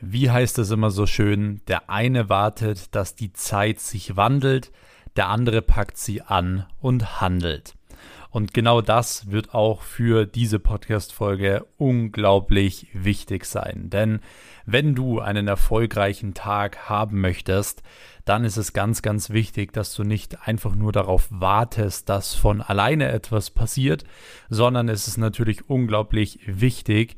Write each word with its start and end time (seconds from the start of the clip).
Wie 0.00 0.30
heißt 0.30 0.58
es 0.58 0.70
immer 0.70 0.90
so 0.90 1.06
schön, 1.06 1.60
der 1.66 1.90
eine 1.90 2.28
wartet, 2.28 2.94
dass 2.94 3.16
die 3.16 3.32
Zeit 3.32 3.80
sich 3.80 4.16
wandelt, 4.16 4.70
der 5.16 5.28
andere 5.28 5.60
packt 5.60 5.98
sie 5.98 6.22
an 6.22 6.66
und 6.80 7.20
handelt. 7.20 7.74
Und 8.30 8.54
genau 8.54 8.80
das 8.82 9.30
wird 9.30 9.54
auch 9.54 9.82
für 9.82 10.26
diese 10.26 10.60
Podcast-Folge 10.60 11.66
unglaublich 11.78 12.86
wichtig 12.92 13.44
sein. 13.46 13.90
Denn 13.90 14.20
wenn 14.66 14.94
du 14.94 15.18
einen 15.18 15.48
erfolgreichen 15.48 16.34
Tag 16.34 16.88
haben 16.88 17.20
möchtest, 17.20 17.82
dann 18.26 18.44
ist 18.44 18.58
es 18.58 18.74
ganz, 18.74 19.00
ganz 19.00 19.30
wichtig, 19.30 19.72
dass 19.72 19.94
du 19.94 20.04
nicht 20.04 20.46
einfach 20.46 20.74
nur 20.74 20.92
darauf 20.92 21.26
wartest, 21.30 22.10
dass 22.10 22.34
von 22.34 22.60
alleine 22.60 23.08
etwas 23.08 23.50
passiert, 23.50 24.04
sondern 24.50 24.90
es 24.90 25.08
ist 25.08 25.16
natürlich 25.16 25.68
unglaublich 25.70 26.38
wichtig, 26.46 27.16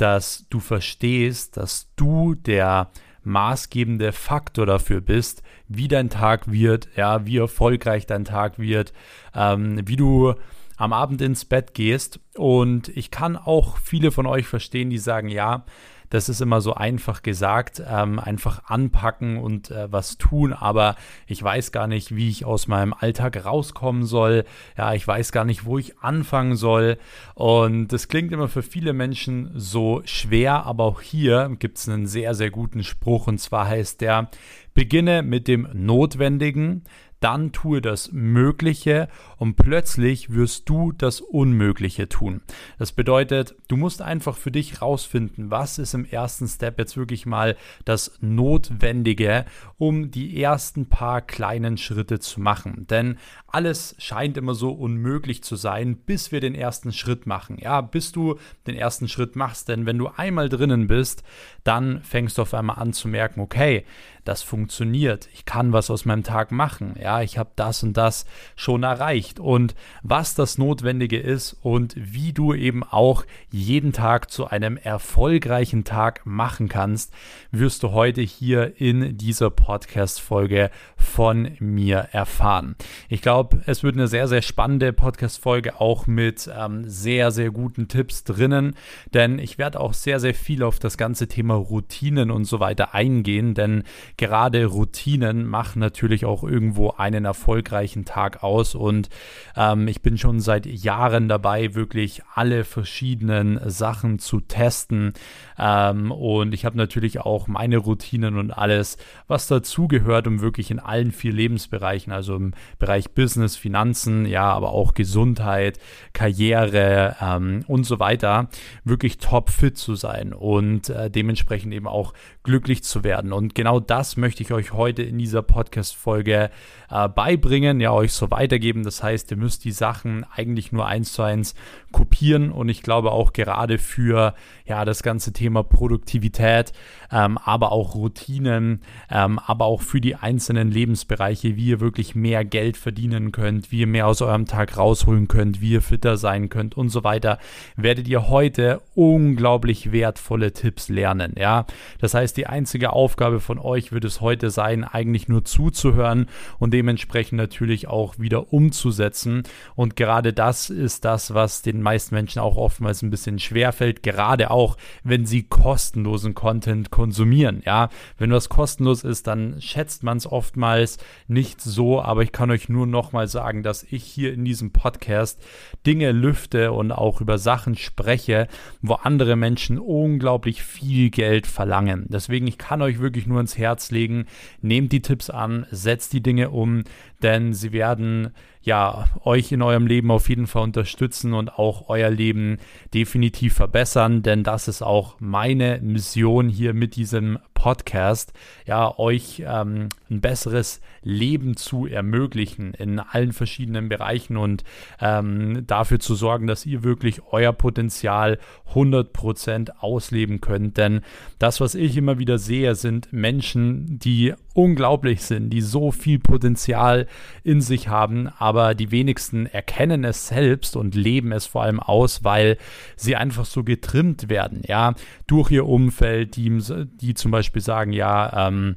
dass 0.00 0.46
du 0.50 0.60
verstehst, 0.60 1.56
dass 1.56 1.92
du 1.96 2.34
der 2.34 2.90
maßgebende 3.22 4.12
Faktor 4.12 4.66
dafür 4.66 5.00
bist, 5.00 5.42
wie 5.68 5.88
dein 5.88 6.08
Tag 6.08 6.50
wird, 6.50 6.88
ja, 6.96 7.26
wie 7.26 7.36
erfolgreich 7.36 8.06
dein 8.06 8.24
Tag 8.24 8.58
wird, 8.58 8.92
ähm, 9.34 9.80
wie 9.86 9.96
du 9.96 10.34
am 10.76 10.92
Abend 10.94 11.20
ins 11.20 11.44
Bett 11.44 11.74
gehst. 11.74 12.20
Und 12.34 12.88
ich 12.88 13.10
kann 13.10 13.36
auch 13.36 13.76
viele 13.76 14.10
von 14.10 14.26
euch 14.26 14.46
verstehen, 14.46 14.88
die 14.88 14.98
sagen, 14.98 15.28
ja, 15.28 15.64
das 16.10 16.28
ist 16.28 16.40
immer 16.40 16.60
so 16.60 16.74
einfach 16.74 17.22
gesagt, 17.22 17.82
ähm, 17.88 18.18
einfach 18.18 18.64
anpacken 18.66 19.38
und 19.38 19.70
äh, 19.70 19.90
was 19.90 20.18
tun, 20.18 20.52
aber 20.52 20.96
ich 21.26 21.42
weiß 21.42 21.72
gar 21.72 21.86
nicht, 21.86 22.14
wie 22.14 22.28
ich 22.28 22.44
aus 22.44 22.68
meinem 22.68 22.92
Alltag 22.92 23.44
rauskommen 23.44 24.04
soll. 24.04 24.44
Ja, 24.76 24.92
ich 24.92 25.06
weiß 25.06 25.32
gar 25.32 25.44
nicht, 25.44 25.64
wo 25.64 25.78
ich 25.78 25.98
anfangen 26.00 26.56
soll. 26.56 26.98
Und 27.34 27.88
das 27.88 28.08
klingt 28.08 28.32
immer 28.32 28.48
für 28.48 28.62
viele 28.62 28.92
Menschen 28.92 29.52
so 29.54 30.02
schwer, 30.04 30.66
aber 30.66 30.84
auch 30.84 31.00
hier 31.00 31.54
gibt 31.58 31.78
es 31.78 31.88
einen 31.88 32.06
sehr, 32.06 32.34
sehr 32.34 32.50
guten 32.50 32.82
Spruch 32.82 33.28
und 33.28 33.38
zwar 33.38 33.68
heißt 33.68 34.00
der, 34.00 34.30
beginne 34.74 35.22
mit 35.22 35.48
dem 35.48 35.68
Notwendigen, 35.72 36.84
dann 37.20 37.52
tue 37.52 37.80
das 37.80 38.12
Mögliche 38.12 39.08
und 39.36 39.56
plötzlich 39.56 40.32
wirst 40.32 40.68
du 40.68 40.92
das 40.92 41.20
Unmögliche 41.20 42.08
tun. 42.08 42.40
Das 42.78 42.92
bedeutet, 42.92 43.54
du 43.68 43.76
musst 43.76 44.02
einfach 44.02 44.36
für 44.36 44.50
dich 44.50 44.82
rausfinden, 44.82 45.50
was 45.50 45.78
ist 45.78 45.94
im 45.94 46.04
ersten 46.04 46.48
Step 46.48 46.78
jetzt 46.78 46.96
wirklich 46.96 47.26
mal 47.26 47.56
das 47.84 48.18
Notwendige, 48.20 49.44
um 49.76 50.10
die 50.10 50.42
ersten 50.42 50.86
paar 50.86 51.20
kleinen 51.20 51.76
Schritte 51.76 52.18
zu 52.20 52.40
machen. 52.40 52.86
Denn 52.88 53.18
alles 53.46 53.94
scheint 53.98 54.36
immer 54.36 54.54
so 54.54 54.70
unmöglich 54.72 55.42
zu 55.42 55.56
sein, 55.56 55.96
bis 55.96 56.32
wir 56.32 56.40
den 56.40 56.54
ersten 56.54 56.92
Schritt 56.92 57.26
machen. 57.26 57.58
Ja, 57.60 57.80
bis 57.80 58.12
du 58.12 58.38
den 58.66 58.76
ersten 58.76 59.08
Schritt 59.08 59.36
machst. 59.36 59.68
Denn 59.68 59.86
wenn 59.86 59.98
du 59.98 60.08
einmal 60.08 60.48
drinnen 60.48 60.86
bist, 60.86 61.22
dann 61.64 62.02
fängst 62.02 62.38
du 62.38 62.42
auf 62.42 62.54
einmal 62.54 62.78
an 62.78 62.92
zu 62.92 63.08
merken, 63.08 63.40
okay, 63.40 63.84
das 64.30 64.44
funktioniert. 64.44 65.28
Ich 65.34 65.44
kann 65.44 65.72
was 65.72 65.90
aus 65.90 66.04
meinem 66.04 66.22
Tag 66.22 66.52
machen. 66.52 66.94
Ja, 67.02 67.20
ich 67.20 67.36
habe 67.36 67.50
das 67.56 67.82
und 67.82 67.96
das 67.96 68.26
schon 68.54 68.84
erreicht. 68.84 69.40
Und 69.40 69.74
was 70.04 70.36
das 70.36 70.56
Notwendige 70.56 71.18
ist 71.18 71.56
und 71.62 71.94
wie 71.96 72.32
du 72.32 72.54
eben 72.54 72.84
auch 72.84 73.24
jeden 73.50 73.92
Tag 73.92 74.30
zu 74.30 74.46
einem 74.46 74.76
erfolgreichen 74.76 75.82
Tag 75.82 76.24
machen 76.26 76.68
kannst, 76.68 77.12
wirst 77.50 77.82
du 77.82 77.90
heute 77.90 78.20
hier 78.20 78.80
in 78.80 79.18
dieser 79.18 79.50
Podcast-Folge 79.50 80.70
von 80.96 81.56
mir 81.58 82.06
erfahren. 82.12 82.76
Ich 83.08 83.22
glaube, 83.22 83.62
es 83.66 83.82
wird 83.82 83.96
eine 83.96 84.06
sehr, 84.06 84.28
sehr 84.28 84.42
spannende 84.42 84.92
Podcast-Folge 84.92 85.80
auch 85.80 86.06
mit 86.06 86.48
ähm, 86.56 86.88
sehr, 86.88 87.32
sehr 87.32 87.50
guten 87.50 87.88
Tipps 87.88 88.22
drinnen, 88.22 88.76
denn 89.12 89.40
ich 89.40 89.58
werde 89.58 89.80
auch 89.80 89.92
sehr, 89.92 90.20
sehr 90.20 90.34
viel 90.34 90.62
auf 90.62 90.78
das 90.78 90.96
ganze 90.96 91.26
Thema 91.26 91.54
Routinen 91.54 92.30
und 92.30 92.44
so 92.44 92.60
weiter 92.60 92.94
eingehen, 92.94 93.54
denn 93.54 93.82
gerade 94.20 94.66
Routinen 94.66 95.46
machen 95.46 95.80
natürlich 95.80 96.26
auch 96.26 96.44
irgendwo 96.44 96.90
einen 96.90 97.24
erfolgreichen 97.24 98.04
Tag 98.04 98.44
aus. 98.44 98.74
Und 98.74 99.08
ähm, 99.56 99.88
ich 99.88 100.02
bin 100.02 100.18
schon 100.18 100.40
seit 100.40 100.66
Jahren 100.66 101.26
dabei, 101.26 101.74
wirklich 101.74 102.22
alle 102.34 102.64
verschiedenen 102.64 103.58
Sachen 103.68 104.18
zu 104.18 104.40
testen 104.40 105.14
ähm, 105.60 106.10
und 106.10 106.54
ich 106.54 106.64
habe 106.64 106.78
natürlich 106.78 107.20
auch 107.20 107.46
meine 107.46 107.76
Routinen 107.76 108.38
und 108.38 108.50
alles, 108.50 108.96
was 109.28 109.46
dazugehört, 109.46 110.26
um 110.26 110.40
wirklich 110.40 110.70
in 110.70 110.78
allen 110.78 111.12
vier 111.12 111.34
Lebensbereichen, 111.34 112.12
also 112.12 112.34
im 112.34 112.54
Bereich 112.78 113.10
Business, 113.10 113.56
Finanzen, 113.56 114.24
ja, 114.24 114.44
aber 114.44 114.70
auch 114.70 114.94
Gesundheit, 114.94 115.78
Karriere 116.14 117.16
ähm, 117.20 117.64
und 117.66 117.84
so 117.84 118.00
weiter, 118.00 118.48
wirklich 118.84 119.18
top 119.18 119.50
fit 119.50 119.76
zu 119.76 119.96
sein 119.96 120.32
und 120.32 120.88
äh, 120.88 121.10
dementsprechend 121.10 121.74
eben 121.74 121.86
auch 121.86 122.14
glücklich 122.42 122.82
zu 122.82 123.04
werden. 123.04 123.32
Und 123.32 123.54
genau 123.54 123.80
das 123.80 124.16
möchte 124.16 124.42
ich 124.42 124.52
euch 124.52 124.72
heute 124.72 125.02
in 125.02 125.18
dieser 125.18 125.42
Podcast-Folge 125.42 126.50
äh, 126.90 127.08
beibringen, 127.08 127.80
ja, 127.80 127.92
euch 127.92 128.14
so 128.14 128.30
weitergeben. 128.30 128.82
Das 128.82 129.02
heißt, 129.02 129.30
ihr 129.30 129.36
müsst 129.36 129.64
die 129.64 129.72
Sachen 129.72 130.24
eigentlich 130.34 130.72
nur 130.72 130.86
eins 130.86 131.12
zu 131.12 131.22
eins 131.22 131.54
kopieren 131.92 132.50
und 132.50 132.70
ich 132.70 132.82
glaube 132.82 133.12
auch 133.12 133.34
gerade 133.34 133.76
für 133.76 134.34
ja 134.64 134.84
das 134.86 135.02
ganze 135.02 135.32
Thema 135.32 135.49
Produktivität, 135.64 136.72
ähm, 137.12 137.38
aber 137.38 137.72
auch 137.72 137.94
Routinen, 137.94 138.80
ähm, 139.10 139.38
aber 139.38 139.66
auch 139.66 139.82
für 139.82 140.00
die 140.00 140.16
einzelnen 140.16 140.70
Lebensbereiche, 140.70 141.56
wie 141.56 141.66
ihr 141.66 141.80
wirklich 141.80 142.14
mehr 142.14 142.44
Geld 142.44 142.76
verdienen 142.76 143.32
könnt, 143.32 143.72
wie 143.72 143.80
ihr 143.80 143.86
mehr 143.86 144.06
aus 144.06 144.22
eurem 144.22 144.46
Tag 144.46 144.76
rausholen 144.76 145.28
könnt, 145.28 145.60
wie 145.60 145.72
ihr 145.72 145.82
fitter 145.82 146.16
sein 146.16 146.48
könnt 146.48 146.76
und 146.76 146.88
so 146.88 147.04
weiter, 147.04 147.38
werdet 147.76 148.08
ihr 148.08 148.28
heute 148.28 148.80
unglaublich 148.94 149.92
wertvolle 149.92 150.52
Tipps 150.52 150.88
lernen. 150.88 151.34
Ja, 151.36 151.66
das 152.00 152.14
heißt, 152.14 152.36
die 152.36 152.46
einzige 152.46 152.92
Aufgabe 152.92 153.40
von 153.40 153.58
euch 153.58 153.92
wird 153.92 154.04
es 154.04 154.20
heute 154.20 154.50
sein, 154.50 154.84
eigentlich 154.84 155.28
nur 155.28 155.44
zuzuhören 155.44 156.26
und 156.58 156.72
dementsprechend 156.72 157.38
natürlich 157.38 157.88
auch 157.88 158.18
wieder 158.18 158.52
umzusetzen. 158.52 159.42
Und 159.74 159.96
gerade 159.96 160.32
das 160.32 160.70
ist 160.70 161.04
das, 161.04 161.34
was 161.34 161.62
den 161.62 161.82
meisten 161.82 162.14
Menschen 162.14 162.40
auch 162.40 162.56
oftmals 162.56 163.02
ein 163.02 163.10
bisschen 163.10 163.38
schwerfällt, 163.38 164.02
gerade 164.02 164.50
auch, 164.50 164.76
wenn 165.02 165.26
sie 165.26 165.39
kostenlosen 165.44 166.34
Content 166.34 166.90
konsumieren. 166.90 167.62
Ja, 167.64 167.88
wenn 168.18 168.30
was 168.30 168.48
kostenlos 168.48 169.04
ist, 169.04 169.26
dann 169.26 169.60
schätzt 169.60 170.02
man 170.02 170.18
es 170.18 170.26
oftmals 170.26 170.98
nicht 171.28 171.60
so, 171.60 172.00
aber 172.00 172.22
ich 172.22 172.32
kann 172.32 172.50
euch 172.50 172.68
nur 172.68 172.86
nochmal 172.86 173.28
sagen, 173.28 173.62
dass 173.62 173.82
ich 173.82 174.04
hier 174.04 174.32
in 174.32 174.44
diesem 174.44 174.72
Podcast 174.72 175.40
Dinge 175.86 176.12
lüfte 176.12 176.72
und 176.72 176.92
auch 176.92 177.20
über 177.20 177.38
Sachen 177.38 177.76
spreche, 177.76 178.48
wo 178.82 178.94
andere 178.94 179.36
Menschen 179.36 179.78
unglaublich 179.78 180.62
viel 180.62 181.10
Geld 181.10 181.46
verlangen. 181.46 182.06
Deswegen, 182.08 182.46
ich 182.46 182.58
kann 182.58 182.82
euch 182.82 183.00
wirklich 183.00 183.26
nur 183.26 183.40
ins 183.40 183.58
Herz 183.58 183.90
legen, 183.90 184.26
nehmt 184.60 184.92
die 184.92 185.02
Tipps 185.02 185.30
an, 185.30 185.66
setzt 185.70 186.12
die 186.12 186.22
Dinge 186.22 186.50
um, 186.50 186.84
denn 187.22 187.54
sie 187.54 187.72
werden 187.72 188.30
ja 188.62 189.06
euch 189.24 189.52
in 189.52 189.62
eurem 189.62 189.86
Leben 189.86 190.10
auf 190.10 190.28
jeden 190.28 190.46
Fall 190.46 190.62
unterstützen 190.62 191.32
und 191.32 191.58
auch 191.58 191.88
euer 191.88 192.10
Leben 192.10 192.58
definitiv 192.92 193.54
verbessern, 193.54 194.22
denn 194.22 194.44
das 194.44 194.68
ist 194.68 194.82
auch 194.82 195.16
meine 195.20 195.80
Mission 195.82 196.48
hier 196.48 196.74
mit 196.74 196.96
diesem 196.96 197.38
Podcast, 197.60 198.32
ja, 198.64 198.98
euch 198.98 199.42
ähm, 199.46 199.90
ein 200.10 200.22
besseres 200.22 200.80
Leben 201.02 201.58
zu 201.58 201.86
ermöglichen 201.86 202.72
in 202.72 202.98
allen 202.98 203.34
verschiedenen 203.34 203.90
Bereichen 203.90 204.38
und 204.38 204.64
ähm, 204.98 205.66
dafür 205.66 206.00
zu 206.00 206.14
sorgen, 206.14 206.46
dass 206.46 206.64
ihr 206.64 206.82
wirklich 206.84 207.20
euer 207.30 207.52
Potenzial 207.52 208.38
100% 208.72 209.72
ausleben 209.78 210.40
könnt. 210.40 210.78
Denn 210.78 211.02
das, 211.38 211.60
was 211.60 211.74
ich 211.74 211.98
immer 211.98 212.18
wieder 212.18 212.38
sehe, 212.38 212.74
sind 212.74 213.12
Menschen, 213.12 213.98
die 213.98 214.32
unglaublich 214.54 215.22
sind, 215.22 215.50
die 215.50 215.60
so 215.60 215.92
viel 215.92 216.18
Potenzial 216.18 217.06
in 217.44 217.60
sich 217.60 217.88
haben, 217.88 218.28
aber 218.38 218.74
die 218.74 218.90
wenigsten 218.90 219.46
erkennen 219.46 220.04
es 220.04 220.28
selbst 220.28 220.76
und 220.76 220.94
leben 220.94 221.32
es 221.32 221.46
vor 221.46 221.62
allem 221.62 221.78
aus, 221.78 222.24
weil 222.24 222.56
sie 222.96 223.16
einfach 223.16 223.44
so 223.44 223.64
getrimmt 223.64 224.28
werden, 224.28 224.62
ja, 224.66 224.94
durch 225.26 225.50
ihr 225.50 225.66
Umfeld, 225.66 226.36
die, 226.36 226.58
die 227.00 227.14
zum 227.14 227.30
Beispiel 227.30 227.49
sagen, 227.58 227.92
ja, 227.92 228.46
ähm, 228.48 228.76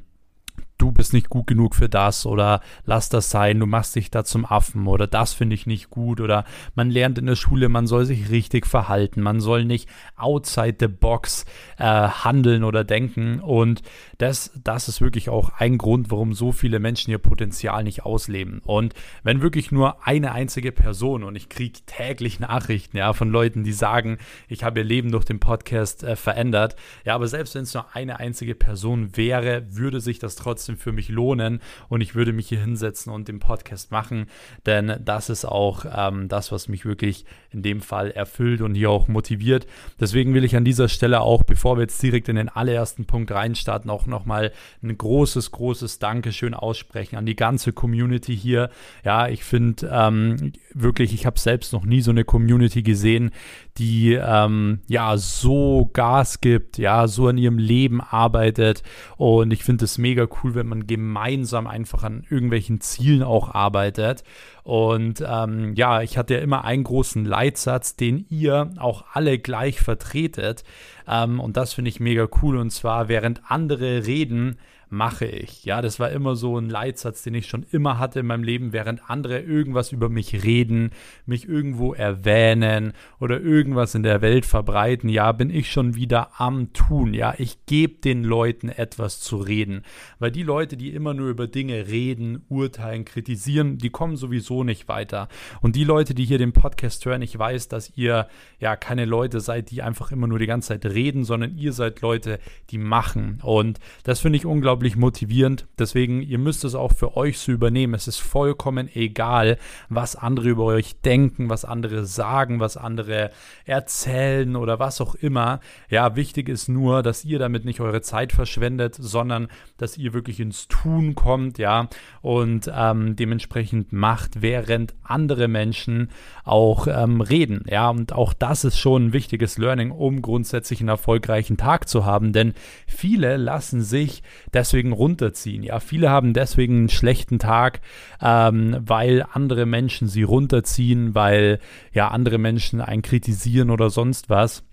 du 0.78 0.92
bist 0.92 1.12
nicht 1.12 1.28
gut 1.28 1.46
genug 1.46 1.74
für 1.74 1.88
das 1.88 2.26
oder 2.26 2.60
lass 2.84 3.08
das 3.08 3.30
sein, 3.30 3.60
du 3.60 3.66
machst 3.66 3.94
dich 3.94 4.10
da 4.10 4.24
zum 4.24 4.44
Affen 4.44 4.86
oder 4.86 5.06
das 5.06 5.32
finde 5.32 5.54
ich 5.54 5.66
nicht 5.66 5.90
gut 5.90 6.20
oder 6.20 6.44
man 6.74 6.90
lernt 6.90 7.18
in 7.18 7.26
der 7.26 7.36
Schule, 7.36 7.68
man 7.68 7.86
soll 7.86 8.04
sich 8.04 8.30
richtig 8.30 8.66
verhalten, 8.66 9.20
man 9.20 9.40
soll 9.40 9.64
nicht 9.64 9.88
outside 10.16 10.76
the 10.80 10.88
box 10.88 11.44
äh, 11.78 11.84
handeln 11.84 12.64
oder 12.64 12.84
denken 12.84 13.40
und 13.40 13.82
das, 14.18 14.52
das 14.62 14.88
ist 14.88 15.00
wirklich 15.00 15.28
auch 15.28 15.50
ein 15.58 15.78
Grund, 15.78 16.10
warum 16.10 16.34
so 16.34 16.52
viele 16.52 16.80
Menschen 16.80 17.10
ihr 17.10 17.18
Potenzial 17.18 17.84
nicht 17.84 18.04
ausleben 18.04 18.60
und 18.64 18.94
wenn 19.22 19.42
wirklich 19.42 19.70
nur 19.70 20.06
eine 20.06 20.32
einzige 20.32 20.72
Person 20.72 21.22
und 21.22 21.36
ich 21.36 21.48
kriege 21.48 21.80
täglich 21.86 22.40
Nachrichten 22.40 22.96
ja, 22.96 23.12
von 23.12 23.30
Leuten, 23.30 23.62
die 23.62 23.72
sagen, 23.72 24.18
ich 24.48 24.64
habe 24.64 24.80
ihr 24.80 24.84
Leben 24.84 25.12
durch 25.12 25.24
den 25.24 25.40
Podcast 25.40 26.02
äh, 26.02 26.16
verändert, 26.16 26.74
ja, 27.04 27.14
aber 27.14 27.28
selbst 27.28 27.54
wenn 27.54 27.62
es 27.62 27.74
nur 27.74 27.94
eine 27.94 28.18
einzige 28.18 28.54
Person 28.54 29.16
wäre, 29.16 29.64
würde 29.70 30.00
sich 30.00 30.18
das 30.18 30.34
trotzdem 30.34 30.63
trotzdem 30.64 30.76
für 30.78 30.92
mich 30.92 31.08
lohnen 31.10 31.60
und 31.88 32.00
ich 32.00 32.14
würde 32.14 32.32
mich 32.32 32.48
hier 32.48 32.60
hinsetzen 32.60 33.12
und 33.12 33.28
den 33.28 33.38
Podcast 33.38 33.90
machen, 33.90 34.26
denn 34.64 34.96
das 35.04 35.28
ist 35.28 35.44
auch 35.44 35.84
ähm, 35.94 36.28
das, 36.28 36.52
was 36.52 36.68
mich 36.68 36.86
wirklich 36.86 37.26
in 37.50 37.62
dem 37.62 37.82
Fall 37.82 38.10
erfüllt 38.10 38.62
und 38.62 38.74
hier 38.74 38.90
auch 38.90 39.06
motiviert. 39.06 39.66
Deswegen 40.00 40.32
will 40.32 40.44
ich 40.44 40.56
an 40.56 40.64
dieser 40.64 40.88
Stelle 40.88 41.20
auch, 41.20 41.42
bevor 41.42 41.76
wir 41.76 41.82
jetzt 41.82 42.02
direkt 42.02 42.28
in 42.28 42.36
den 42.36 42.48
allerersten 42.48 43.04
Punkt 43.04 43.30
reinstarten, 43.30 43.90
auch 43.90 44.06
nochmal 44.06 44.52
ein 44.82 44.96
großes, 44.96 45.50
großes 45.50 45.98
Dankeschön 45.98 46.54
aussprechen 46.54 47.16
an 47.16 47.26
die 47.26 47.36
ganze 47.36 47.72
Community 47.72 48.36
hier. 48.36 48.70
Ja, 49.04 49.28
ich 49.28 49.44
finde 49.44 49.90
ähm, 49.92 50.52
wirklich, 50.72 51.12
ich 51.12 51.26
habe 51.26 51.38
selbst 51.38 51.72
noch 51.72 51.84
nie 51.84 52.00
so 52.00 52.10
eine 52.10 52.24
Community 52.24 52.82
gesehen, 52.82 53.32
die 53.76 54.14
ähm, 54.14 54.80
ja 54.88 55.16
so 55.16 55.90
Gas 55.92 56.40
gibt, 56.40 56.78
ja, 56.78 57.06
so 57.06 57.28
an 57.28 57.38
ihrem 57.38 57.58
Leben 57.58 58.00
arbeitet. 58.00 58.82
Und 59.16 59.52
ich 59.52 59.62
finde 59.62 59.84
es 59.84 59.98
mega 59.98 60.26
cool, 60.42 60.53
wenn 60.54 60.66
man 60.66 60.86
gemeinsam 60.86 61.66
einfach 61.66 62.02
an 62.02 62.24
irgendwelchen 62.28 62.80
Zielen 62.80 63.22
auch 63.22 63.54
arbeitet. 63.54 64.24
Und 64.62 65.22
ähm, 65.26 65.74
ja, 65.74 66.02
ich 66.02 66.16
hatte 66.16 66.34
ja 66.34 66.40
immer 66.40 66.64
einen 66.64 66.84
großen 66.84 67.24
Leitsatz, 67.24 67.96
den 67.96 68.26
ihr 68.30 68.70
auch 68.78 69.04
alle 69.12 69.38
gleich 69.38 69.80
vertretet. 69.80 70.64
Ähm, 71.06 71.40
und 71.40 71.56
das 71.56 71.74
finde 71.74 71.90
ich 71.90 72.00
mega 72.00 72.26
cool. 72.42 72.56
Und 72.56 72.70
zwar, 72.70 73.08
während 73.08 73.42
andere 73.48 74.06
reden, 74.06 74.58
mache 74.88 75.26
ich. 75.26 75.64
Ja, 75.64 75.82
das 75.82 75.98
war 75.98 76.10
immer 76.10 76.36
so 76.36 76.58
ein 76.58 76.68
Leitsatz, 76.68 77.22
den 77.22 77.34
ich 77.34 77.46
schon 77.46 77.64
immer 77.70 77.98
hatte 77.98 78.20
in 78.20 78.26
meinem 78.26 78.44
Leben, 78.44 78.72
während 78.72 79.08
andere 79.08 79.40
irgendwas 79.40 79.92
über 79.92 80.08
mich 80.08 80.44
reden, 80.44 80.90
mich 81.26 81.48
irgendwo 81.48 81.94
erwähnen 81.94 82.92
oder 83.20 83.40
irgendwas 83.40 83.94
in 83.94 84.02
der 84.02 84.22
Welt 84.22 84.46
verbreiten. 84.46 85.08
Ja, 85.08 85.32
bin 85.32 85.50
ich 85.50 85.70
schon 85.70 85.94
wieder 85.94 86.40
am 86.40 86.72
Tun. 86.72 87.14
Ja, 87.14 87.34
ich 87.38 87.66
gebe 87.66 88.00
den 88.00 88.24
Leuten 88.24 88.68
etwas 88.68 89.20
zu 89.20 89.36
reden. 89.36 89.82
Weil 90.18 90.30
die 90.30 90.42
Leute, 90.42 90.76
die 90.76 90.90
immer 90.90 91.14
nur 91.14 91.28
über 91.28 91.46
Dinge 91.46 91.88
reden, 91.88 92.44
urteilen, 92.48 93.04
kritisieren, 93.04 93.78
die 93.78 93.90
kommen 93.90 94.16
sowieso 94.16 94.64
nicht 94.64 94.88
weiter. 94.88 95.28
Und 95.60 95.76
die 95.76 95.84
Leute, 95.84 96.14
die 96.14 96.24
hier 96.24 96.38
den 96.38 96.52
Podcast 96.52 97.04
hören, 97.04 97.22
ich 97.22 97.38
weiß, 97.38 97.68
dass 97.68 97.92
ihr 97.96 98.28
ja 98.60 98.76
keine 98.76 99.04
Leute 99.04 99.40
seid, 99.40 99.70
die 99.70 99.82
einfach 99.82 100.12
immer 100.12 100.26
nur 100.26 100.38
die 100.38 100.46
ganze 100.46 100.68
Zeit 100.68 100.86
reden, 100.86 101.24
sondern 101.24 101.56
ihr 101.56 101.72
seid 101.72 102.00
Leute, 102.00 102.38
die 102.70 102.78
machen. 102.78 103.40
Und 103.42 103.78
das 104.04 104.20
finde 104.20 104.38
ich 104.38 104.46
unglaublich 104.46 104.73
unglaublich 104.74 104.96
motivierend. 104.96 105.68
Deswegen, 105.78 106.20
ihr 106.20 106.38
müsst 106.38 106.64
es 106.64 106.74
auch 106.74 106.90
für 106.90 107.16
euch 107.16 107.38
so 107.38 107.52
übernehmen. 107.52 107.94
Es 107.94 108.08
ist 108.08 108.18
vollkommen 108.18 108.88
egal, 108.92 109.56
was 109.88 110.16
andere 110.16 110.48
über 110.48 110.64
euch 110.64 111.00
denken, 111.00 111.48
was 111.48 111.64
andere 111.64 112.04
sagen, 112.06 112.58
was 112.58 112.76
andere 112.76 113.30
erzählen 113.66 114.56
oder 114.56 114.80
was 114.80 115.00
auch 115.00 115.14
immer. 115.14 115.60
Ja, 115.88 116.16
wichtig 116.16 116.48
ist 116.48 116.68
nur, 116.68 117.04
dass 117.04 117.24
ihr 117.24 117.38
damit 117.38 117.64
nicht 117.64 117.80
eure 117.80 118.02
Zeit 118.02 118.32
verschwendet, 118.32 118.96
sondern 118.98 119.46
dass 119.76 119.96
ihr 119.96 120.12
wirklich 120.12 120.40
ins 120.40 120.66
Tun 120.66 121.14
kommt, 121.14 121.58
ja, 121.58 121.88
und 122.20 122.68
ähm, 122.74 123.14
dementsprechend 123.14 123.92
macht, 123.92 124.42
während 124.42 124.92
andere 125.04 125.46
Menschen 125.46 126.10
auch 126.42 126.88
ähm, 126.88 127.20
reden, 127.20 127.64
ja, 127.70 127.90
und 127.90 128.12
auch 128.12 128.32
das 128.32 128.64
ist 128.64 128.78
schon 128.78 129.06
ein 129.06 129.12
wichtiges 129.12 129.56
Learning, 129.56 129.92
um 129.92 130.20
grundsätzlich 130.20 130.80
einen 130.80 130.88
erfolgreichen 130.88 131.56
Tag 131.56 131.88
zu 131.88 132.04
haben, 132.04 132.32
denn 132.32 132.54
viele 132.88 133.36
lassen 133.36 133.82
sich 133.82 134.24
deswegen 134.64 134.92
runterziehen, 134.92 135.62
ja, 135.62 135.78
viele 135.78 136.08
haben 136.08 136.32
deswegen 136.32 136.78
einen 136.78 136.88
schlechten 136.88 137.38
Tag, 137.38 137.82
ähm, 138.22 138.78
weil 138.80 139.26
andere 139.30 139.66
Menschen 139.66 140.08
sie 140.08 140.22
runterziehen, 140.22 141.14
weil 141.14 141.58
ja 141.92 142.08
andere 142.08 142.38
Menschen 142.38 142.80
einen 142.80 143.02
kritisieren 143.02 143.70
oder 143.70 143.90
sonst 143.90 144.30
was. 144.30 144.64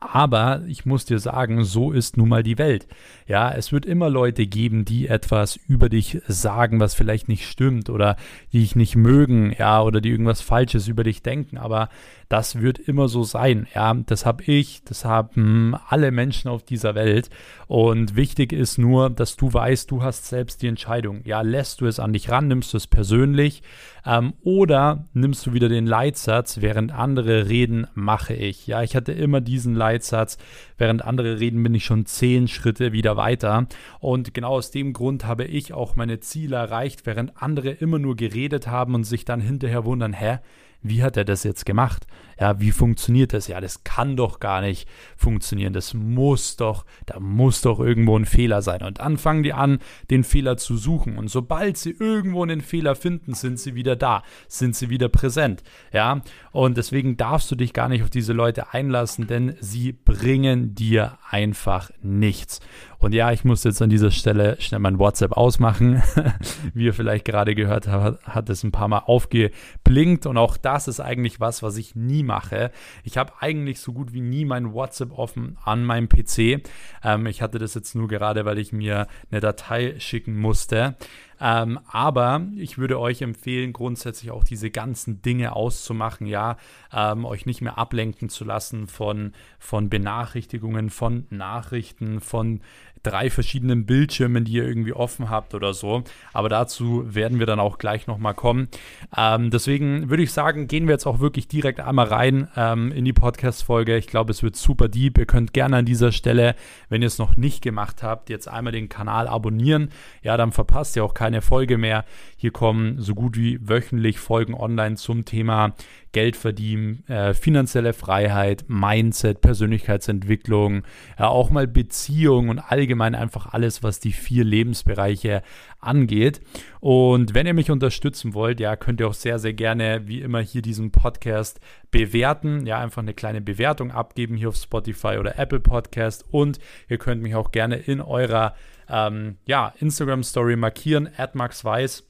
Aber 0.00 0.62
ich 0.66 0.84
muss 0.84 1.04
dir 1.04 1.18
sagen, 1.18 1.64
so 1.64 1.92
ist 1.92 2.16
nun 2.16 2.28
mal 2.28 2.42
die 2.42 2.58
Welt. 2.58 2.86
Ja, 3.26 3.50
es 3.50 3.72
wird 3.72 3.86
immer 3.86 4.10
Leute 4.10 4.46
geben, 4.46 4.84
die 4.84 5.08
etwas 5.08 5.56
über 5.56 5.88
dich 5.88 6.20
sagen, 6.26 6.80
was 6.80 6.94
vielleicht 6.94 7.28
nicht 7.28 7.48
stimmt 7.48 7.88
oder 7.90 8.16
die 8.52 8.60
dich 8.60 8.76
nicht 8.76 8.96
mögen, 8.96 9.54
ja, 9.58 9.82
oder 9.82 10.00
die 10.00 10.10
irgendwas 10.10 10.40
Falsches 10.40 10.88
über 10.88 11.04
dich 11.04 11.22
denken. 11.22 11.58
Aber 11.58 11.88
das 12.28 12.60
wird 12.60 12.78
immer 12.78 13.08
so 13.08 13.22
sein. 13.22 13.66
Ja, 13.74 13.94
das 13.94 14.26
habe 14.26 14.44
ich, 14.44 14.82
das 14.84 15.04
haben 15.04 15.74
alle 15.88 16.10
Menschen 16.10 16.48
auf 16.48 16.62
dieser 16.62 16.94
Welt. 16.94 17.30
Und 17.66 18.16
wichtig 18.16 18.52
ist 18.52 18.78
nur, 18.78 19.08
dass 19.08 19.36
du 19.36 19.52
weißt, 19.52 19.90
du 19.90 20.02
hast 20.02 20.26
selbst 20.26 20.62
die 20.62 20.68
Entscheidung. 20.68 21.22
Ja, 21.24 21.40
lässt 21.40 21.80
du 21.80 21.86
es 21.86 21.98
an 21.98 22.12
dich 22.12 22.30
ran, 22.30 22.48
nimmst 22.48 22.72
du 22.72 22.76
es 22.76 22.86
persönlich 22.86 23.62
ähm, 24.04 24.34
oder 24.42 25.06
nimmst 25.12 25.46
du 25.46 25.52
wieder 25.52 25.68
den 25.68 25.86
Leitsatz, 25.86 26.60
während 26.60 26.92
andere 26.92 27.48
reden, 27.48 27.86
mache 27.94 28.34
ich. 28.34 28.66
Ja, 28.66 28.82
ich 28.82 28.94
hatte 28.96 29.12
immer 29.12 29.40
diesen 29.40 29.74
Leitsatz, 29.78 30.36
während 30.76 31.04
andere 31.04 31.40
reden, 31.40 31.62
bin 31.62 31.74
ich 31.74 31.84
schon 31.84 32.04
zehn 32.04 32.48
Schritte 32.48 32.92
wieder 32.92 33.16
weiter. 33.16 33.66
Und 34.00 34.34
genau 34.34 34.50
aus 34.50 34.70
dem 34.70 34.92
Grund 34.92 35.24
habe 35.24 35.44
ich 35.44 35.72
auch 35.72 35.96
meine 35.96 36.20
Ziele 36.20 36.56
erreicht, 36.56 37.06
während 37.06 37.40
andere 37.42 37.70
immer 37.70 37.98
nur 37.98 38.16
geredet 38.16 38.66
haben 38.66 38.94
und 38.94 39.04
sich 39.04 39.24
dann 39.24 39.40
hinterher 39.40 39.84
wundern, 39.84 40.12
hä? 40.12 40.38
Wie 40.82 41.02
hat 41.02 41.16
er 41.16 41.24
das 41.24 41.44
jetzt 41.44 41.66
gemacht? 41.66 42.06
Ja, 42.40 42.60
wie 42.60 42.70
funktioniert 42.70 43.32
das? 43.32 43.48
Ja, 43.48 43.60
das 43.60 43.82
kann 43.82 44.16
doch 44.16 44.38
gar 44.38 44.60
nicht 44.60 44.88
funktionieren. 45.16 45.72
Das 45.72 45.92
muss 45.92 46.56
doch, 46.56 46.84
da 47.04 47.18
muss 47.18 47.62
doch 47.62 47.80
irgendwo 47.80 48.16
ein 48.16 48.26
Fehler 48.26 48.62
sein. 48.62 48.82
Und 48.82 49.00
dann 49.00 49.18
fangen 49.18 49.42
die 49.42 49.52
an, 49.52 49.80
den 50.10 50.22
Fehler 50.22 50.56
zu 50.56 50.76
suchen. 50.76 51.18
Und 51.18 51.28
sobald 51.28 51.76
sie 51.76 51.96
irgendwo 51.98 52.44
einen 52.44 52.60
Fehler 52.60 52.94
finden, 52.94 53.34
sind 53.34 53.58
sie 53.58 53.74
wieder 53.74 53.96
da, 53.96 54.22
sind 54.46 54.76
sie 54.76 54.88
wieder 54.88 55.08
präsent. 55.08 55.64
Ja, 55.92 56.22
und 56.52 56.76
deswegen 56.76 57.16
darfst 57.16 57.50
du 57.50 57.56
dich 57.56 57.72
gar 57.72 57.88
nicht 57.88 58.04
auf 58.04 58.10
diese 58.10 58.32
Leute 58.32 58.72
einlassen, 58.72 59.26
denn 59.26 59.56
sie 59.60 59.92
bringen 59.92 60.76
dir 60.76 61.18
einfach 61.28 61.90
nichts. 62.02 62.60
Und 62.98 63.14
ja, 63.14 63.30
ich 63.30 63.44
muss 63.44 63.62
jetzt 63.62 63.80
an 63.80 63.90
dieser 63.90 64.10
Stelle 64.10 64.60
schnell 64.60 64.80
mein 64.80 64.98
WhatsApp 64.98 65.32
ausmachen. 65.32 66.02
Wie 66.74 66.86
ihr 66.86 66.94
vielleicht 66.94 67.24
gerade 67.24 67.54
gehört 67.54 67.86
habt, 67.86 68.26
hat 68.26 68.50
es 68.50 68.64
ein 68.64 68.72
paar 68.72 68.88
Mal 68.88 69.04
aufgeblinkt. 69.06 70.26
Und 70.26 70.36
auch 70.36 70.56
das 70.56 70.88
ist 70.88 70.98
eigentlich 70.98 71.38
was, 71.38 71.62
was 71.62 71.76
ich 71.76 71.94
nie 71.94 72.24
mache. 72.24 72.72
Ich 73.04 73.16
habe 73.16 73.34
eigentlich 73.38 73.80
so 73.80 73.92
gut 73.92 74.12
wie 74.12 74.20
nie 74.20 74.44
mein 74.44 74.72
WhatsApp 74.72 75.16
offen 75.16 75.58
an 75.64 75.84
meinem 75.84 76.08
PC. 76.08 76.62
Ähm, 77.04 77.26
ich 77.26 77.40
hatte 77.40 77.58
das 77.58 77.74
jetzt 77.74 77.94
nur 77.94 78.08
gerade, 78.08 78.44
weil 78.44 78.58
ich 78.58 78.72
mir 78.72 79.06
eine 79.30 79.40
Datei 79.40 79.94
schicken 79.98 80.36
musste. 80.36 80.96
Ähm, 81.40 81.78
aber 81.86 82.46
ich 82.56 82.78
würde 82.78 82.98
euch 82.98 83.22
empfehlen, 83.22 83.72
grundsätzlich 83.72 84.30
auch 84.30 84.44
diese 84.44 84.70
ganzen 84.70 85.22
Dinge 85.22 85.54
auszumachen, 85.54 86.26
ja, 86.26 86.56
ähm, 86.92 87.24
euch 87.24 87.46
nicht 87.46 87.60
mehr 87.60 87.78
ablenken 87.78 88.28
zu 88.28 88.44
lassen 88.44 88.88
von, 88.88 89.32
von 89.58 89.88
Benachrichtigungen, 89.88 90.90
von 90.90 91.26
Nachrichten, 91.30 92.20
von 92.20 92.60
drei 93.02 93.30
verschiedenen 93.30 93.86
Bildschirmen, 93.86 94.44
die 94.44 94.52
ihr 94.52 94.66
irgendwie 94.66 94.92
offen 94.92 95.30
habt 95.30 95.54
oder 95.54 95.74
so. 95.74 96.02
Aber 96.32 96.48
dazu 96.48 97.02
werden 97.06 97.38
wir 97.38 97.46
dann 97.46 97.60
auch 97.60 97.78
gleich 97.78 98.06
nochmal 98.06 98.34
kommen. 98.34 98.68
Ähm, 99.16 99.50
deswegen 99.50 100.10
würde 100.10 100.22
ich 100.22 100.32
sagen, 100.32 100.68
gehen 100.68 100.86
wir 100.86 100.92
jetzt 100.92 101.06
auch 101.06 101.20
wirklich 101.20 101.48
direkt 101.48 101.80
einmal 101.80 102.06
rein 102.06 102.48
ähm, 102.56 102.92
in 102.92 103.04
die 103.04 103.12
Podcast-Folge. 103.12 103.96
Ich 103.96 104.06
glaube, 104.06 104.30
es 104.30 104.42
wird 104.42 104.56
super 104.56 104.88
deep. 104.88 105.18
Ihr 105.18 105.26
könnt 105.26 105.52
gerne 105.52 105.76
an 105.78 105.84
dieser 105.84 106.12
Stelle, 106.12 106.54
wenn 106.88 107.02
ihr 107.02 107.08
es 107.08 107.18
noch 107.18 107.36
nicht 107.36 107.62
gemacht 107.62 108.02
habt, 108.02 108.30
jetzt 108.30 108.48
einmal 108.48 108.72
den 108.72 108.88
Kanal 108.88 109.28
abonnieren. 109.28 109.90
Ja, 110.22 110.36
dann 110.36 110.52
verpasst 110.52 110.96
ihr 110.96 111.04
auch 111.04 111.14
keine 111.14 111.42
Folge 111.42 111.78
mehr. 111.78 112.04
Hier 112.36 112.50
kommen 112.50 113.00
so 113.00 113.14
gut 113.14 113.36
wie 113.36 113.58
wöchentlich 113.68 114.18
Folgen 114.18 114.54
online 114.54 114.96
zum 114.96 115.24
Thema 115.24 115.74
Geld 116.12 116.36
verdienen, 116.36 117.06
äh, 117.08 117.34
finanzielle 117.34 117.92
Freiheit, 117.92 118.64
Mindset, 118.68 119.40
Persönlichkeitsentwicklung, 119.40 120.82
ja, 121.18 121.28
auch 121.28 121.50
mal 121.50 121.66
Beziehung 121.66 122.48
und 122.48 122.58
allgemein 122.58 123.14
einfach 123.14 123.52
alles, 123.52 123.82
was 123.82 124.00
die 124.00 124.12
vier 124.12 124.44
Lebensbereiche 124.44 125.42
angeht. 125.80 126.40
Und 126.80 127.34
wenn 127.34 127.46
ihr 127.46 127.54
mich 127.54 127.70
unterstützen 127.70 128.34
wollt, 128.34 128.60
ja, 128.60 128.76
könnt 128.76 129.00
ihr 129.00 129.08
auch 129.08 129.14
sehr, 129.14 129.38
sehr 129.38 129.52
gerne, 129.52 130.06
wie 130.06 130.20
immer, 130.20 130.40
hier 130.40 130.62
diesen 130.62 130.90
Podcast 130.90 131.60
bewerten. 131.90 132.66
Ja, 132.66 132.78
einfach 132.80 133.02
eine 133.02 133.14
kleine 133.14 133.40
Bewertung 133.40 133.90
abgeben 133.90 134.36
hier 134.36 134.48
auf 134.48 134.56
Spotify 134.56 135.18
oder 135.18 135.38
Apple 135.38 135.60
Podcast. 135.60 136.24
Und 136.30 136.58
ihr 136.88 136.98
könnt 136.98 137.22
mich 137.22 137.34
auch 137.34 137.50
gerne 137.50 137.76
in 137.76 138.00
eurer 138.00 138.54
ähm, 138.88 139.36
ja, 139.46 139.74
Instagram 139.78 140.22
Story 140.22 140.56
markieren, 140.56 141.08
at 141.16 141.34
Weiß. 141.34 142.04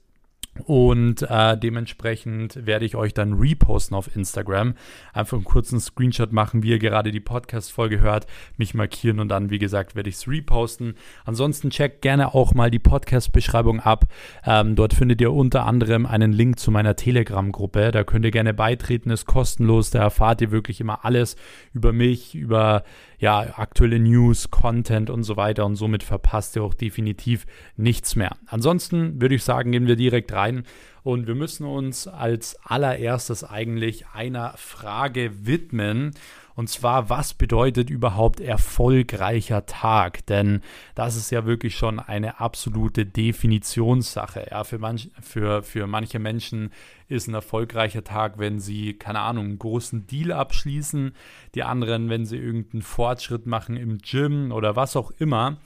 Und 0.65 1.23
äh, 1.23 1.57
dementsprechend 1.57 2.67
werde 2.67 2.85
ich 2.85 2.97
euch 2.97 3.15
dann 3.15 3.35
reposten 3.35 3.97
auf 3.97 4.15
Instagram. 4.15 4.75
Einfach 5.13 5.37
einen 5.37 5.45
kurzen 5.45 5.81
Screenshot 5.81 6.33
machen, 6.33 6.63
wie 6.63 6.71
ihr 6.71 6.79
gerade 6.79 7.11
die 7.11 7.21
Podcast-Folge 7.21 8.01
hört, 8.01 8.27
mich 8.57 8.75
markieren 8.75 9.21
und 9.21 9.29
dann, 9.29 9.51
wie 9.51 9.59
gesagt, 9.59 9.95
werde 9.95 10.09
ich 10.09 10.17
es 10.17 10.29
reposten. 10.29 10.95
Ansonsten 11.25 11.71
checkt 11.71 12.03
gerne 12.03 12.35
auch 12.35 12.55
mal 12.55 12.71
die 12.71 12.79
Podcast-Beschreibung 12.79 13.81
ab. 13.81 14.07
Ähm, 14.45 14.77
dort 14.77 14.95
findet 14.95 15.21
ihr 15.21 15.33
unter 15.33 15.67
anderem 15.67 16.07
einen 16.07 16.33
Link 16.33 16.59
zu 16.59 16.71
meiner 16.71 16.97
Telegram-Gruppe. 16.97 17.91
Da 17.91 18.05
könnt 18.05 18.25
ihr 18.25 18.31
gerne 18.31 18.55
beitreten, 18.55 19.11
ist 19.11 19.27
kostenlos. 19.27 19.91
Da 19.91 20.01
erfahrt 20.01 20.41
ihr 20.41 20.51
wirklich 20.51 20.81
immer 20.81 21.05
alles 21.05 21.37
über 21.73 21.93
mich, 21.93 22.35
über 22.35 22.85
ja, 23.19 23.59
aktuelle 23.59 23.99
News, 23.99 24.51
Content 24.51 25.11
und 25.11 25.25
so 25.25 25.37
weiter 25.37 25.67
und 25.67 25.77
somit 25.77 26.03
verpasst 26.03 26.57
ihr 26.57 26.63
auch 26.63 26.75
definitiv 26.75 27.47
nichts 27.77 28.15
mehr. 28.17 28.37
Ansonsten 28.47 29.21
würde 29.21 29.35
ich 29.35 29.45
sagen, 29.45 29.73
gehen 29.73 29.87
wir 29.87 29.97
direkt 29.97 30.33
rein 30.33 30.63
und 31.03 31.27
wir 31.27 31.35
müssen 31.35 31.67
uns 31.67 32.07
als 32.07 32.57
allererstes 32.65 33.43
eigentlich 33.43 34.07
einer 34.09 34.55
Frage 34.57 35.47
widmen. 35.47 36.13
Und 36.59 36.69
zwar, 36.69 37.09
was 37.09 37.35
bedeutet 37.35 37.89
überhaupt 37.89 38.41
erfolgreicher 38.41 39.65
Tag? 39.65 40.27
Denn 40.27 40.61
das 40.97 41.15
ist 41.15 41.31
ja 41.31 41.47
wirklich 41.47 41.77
schon 41.77 42.01
eine 42.01 42.41
absolute 42.41 43.07
Definitionssache. 43.07 44.49
Ja, 44.51 44.65
für, 44.65 44.81
manch, 44.81 45.09
für, 45.23 45.63
für 45.63 45.87
manche 45.87 46.19
Menschen 46.19 46.73
ist 47.07 47.29
ein 47.29 47.35
erfolgreicher 47.35 48.03
Tag, 48.03 48.39
wenn 48.41 48.59
sie, 48.59 48.95
keine 48.95 49.21
Ahnung, 49.21 49.45
einen 49.45 49.59
großen 49.61 50.09
Deal 50.09 50.33
abschließen. 50.33 51.13
Die 51.55 51.63
anderen, 51.63 52.11
wenn 52.11 52.27
sie 52.27 52.39
irgendeinen 52.39 52.83
Fortschritt 52.83 53.47
machen 53.47 53.77
im 53.77 53.99
Gym 53.99 54.51
oder 54.51 54.75
was 54.75 54.97
auch 54.97 55.13
immer. 55.13 55.59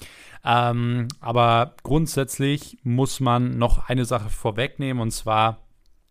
Ähm, 0.44 1.08
aber 1.20 1.74
grundsätzlich 1.84 2.76
muss 2.82 3.18
man 3.18 3.56
noch 3.56 3.88
eine 3.88 4.04
Sache 4.04 4.28
vorwegnehmen 4.28 5.00
und 5.00 5.12
zwar, 5.12 5.62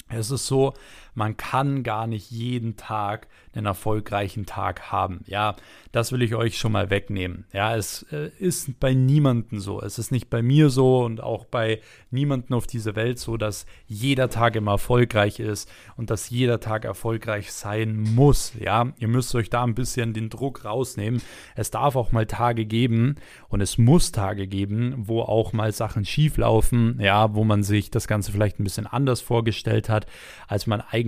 es 0.09 0.31
ist 0.31 0.47
so, 0.47 0.73
man 1.13 1.35
kann 1.35 1.83
gar 1.83 2.07
nicht 2.07 2.31
jeden 2.31 2.77
Tag 2.77 3.27
einen 3.53 3.65
erfolgreichen 3.65 4.45
Tag 4.45 4.91
haben. 4.91 5.21
Ja, 5.27 5.55
das 5.91 6.13
will 6.13 6.21
ich 6.21 6.35
euch 6.35 6.57
schon 6.57 6.71
mal 6.71 6.89
wegnehmen. 6.89 7.45
Ja, 7.51 7.75
es 7.75 8.03
äh, 8.11 8.31
ist 8.39 8.79
bei 8.79 8.93
niemandem 8.93 9.59
so. 9.59 9.81
Es 9.81 9.99
ist 9.99 10.11
nicht 10.11 10.29
bei 10.29 10.41
mir 10.41 10.69
so 10.69 11.03
und 11.03 11.21
auch 11.21 11.43
bei 11.43 11.81
niemandem 12.11 12.55
auf 12.55 12.65
dieser 12.65 12.95
Welt 12.95 13.19
so, 13.19 13.35
dass 13.35 13.65
jeder 13.87 14.29
Tag 14.29 14.55
immer 14.55 14.71
erfolgreich 14.71 15.41
ist 15.41 15.69
und 15.97 16.09
dass 16.09 16.29
jeder 16.29 16.61
Tag 16.61 16.85
erfolgreich 16.85 17.51
sein 17.51 17.99
muss. 17.99 18.53
Ja, 18.57 18.93
ihr 18.97 19.09
müsst 19.09 19.35
euch 19.35 19.49
da 19.49 19.63
ein 19.63 19.75
bisschen 19.75 20.13
den 20.13 20.29
Druck 20.29 20.63
rausnehmen. 20.63 21.21
Es 21.55 21.71
darf 21.71 21.97
auch 21.97 22.13
mal 22.13 22.25
Tage 22.25 22.65
geben 22.65 23.15
und 23.49 23.59
es 23.59 23.77
muss 23.77 24.13
Tage 24.13 24.47
geben, 24.47 24.95
wo 24.97 25.21
auch 25.21 25.51
mal 25.51 25.73
Sachen 25.73 26.05
schief 26.05 26.37
laufen. 26.37 26.99
Ja, 27.01 27.35
wo 27.35 27.43
man 27.43 27.63
sich 27.63 27.91
das 27.91 28.07
Ganze 28.07 28.31
vielleicht 28.31 28.59
ein 28.59 28.63
bisschen 28.63 28.87
anders 28.87 29.19
vorgestellt 29.19 29.89
hat, 29.89 30.05
als 30.47 30.67
man 30.67 30.79
eigentlich 30.79 31.00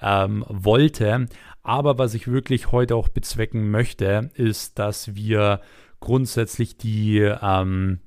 ähm, 0.00 0.44
wollte. 0.48 1.26
Aber 1.62 1.98
was 1.98 2.14
ich 2.14 2.28
wirklich 2.28 2.72
heute 2.72 2.96
auch 2.96 3.08
bezwecken 3.08 3.70
möchte, 3.70 4.30
ist, 4.34 4.78
dass 4.78 5.14
wir 5.14 5.60
grundsätzlich 6.00 6.76
die, 6.76 7.18
ähm, 7.18 8.00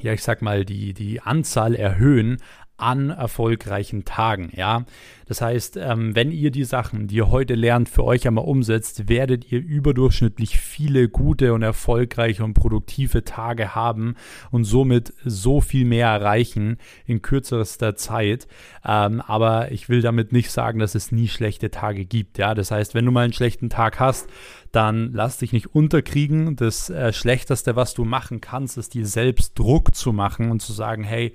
ja, 0.00 0.12
ich 0.12 0.22
sag 0.22 0.42
mal, 0.42 0.64
die, 0.64 0.94
die 0.94 1.20
Anzahl 1.20 1.74
erhöhen 1.74 2.38
an 2.78 3.10
erfolgreichen 3.10 4.04
Tagen. 4.04 4.50
Ja, 4.56 4.84
das 5.26 5.42
heißt, 5.42 5.76
ähm, 5.76 6.16
wenn 6.16 6.30
ihr 6.30 6.50
die 6.50 6.64
Sachen, 6.64 7.08
die 7.08 7.16
ihr 7.16 7.30
heute 7.30 7.54
lernt, 7.54 7.88
für 7.88 8.04
euch 8.04 8.26
einmal 8.26 8.44
umsetzt, 8.44 9.08
werdet 9.08 9.52
ihr 9.52 9.60
überdurchschnittlich 9.60 10.58
viele 10.58 11.08
gute 11.08 11.52
und 11.52 11.62
erfolgreiche 11.62 12.42
und 12.44 12.54
produktive 12.54 13.24
Tage 13.24 13.74
haben 13.74 14.14
und 14.50 14.64
somit 14.64 15.12
so 15.24 15.60
viel 15.60 15.84
mehr 15.84 16.08
erreichen 16.08 16.78
in 17.04 17.20
kürzester 17.20 17.96
Zeit. 17.96 18.48
Ähm, 18.86 19.20
aber 19.20 19.70
ich 19.70 19.88
will 19.88 20.00
damit 20.00 20.32
nicht 20.32 20.50
sagen, 20.50 20.78
dass 20.78 20.94
es 20.94 21.12
nie 21.12 21.28
schlechte 21.28 21.70
Tage 21.70 22.06
gibt. 22.06 22.38
Ja, 22.38 22.54
das 22.54 22.70
heißt, 22.70 22.94
wenn 22.94 23.04
du 23.04 23.10
mal 23.10 23.24
einen 23.24 23.32
schlechten 23.34 23.68
Tag 23.68 24.00
hast, 24.00 24.28
dann 24.72 25.12
lass 25.12 25.38
dich 25.38 25.52
nicht 25.52 25.74
unterkriegen. 25.74 26.56
Das 26.56 26.90
äh, 26.90 27.12
Schlechteste, 27.12 27.76
was 27.76 27.94
du 27.94 28.04
machen 28.04 28.40
kannst, 28.40 28.78
ist 28.78 28.94
dir 28.94 29.06
selbst 29.06 29.58
Druck 29.58 29.94
zu 29.94 30.12
machen 30.12 30.50
und 30.50 30.60
zu 30.60 30.72
sagen, 30.72 31.04
hey, 31.04 31.34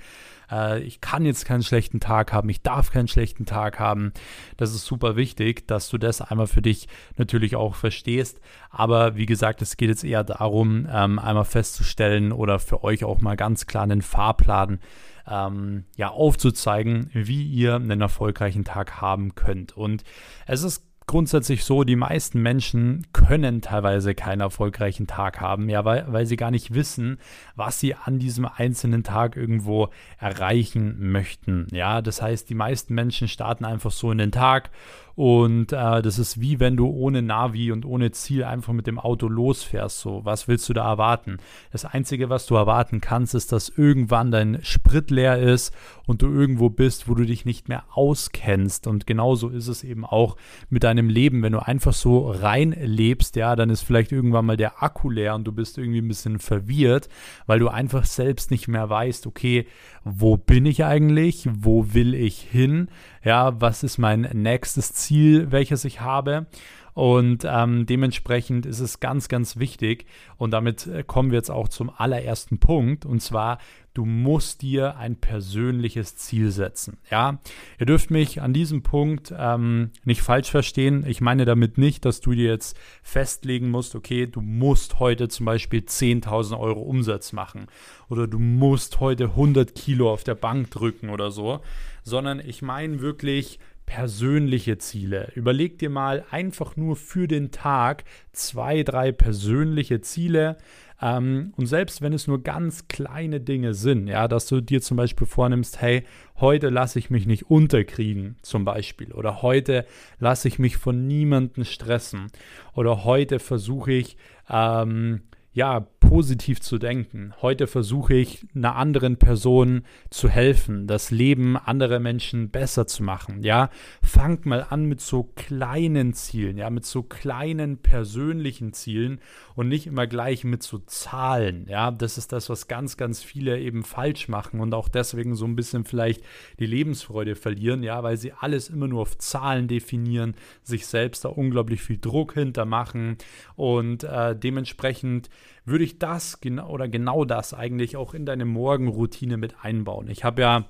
äh, 0.52 0.82
ich 0.82 1.02
kann 1.02 1.26
jetzt 1.26 1.46
keinen 1.46 1.64
schlechten 1.64 2.00
Tag 2.00 2.32
haben, 2.32 2.50
ich 2.50 2.62
darf 2.62 2.92
keinen 2.92 3.08
schlechten 3.08 3.46
Tag 3.46 3.80
haben. 3.80 4.14
Das 4.58 4.74
ist 4.74 4.86
super 4.86 5.16
wichtig, 5.16 5.68
dass 5.68 5.90
du 5.90 5.98
das 5.98 6.22
einmal 6.22 6.48
für 6.48 6.62
dich 6.62 6.88
natürlich 7.18 7.56
auch 7.56 7.76
verstehst. 7.76 8.40
Aber 8.70 9.16
wie 9.16 9.26
gesagt, 9.26 9.62
es 9.62 9.78
geht 9.78 9.90
jetzt 9.90 10.04
eher 10.04 10.24
darum, 10.24 10.88
ähm, 10.92 11.20
einmal 11.20 11.46
festzustellen 11.46 12.32
oder 12.32 12.60
für 12.60 12.84
euch 12.84 13.04
auch 13.04 13.22
mal 13.22 13.36
ganz 13.36 13.66
klar 13.66 13.84
einen 13.84 14.02
Fahrplan 14.02 14.80
ähm, 15.28 15.86
ja, 15.96 16.10
aufzuzeigen, 16.10 17.10
wie 17.14 17.44
ihr 17.44 17.76
einen 17.76 18.02
erfolgreichen 18.02 18.66
Tag 18.66 19.02
haben 19.02 19.36
könnt. 19.36 19.76
Und 19.76 20.04
es 20.46 20.64
ist 20.64 20.84
grundsätzlich 21.08 21.64
so, 21.64 21.84
die 21.84 21.96
meisten 21.96 22.42
Menschen 22.42 23.06
können 23.14 23.62
teilweise 23.62 24.16
keinen 24.16 24.42
erfolgreichen 24.42 25.08
Tag 25.08 25.42
haben, 25.42 25.70
ja, 25.70 25.86
weil, 25.86 26.06
weil 26.08 26.26
sie 26.26 26.36
gar 26.36 26.52
nicht 26.52 26.74
wissen, 26.74 27.18
was 27.56 27.80
sie 27.80 27.96
an 27.96 28.20
diesem 28.20 28.46
einzelnen 28.46 29.04
Tag 29.04 29.36
irgendwo 29.36 29.90
erreichen 30.20 31.12
möchten. 31.12 31.68
Ja, 31.72 32.02
das 32.02 32.22
heißt, 32.22 32.50
die 32.50 32.56
meisten 32.56 32.94
Menschen 32.94 33.28
starten 33.28 33.66
einfach 33.66 33.92
so 33.92 34.12
in 34.12 34.18
den 34.18 34.32
Tag 34.32 34.70
und 35.16 35.72
äh, 35.72 36.02
das 36.02 36.18
ist 36.18 36.42
wie 36.42 36.60
wenn 36.60 36.76
du 36.76 36.88
ohne 36.88 37.22
Navi 37.22 37.72
und 37.72 37.86
ohne 37.86 38.12
Ziel 38.12 38.44
einfach 38.44 38.74
mit 38.74 38.88
dem 38.88 38.98
Auto 38.98 39.28
losfährst. 39.28 40.00
So, 40.00 40.26
was 40.26 40.48
willst 40.48 40.68
du 40.70 40.74
da 40.74 40.90
erwarten? 40.90 41.38
Das 41.72 41.86
Einzige, 41.86 42.30
was 42.30 42.48
du 42.48 42.56
erwarten 42.56 43.00
kannst, 43.00 43.36
ist, 43.36 43.52
dass 43.52 43.70
irgendwann 43.70 44.32
dein 44.32 44.60
Sprit 44.64 45.12
leer 45.12 45.38
ist 45.38 45.74
und 46.08 46.24
du 46.24 46.34
irgendwo 46.34 46.70
bist, 46.70 47.08
wo 47.08 47.14
du 47.14 47.26
dich 47.26 47.46
nicht 47.46 47.70
mehr 47.70 47.84
auskennst. 47.94 48.88
Und 48.88 49.06
genauso 49.06 49.50
ist 49.50 49.68
es 49.68 49.84
eben 49.84 50.04
auch 50.04 50.36
mit 50.70 50.84
deinem 50.84 51.10
Leben. 51.10 51.44
Wenn 51.44 51.54
du 51.54 51.66
einfach 51.66 51.94
so 51.94 52.32
rein 52.32 52.76
lebst, 52.80 53.36
ja, 53.36 53.56
dann 53.56 53.70
ist 53.70 53.82
vielleicht 53.82 54.12
irgendwann 54.12 54.46
mal 54.46 54.58
der 54.58 54.82
Akku 54.82 55.12
leer 55.12 55.36
und 55.36 55.44
du 55.44 55.52
bist 55.52 55.78
irgendwie 55.78 56.02
ein 56.02 56.08
bisschen 56.08 56.40
verwirrt, 56.40 57.08
weil 57.46 57.60
du 57.60 57.68
einfach 57.68 58.06
selbst 58.06 58.50
nicht 58.50 58.68
mehr 58.68 58.90
weißt, 58.90 59.28
okay, 59.28 59.68
wo 60.04 60.38
bin 60.38 60.66
ich 60.66 60.84
eigentlich? 60.84 61.48
Wo 61.52 61.94
will 61.94 62.16
ich 62.16 62.40
hin? 62.40 62.90
Ja, 63.24 63.62
was 63.62 63.84
ist 63.84 63.98
mein 63.98 64.22
nächstes 64.34 64.94
Ziel, 64.94 65.52
welches 65.52 65.86
ich 65.86 66.02
habe? 66.02 66.46
Und 66.94 67.44
ähm, 67.46 67.86
dementsprechend 67.86 68.66
ist 68.66 68.80
es 68.80 69.00
ganz, 69.00 69.28
ganz 69.28 69.58
wichtig. 69.58 70.06
Und 70.38 70.52
damit 70.52 70.88
äh, 70.88 71.04
kommen 71.04 71.32
wir 71.32 71.38
jetzt 71.38 71.52
auch 71.52 71.68
zum 71.68 71.90
allerersten 71.90 72.60
Punkt. 72.60 73.06
Und 73.06 73.22
zwar, 73.22 73.58
du 73.94 74.06
musst 74.06 74.62
dir 74.62 74.98
ein 74.98 75.16
persönliches 75.16 76.16
Ziel 76.16 76.52
setzen. 76.52 76.98
Ja, 77.10 77.40
ihr 77.80 77.86
dürft 77.86 78.12
mich 78.12 78.42
an 78.42 78.54
diesem 78.54 78.84
Punkt 78.84 79.34
ähm, 79.38 79.92
nicht 80.04 80.22
falsch 80.22 80.50
verstehen. 80.50 81.06
Ich 81.08 81.22
meine 81.22 81.46
damit 81.46 81.78
nicht, 81.78 82.06
dass 82.06 82.22
du 82.22 82.34
dir 82.34 82.50
jetzt 82.50 82.78
festlegen 83.02 83.70
musst, 83.70 83.96
okay, 83.96 84.28
du 84.28 84.42
musst 84.42 85.00
heute 85.00 85.28
zum 85.30 85.46
Beispiel 85.46 85.82
10.000 85.82 86.60
Euro 86.60 86.82
Umsatz 86.82 87.34
machen 87.34 87.68
oder 88.10 88.28
du 88.28 88.40
musst 88.40 89.00
heute 89.00 89.26
100 89.26 89.76
Kilo 89.76 90.12
auf 90.12 90.24
der 90.24 90.36
Bank 90.36 90.72
drücken 90.72 91.10
oder 91.10 91.32
so, 91.32 91.62
sondern 92.04 92.40
ich 92.40 92.62
meine 92.62 93.00
wirklich 93.00 93.60
persönliche 93.86 94.78
Ziele. 94.78 95.32
Überleg 95.36 95.78
dir 95.78 95.90
mal 95.90 96.26
einfach 96.32 96.76
nur 96.76 96.96
für 96.96 97.28
den 97.28 97.52
Tag 97.52 98.04
zwei, 98.32 98.84
drei 98.84 99.12
persönliche 99.12 100.02
Ziele. 100.02 100.58
Ähm, 101.02 101.54
und 101.58 101.66
selbst 101.66 102.02
wenn 102.02 102.14
es 102.14 102.28
nur 102.28 102.44
ganz 102.44 102.88
kleine 102.88 103.42
Dinge 103.42 103.74
sind, 103.74 104.08
ja, 104.08 104.28
dass 104.28 104.46
du 104.48 104.62
dir 104.62 104.82
zum 104.82 104.98
Beispiel 104.98 105.28
vornimmst, 105.28 105.82
hey, 105.82 106.04
heute 106.40 106.70
lasse 106.70 106.98
ich 106.98 107.10
mich 107.10 107.26
nicht 107.26 107.50
unterkriegen, 107.50 108.38
zum 108.42 108.64
Beispiel, 108.64 109.12
oder 109.12 109.42
heute 109.42 109.86
lasse 110.20 110.48
ich 110.48 110.60
mich 110.60 110.78
von 110.78 111.06
niemandem 111.06 111.66
stressen, 111.66 112.28
oder 112.74 113.04
heute 113.04 113.40
versuche 113.40 113.92
ich, 113.92 114.18
ähm, 114.50 115.24
ja, 115.52 115.88
positiv 116.14 116.62
zu 116.62 116.78
denken. 116.78 117.34
Heute 117.42 117.66
versuche 117.66 118.14
ich 118.14 118.46
einer 118.54 118.76
anderen 118.76 119.18
Person 119.18 119.82
zu 120.12 120.30
helfen, 120.30 120.86
das 120.86 121.10
Leben 121.10 121.58
anderer 121.58 122.00
Menschen 122.00 122.52
besser 122.52 122.86
zu 122.86 123.02
machen. 123.02 123.42
Ja, 123.42 123.72
fangt 124.04 124.46
mal 124.46 124.68
an 124.70 124.86
mit 124.86 125.02
so 125.02 125.24
kleinen 125.24 126.14
Zielen, 126.14 126.60
ja, 126.60 126.70
mit 126.70 126.86
so 126.86 127.02
kleinen 127.02 127.78
persönlichen 127.78 128.74
Zielen 128.74 129.22
und 129.56 129.70
nicht 129.70 129.88
immer 129.88 130.06
gleich 130.06 130.44
mit 130.44 130.62
so 130.62 130.78
Zahlen. 130.86 131.66
Ja, 131.68 131.90
das 131.90 132.20
ist 132.20 132.32
das, 132.32 132.48
was 132.48 132.68
ganz, 132.68 132.96
ganz 132.96 133.24
viele 133.24 133.60
eben 133.60 133.82
falsch 133.82 134.28
machen 134.28 134.60
und 134.60 134.76
auch 134.76 134.90
deswegen 134.90 135.34
so 135.34 135.46
ein 135.46 135.56
bisschen 135.56 135.84
vielleicht 135.84 136.22
die 136.60 136.68
Lebensfreude 136.68 137.34
verlieren, 137.34 137.82
ja, 137.82 138.04
weil 138.04 138.18
sie 138.18 138.34
alles 138.34 138.70
immer 138.70 138.88
nur 138.88 139.02
auf 139.02 139.18
Zahlen 139.18 139.68
definieren, 139.68 140.36
sich 140.62 140.86
selbst 140.86 141.26
da 141.26 141.30
unglaublich 141.30 141.82
viel 141.82 141.98
Druck 141.98 142.36
hintermachen 142.36 143.18
und 143.56 144.04
äh, 144.04 144.36
dementsprechend 144.36 145.32
würde 145.66 145.84
ich 145.84 146.00
das 146.00 146.42
genau 146.42 146.70
oder 146.70 146.88
genau 146.88 147.26
das 147.26 147.54
eigentlich 147.54 147.96
auch 147.98 148.14
in 148.14 148.26
deine 148.26 148.46
Morgenroutine 148.46 149.38
mit 149.38 149.64
einbauen. 149.64 150.10
Ich 150.10 150.24
habe 150.24 150.42
ja 150.42 150.66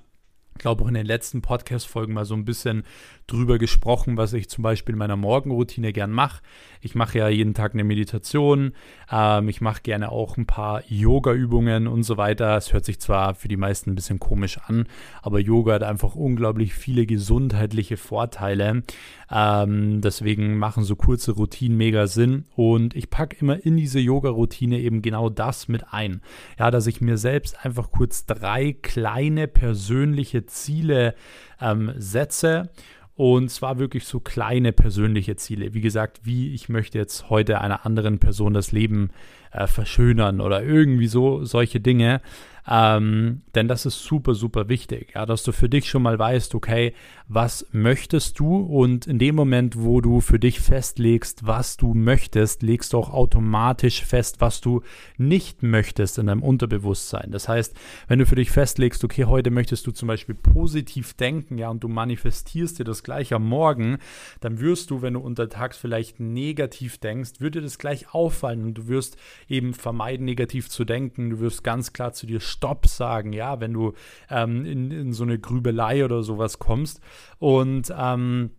glaube 0.55 0.83
auch 0.83 0.88
in 0.88 0.93
den 0.93 1.05
letzten 1.05 1.41
Podcast-Folgen 1.41 2.13
mal 2.13 2.25
so 2.25 2.36
ein 2.36 2.45
bisschen 2.45 2.83
drüber 3.27 3.57
gesprochen, 3.57 4.17
was 4.17 4.33
ich 4.33 4.50
zum 4.50 4.63
Beispiel 4.63 4.93
in 4.93 5.00
meiner 5.00 5.15
Morgenroutine 5.15 5.93
gern 5.93 6.12
mache. 6.12 6.41
Ich 6.81 6.95
mache 6.95 7.19
ja 7.19 7.29
jeden 7.29 7.53
Tag 7.53 7.74
eine 7.74 7.83
Meditation, 7.83 8.74
ähm, 9.10 9.48
ich 9.48 9.62
mache 9.62 9.81
gerne 9.81 10.12
auch 10.12 10.36
ein 10.38 10.45
paar 10.45 10.83
Yoga-Übungen 10.88 11.88
und 11.88 12.03
so 12.03 12.17
weiter. 12.17 12.57
Es 12.57 12.74
hört 12.74 12.86
sich 12.86 13.00
zwar 13.00 13.36
für 13.36 13.48
die 13.48 13.57
meisten 13.57 13.91
ein 13.91 13.95
bisschen 13.95 14.19
komisch 14.19 14.60
an, 14.65 14.88
aber 15.22 15.39
Yoga 15.39 15.74
hat 15.74 15.83
einfach 15.83 16.15
unglaublich 16.15 16.74
viele 16.74 17.05
gesundheitliche 17.05 17.98
Vorteile. 17.98 18.83
Ähm, 19.31 20.01
deswegen 20.01 20.57
machen 20.57 20.83
so 20.83 20.95
kurze 20.95 21.31
Routinen 21.31 21.77
mega 21.77 22.07
Sinn 22.07 22.45
und 22.55 22.95
ich 22.95 23.10
packe 23.10 23.38
immer 23.39 23.65
in 23.65 23.77
diese 23.77 24.00
Yoga-Routine 24.00 24.79
eben 24.79 25.01
genau 25.01 25.29
das 25.29 25.67
mit 25.67 25.91
ein. 25.91 26.22
Ja, 26.60 26.69
dass 26.69 26.88
ich 26.88 27.01
mir 27.01 27.17
selbst 27.17 27.65
einfach 27.65 27.91
kurz 27.91 28.25
drei 28.25 28.74
kleine 28.74 29.48
persönliche 29.48 30.42
Ziele 30.45 31.15
ähm, 31.62 31.91
setze 31.97 32.69
und 33.15 33.50
zwar 33.50 33.77
wirklich 33.77 34.05
so 34.05 34.19
kleine 34.19 34.71
persönliche 34.71 35.35
Ziele. 35.35 35.73
Wie 35.73 35.81
gesagt, 35.81 36.21
wie 36.23 36.53
ich 36.53 36.69
möchte 36.69 36.97
jetzt 36.97 37.29
heute 37.29 37.62
einer 37.62 37.85
anderen 37.85 38.19
Person 38.19 38.53
das 38.53 38.71
Leben 38.71 39.12
äh, 39.53 39.67
verschönern 39.67 40.41
oder 40.41 40.63
irgendwie 40.63 41.07
so 41.07 41.45
solche 41.45 41.79
Dinge. 41.79 42.22
Ähm, 42.65 43.41
denn 43.55 43.67
das 43.67 43.86
ist 43.86 44.03
super, 44.03 44.36
super 44.36 44.69
wichtig, 44.69 45.12
ja, 45.15 45.25
dass 45.25 45.43
du 45.43 45.51
für 45.51 45.67
dich 45.67 45.89
schon 45.89 46.01
mal 46.01 46.17
weißt, 46.17 46.55
okay, 46.55 46.93
was 47.27 47.67
möchtest 47.72 48.39
du? 48.39 48.55
Und 48.55 49.05
in 49.05 49.19
dem 49.19 49.36
Moment, 49.36 49.77
wo 49.77 50.00
du 50.00 50.22
für 50.22 50.39
dich 50.39 50.62
festlegst, 50.62 51.45
was 51.45 51.75
du 51.75 51.93
möchtest, 51.93 52.63
legst 52.63 52.93
du 52.93 53.00
auch 53.00 53.10
automatisch 53.10 54.05
fest, 54.05 54.39
was 54.39 54.62
du 54.62 54.81
nicht 55.17 55.62
möchtest 55.62 56.17
in 56.17 56.27
deinem 56.27 56.43
Unterbewusstsein. 56.43 57.31
Das 57.31 57.50
heißt, 57.50 57.75
wenn 58.07 58.19
du 58.19 58.25
für 58.25 58.36
dich 58.36 58.51
festlegst, 58.51 59.03
okay, 59.03 59.25
heute 59.25 59.51
möchtest 59.51 59.86
du 59.88 59.91
zum 59.91 60.07
Beispiel 60.07 60.36
positiv 60.36 61.15
denken, 61.15 61.57
ja, 61.57 61.69
und 61.69 61.83
du 61.83 61.89
manifestierst 61.89 62.79
dir 62.79 62.86
das 62.86 63.03
gleich 63.03 63.33
am 63.33 63.45
Morgen, 63.45 63.98
dann 64.39 64.60
wirst 64.62 64.89
du, 64.89 65.01
wenn 65.01 65.15
du 65.15 65.19
untertags 65.19 65.77
vielleicht 65.77 66.22
negativ 66.22 66.98
denkst, 66.98 67.39
würde 67.39 67.62
das 67.62 67.77
gleich 67.77 68.13
auffallen 68.13 68.63
und 68.63 68.74
du 68.75 68.88
wirst 68.88 69.17
eben 69.47 69.73
vermeiden, 69.73 70.25
negativ 70.25 70.69
zu 70.69 70.85
denken. 70.85 71.29
Du 71.29 71.39
wirst 71.39 71.63
ganz 71.63 71.93
klar 71.93 72.13
zu 72.13 72.25
dir 72.25 72.39
Stopp 72.39 72.88
sagen, 72.88 73.33
ja, 73.33 73.59
wenn 73.59 73.73
du 73.73 73.93
ähm, 74.29 74.65
in, 74.65 74.91
in 74.91 75.13
so 75.13 75.23
eine 75.23 75.39
Grübelei 75.39 76.03
oder 76.05 76.23
sowas 76.23 76.59
kommst. 76.59 77.01
Und 77.39 77.93
ähm, 77.97 78.51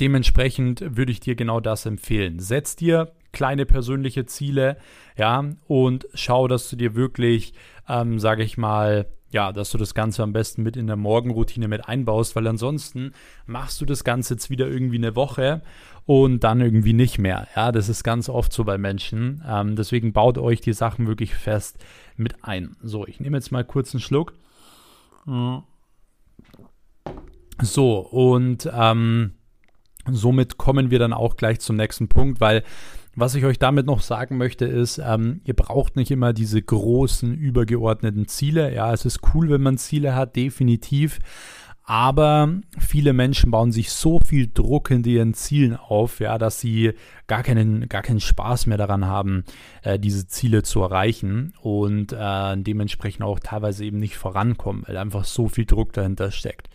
dementsprechend 0.00 0.96
würde 0.96 1.12
ich 1.12 1.20
dir 1.20 1.34
genau 1.34 1.60
das 1.60 1.86
empfehlen. 1.86 2.38
Setz 2.38 2.76
dir 2.76 3.12
kleine 3.32 3.66
persönliche 3.66 4.24
Ziele, 4.26 4.78
ja, 5.16 5.44
und 5.66 6.06
schau, 6.14 6.48
dass 6.48 6.70
du 6.70 6.76
dir 6.76 6.94
wirklich, 6.94 7.52
ähm, 7.88 8.18
sage 8.18 8.42
ich 8.42 8.56
mal, 8.56 9.06
ja, 9.36 9.52
dass 9.52 9.70
du 9.70 9.76
das 9.76 9.92
Ganze 9.92 10.22
am 10.22 10.32
besten 10.32 10.62
mit 10.62 10.78
in 10.78 10.86
der 10.86 10.96
Morgenroutine 10.96 11.68
mit 11.68 11.86
einbaust, 11.86 12.34
weil 12.36 12.46
ansonsten 12.46 13.12
machst 13.44 13.78
du 13.82 13.84
das 13.84 14.02
Ganze 14.02 14.32
jetzt 14.32 14.48
wieder 14.48 14.66
irgendwie 14.66 14.96
eine 14.96 15.14
Woche 15.14 15.60
und 16.06 16.42
dann 16.42 16.62
irgendwie 16.62 16.94
nicht 16.94 17.18
mehr. 17.18 17.46
Ja, 17.54 17.70
das 17.70 17.90
ist 17.90 18.02
ganz 18.02 18.30
oft 18.30 18.50
so 18.50 18.64
bei 18.64 18.78
Menschen. 18.78 19.44
Ähm, 19.46 19.76
deswegen 19.76 20.14
baut 20.14 20.38
euch 20.38 20.62
die 20.62 20.72
Sachen 20.72 21.06
wirklich 21.06 21.34
fest 21.34 21.76
mit 22.16 22.44
ein. 22.44 22.76
So, 22.82 23.06
ich 23.06 23.20
nehme 23.20 23.36
jetzt 23.36 23.52
mal 23.52 23.62
kurz 23.62 23.92
einen 23.92 24.00
Schluck. 24.00 24.32
So, 27.60 27.98
und 27.98 28.70
ähm, 28.72 29.32
somit 30.10 30.56
kommen 30.56 30.90
wir 30.90 30.98
dann 30.98 31.12
auch 31.12 31.36
gleich 31.36 31.60
zum 31.60 31.76
nächsten 31.76 32.08
Punkt, 32.08 32.40
weil 32.40 32.64
was 33.16 33.34
ich 33.34 33.44
euch 33.44 33.58
damit 33.58 33.86
noch 33.86 34.00
sagen 34.00 34.36
möchte, 34.36 34.66
ist, 34.66 34.98
ähm, 34.98 35.40
ihr 35.44 35.54
braucht 35.54 35.96
nicht 35.96 36.10
immer 36.10 36.34
diese 36.34 36.60
großen, 36.60 37.34
übergeordneten 37.34 38.28
Ziele. 38.28 38.72
Ja, 38.74 38.92
es 38.92 39.06
ist 39.06 39.20
cool, 39.34 39.48
wenn 39.48 39.62
man 39.62 39.78
Ziele 39.78 40.14
hat, 40.14 40.36
definitiv. 40.36 41.18
Aber 41.88 42.52
viele 42.78 43.12
Menschen 43.12 43.52
bauen 43.52 43.70
sich 43.70 43.90
so 43.92 44.18
viel 44.18 44.50
Druck 44.52 44.90
in 44.90 45.04
ihren 45.04 45.34
Zielen 45.34 45.76
auf, 45.76 46.18
ja, 46.18 46.36
dass 46.36 46.60
sie 46.60 46.92
gar 47.28 47.44
keinen, 47.44 47.88
gar 47.88 48.02
keinen 48.02 48.18
Spaß 48.20 48.66
mehr 48.66 48.76
daran 48.76 49.06
haben, 49.06 49.44
äh, 49.82 49.96
diese 49.96 50.26
Ziele 50.26 50.64
zu 50.64 50.82
erreichen 50.82 51.54
und 51.62 52.12
äh, 52.12 52.56
dementsprechend 52.56 53.22
auch 53.22 53.38
teilweise 53.38 53.84
eben 53.84 54.00
nicht 54.00 54.16
vorankommen, 54.16 54.82
weil 54.86 54.96
einfach 54.96 55.24
so 55.24 55.48
viel 55.48 55.64
Druck 55.64 55.92
dahinter 55.92 56.32
steckt. 56.32 56.68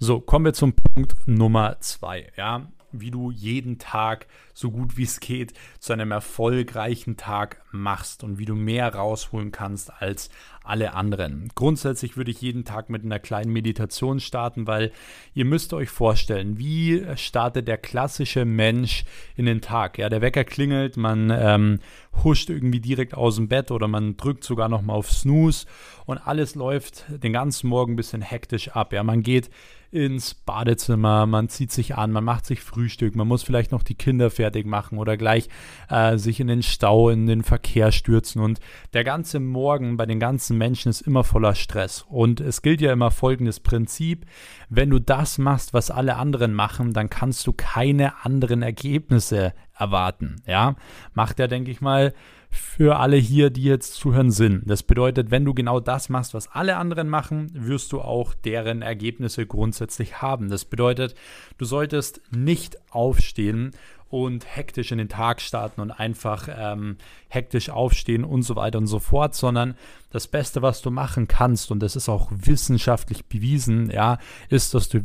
So, 0.00 0.20
kommen 0.20 0.44
wir 0.44 0.54
zum 0.54 0.74
Punkt 0.74 1.14
Nummer 1.26 1.76
zwei. 1.78 2.26
Ja, 2.36 2.66
wie 2.92 3.10
du 3.10 3.30
jeden 3.30 3.78
Tag 3.78 4.26
so 4.54 4.70
gut 4.70 4.96
wie 4.96 5.04
es 5.04 5.20
geht 5.20 5.52
zu 5.78 5.92
einem 5.92 6.10
erfolgreichen 6.10 7.16
Tag 7.16 7.62
machst 7.70 8.24
und 8.24 8.38
wie 8.38 8.44
du 8.44 8.54
mehr 8.54 8.94
rausholen 8.94 9.52
kannst 9.52 9.92
als 10.00 10.30
alle 10.68 10.94
anderen. 10.94 11.50
Grundsätzlich 11.54 12.16
würde 12.16 12.30
ich 12.30 12.40
jeden 12.40 12.64
Tag 12.64 12.90
mit 12.90 13.04
einer 13.04 13.18
kleinen 13.18 13.52
Meditation 13.52 14.20
starten, 14.20 14.66
weil 14.66 14.92
ihr 15.34 15.44
müsst 15.44 15.72
euch 15.72 15.88
vorstellen, 15.88 16.58
wie 16.58 17.04
startet 17.16 17.68
der 17.68 17.78
klassische 17.78 18.44
Mensch 18.44 19.04
in 19.36 19.46
den 19.46 19.60
Tag. 19.60 19.98
Ja, 19.98 20.08
der 20.08 20.20
Wecker 20.20 20.44
klingelt, 20.44 20.96
man 20.96 21.30
ähm, 21.30 21.78
huscht 22.24 22.50
irgendwie 22.50 22.80
direkt 22.80 23.14
aus 23.14 23.36
dem 23.36 23.48
Bett 23.48 23.70
oder 23.70 23.88
man 23.88 24.16
drückt 24.16 24.44
sogar 24.44 24.68
noch 24.68 24.82
mal 24.82 24.94
auf 24.94 25.10
Snooze 25.10 25.66
und 26.06 26.18
alles 26.18 26.54
läuft 26.54 27.04
den 27.08 27.32
ganzen 27.32 27.68
Morgen 27.68 27.92
ein 27.92 27.96
bisschen 27.96 28.22
hektisch 28.22 28.68
ab. 28.68 28.92
Ja, 28.92 29.02
man 29.02 29.22
geht 29.22 29.50
ins 29.90 30.34
Badezimmer, 30.34 31.24
man 31.24 31.48
zieht 31.48 31.72
sich 31.72 31.96
an, 31.96 32.12
man 32.12 32.24
macht 32.24 32.44
sich 32.44 32.60
Frühstück, 32.60 33.16
man 33.16 33.26
muss 33.26 33.42
vielleicht 33.42 33.72
noch 33.72 33.82
die 33.82 33.94
Kinder 33.94 34.30
fertig 34.30 34.66
machen 34.66 34.98
oder 34.98 35.16
gleich 35.16 35.48
äh, 35.88 36.18
sich 36.18 36.40
in 36.40 36.46
den 36.46 36.62
Stau, 36.62 37.08
in 37.08 37.26
den 37.26 37.42
Verkehr 37.42 37.90
stürzen. 37.90 38.42
Und 38.42 38.60
der 38.92 39.04
ganze 39.04 39.40
Morgen 39.40 39.96
bei 39.96 40.04
den 40.04 40.20
ganzen 40.20 40.57
Menschen 40.58 40.90
ist 40.90 41.00
immer 41.00 41.24
voller 41.24 41.54
Stress. 41.54 42.04
Und 42.08 42.40
es 42.40 42.62
gilt 42.62 42.80
ja 42.80 42.92
immer 42.92 43.10
folgendes 43.10 43.60
Prinzip, 43.60 44.26
wenn 44.68 44.90
du 44.90 44.98
das 44.98 45.38
machst, 45.38 45.72
was 45.72 45.90
alle 45.90 46.16
anderen 46.16 46.52
machen, 46.52 46.92
dann 46.92 47.08
kannst 47.08 47.46
du 47.46 47.52
keine 47.52 48.24
anderen 48.24 48.62
Ergebnisse 48.62 49.54
erwarten. 49.74 50.36
Ja, 50.46 50.76
macht 51.14 51.38
ja, 51.38 51.46
denke 51.46 51.70
ich 51.70 51.80
mal, 51.80 52.12
für 52.50 52.96
alle 52.96 53.16
hier, 53.16 53.50
die 53.50 53.64
jetzt 53.64 53.94
zuhören, 53.94 54.30
Sinn. 54.30 54.62
Das 54.64 54.82
bedeutet, 54.82 55.30
wenn 55.30 55.44
du 55.44 55.54
genau 55.54 55.80
das 55.80 56.08
machst, 56.08 56.34
was 56.34 56.48
alle 56.48 56.76
anderen 56.76 57.08
machen, 57.08 57.50
wirst 57.52 57.92
du 57.92 58.00
auch 58.00 58.34
deren 58.34 58.82
Ergebnisse 58.82 59.46
grundsätzlich 59.46 60.22
haben. 60.22 60.48
Das 60.48 60.64
bedeutet, 60.64 61.14
du 61.58 61.64
solltest 61.64 62.22
nicht 62.30 62.78
aufstehen 62.90 63.72
und 64.08 64.46
hektisch 64.56 64.92
in 64.92 64.98
den 64.98 65.08
Tag 65.08 65.40
starten 65.40 65.80
und 65.80 65.90
einfach 65.90 66.48
ähm, 66.50 66.96
hektisch 67.28 67.68
aufstehen 67.68 68.24
und 68.24 68.42
so 68.42 68.56
weiter 68.56 68.78
und 68.78 68.86
so 68.86 68.98
fort, 68.98 69.34
sondern 69.34 69.76
das 70.10 70.26
Beste, 70.26 70.62
was 70.62 70.82
du 70.82 70.90
machen 70.90 71.28
kannst, 71.28 71.70
und 71.70 71.80
das 71.80 71.96
ist 71.96 72.08
auch 72.08 72.30
wissenschaftlich 72.30 73.26
bewiesen, 73.26 73.90
ja, 73.90 74.18
ist, 74.48 74.74
dass 74.74 74.88
du 74.88 75.00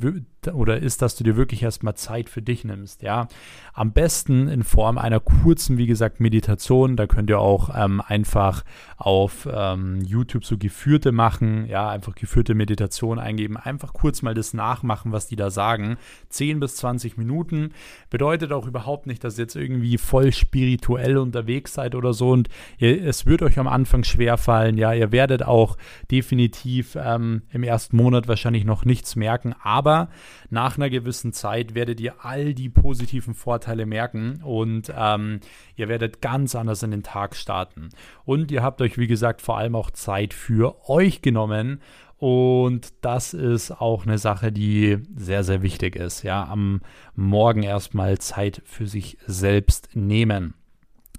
oder 0.52 0.80
ist, 0.80 1.02
dass 1.02 1.16
du 1.16 1.24
dir 1.24 1.38
wirklich 1.38 1.64
erstmal 1.64 1.96
Zeit 1.96 2.30
für 2.30 2.42
dich 2.42 2.66
nimmst, 2.66 3.02
ja. 3.02 3.28
Am 3.74 3.92
besten 3.92 4.48
in 4.48 4.64
Form 4.64 4.98
einer 4.98 5.20
kurzen, 5.20 5.78
wie 5.78 5.88
gesagt, 5.88 6.20
Meditation. 6.20 6.96
Da 6.96 7.08
könnt 7.08 7.30
ihr 7.30 7.40
auch 7.40 7.70
ähm, 7.76 8.02
einfach 8.06 8.64
auf 8.98 9.48
ähm, 9.52 10.02
YouTube 10.02 10.46
so 10.46 10.58
geführte 10.58 11.12
machen, 11.12 11.66
ja, 11.68 11.90
einfach 11.90 12.16
geführte 12.16 12.56
Meditation 12.56 13.20
eingeben, 13.20 13.58
einfach 13.58 13.94
kurz 13.94 14.22
mal 14.22 14.34
das 14.34 14.54
nachmachen, 14.54 15.12
was 15.12 15.28
die 15.28 15.36
da 15.36 15.50
sagen. 15.50 15.98
10 16.30 16.60
bis 16.60 16.76
20 16.78 17.18
Minuten 17.18 17.72
bedeutet 18.10 18.52
auch 18.52 18.68
überhaupt 18.68 19.08
nicht, 19.08 19.24
dass 19.24 19.38
ihr 19.38 19.44
jetzt 19.44 19.56
irgendwie 19.56 19.98
voll 19.98 20.32
spirituell 20.32 21.18
unterwegs 21.18 21.74
seid 21.74 21.96
oder 21.96 22.14
so 22.14 22.32
und 22.32 22.50
ihr, 22.78 23.04
es 23.04 23.26
wird 23.26 23.42
euch 23.42 23.60
am 23.60 23.68
Anfang 23.68 24.04
schwer 24.04 24.38
fallen, 24.38 24.78
ihr 24.96 25.12
werdet 25.12 25.44
auch 25.44 25.78
definitiv 26.12 26.96
ähm, 26.96 27.44
im 27.52 27.64
ersten 27.64 27.98
Monat 27.98 28.28
wahrscheinlich 28.28 28.66
noch 28.66 28.86
nichts 28.86 29.16
merken, 29.16 29.56
aber 29.62 30.10
nach 30.50 30.78
einer 30.78 30.90
gewissen 30.90 31.34
Zeit 31.34 31.76
werdet 31.76 32.00
ihr 32.00 32.26
all 32.26 32.54
die 32.54 32.70
positiven 32.70 33.34
Vorteile 33.34 33.86
merken 33.86 34.42
und 34.44 34.92
ähm, 34.96 35.40
ihr 35.76 35.88
werdet 35.90 36.22
ganz 36.22 36.56
anders 36.56 36.84
in 36.84 36.92
den 36.92 37.04
Tag 37.04 37.36
starten. 37.36 37.90
Und 38.26 38.52
ihr 38.52 38.64
habt 38.64 38.82
euch, 38.82 38.98
wie 38.98 39.08
gesagt, 39.08 39.42
vor 39.42 39.58
allem 39.58 39.76
auch 39.76 39.92
Zeit 39.92 40.34
für 40.34 40.90
euch 40.90 41.22
genommen. 41.22 41.82
Und 42.18 42.94
das 43.02 43.34
ist 43.34 43.72
auch 43.72 44.06
eine 44.06 44.18
Sache, 44.18 44.54
die 44.54 45.00
sehr, 45.16 45.44
sehr 45.44 45.62
wichtig 45.62 45.98
ist. 45.98 46.24
Ja, 46.24 46.48
am 46.48 46.82
Morgen 47.16 47.64
erstmal 47.64 48.18
Zeit 48.20 48.62
für 48.66 48.88
sich 48.88 49.18
selbst 49.28 49.90
nehmen 49.94 50.54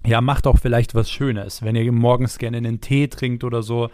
ja, 0.06 0.20
macht 0.20 0.46
auch 0.46 0.58
vielleicht 0.58 0.94
was 0.94 1.10
Schönes. 1.10 1.62
Wenn 1.62 1.76
ihr 1.76 1.90
morgens 1.92 2.38
gerne 2.38 2.58
einen 2.58 2.80
Tee 2.80 3.08
trinkt 3.08 3.44
oder 3.44 3.62
so, 3.62 3.90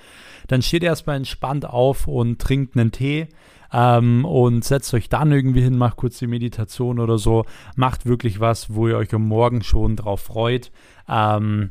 dann 0.48 0.62
steht 0.62 0.82
erstmal 0.82 1.16
entspannt 1.16 1.64
auf 1.64 2.06
und 2.08 2.40
trinkt 2.40 2.76
einen 2.76 2.90
Tee 2.90 3.28
ähm, 3.72 4.24
und 4.24 4.64
setzt 4.64 4.92
euch 4.94 5.08
dann 5.08 5.30
irgendwie 5.30 5.62
hin, 5.62 5.78
macht 5.78 5.96
kurz 5.96 6.18
die 6.18 6.26
Meditation 6.26 6.98
oder 6.98 7.18
so. 7.18 7.44
Macht 7.76 8.06
wirklich 8.06 8.40
was, 8.40 8.74
wo 8.74 8.88
ihr 8.88 8.96
euch 8.96 9.14
am 9.14 9.28
Morgen 9.28 9.62
schon 9.62 9.96
drauf 9.96 10.20
freut. 10.20 10.72
Ähm, 11.08 11.70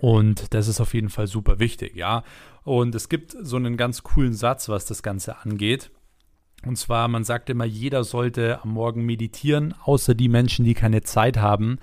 und 0.00 0.54
das 0.54 0.68
ist 0.68 0.80
auf 0.80 0.94
jeden 0.94 1.10
Fall 1.10 1.26
super 1.26 1.58
wichtig, 1.58 1.96
ja. 1.96 2.22
Und 2.64 2.94
es 2.94 3.08
gibt 3.08 3.36
so 3.40 3.56
einen 3.56 3.76
ganz 3.76 4.02
coolen 4.02 4.34
Satz, 4.34 4.68
was 4.68 4.86
das 4.86 5.02
Ganze 5.02 5.38
angeht. 5.38 5.90
Und 6.64 6.76
zwar, 6.76 7.06
man 7.06 7.22
sagt 7.22 7.48
immer, 7.48 7.64
jeder 7.64 8.02
sollte 8.02 8.60
am 8.62 8.70
Morgen 8.70 9.04
meditieren, 9.04 9.74
außer 9.84 10.14
die 10.14 10.28
Menschen, 10.28 10.64
die 10.64 10.74
keine 10.74 11.02
Zeit 11.02 11.36
haben, 11.36 11.78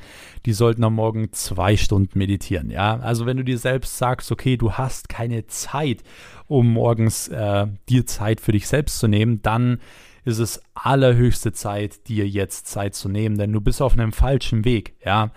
die 0.45 0.53
sollten 0.53 0.83
am 0.83 0.95
Morgen 0.95 1.31
zwei 1.31 1.77
Stunden 1.77 2.17
meditieren. 2.17 2.69
Ja, 2.69 2.99
also 2.99 3.25
wenn 3.25 3.37
du 3.37 3.43
dir 3.43 3.57
selbst 3.57 3.97
sagst, 3.97 4.31
okay, 4.31 4.57
du 4.57 4.73
hast 4.73 5.07
keine 5.07 5.47
Zeit, 5.47 6.03
um 6.47 6.73
morgens 6.73 7.29
äh, 7.29 7.67
dir 7.87 8.05
Zeit 8.05 8.41
für 8.41 8.51
dich 8.51 8.67
selbst 8.67 8.99
zu 8.99 9.07
nehmen, 9.07 9.41
dann 9.41 9.79
ist 10.25 10.39
es 10.39 10.61
allerhöchste 10.73 11.51
Zeit, 11.51 12.07
dir 12.07 12.27
jetzt 12.27 12.67
Zeit 12.67 12.95
zu 12.95 13.09
nehmen, 13.09 13.37
denn 13.37 13.51
du 13.51 13.61
bist 13.61 13.81
auf 13.81 13.93
einem 13.93 14.11
falschen 14.11 14.65
Weg. 14.65 14.95
Ja, 15.05 15.31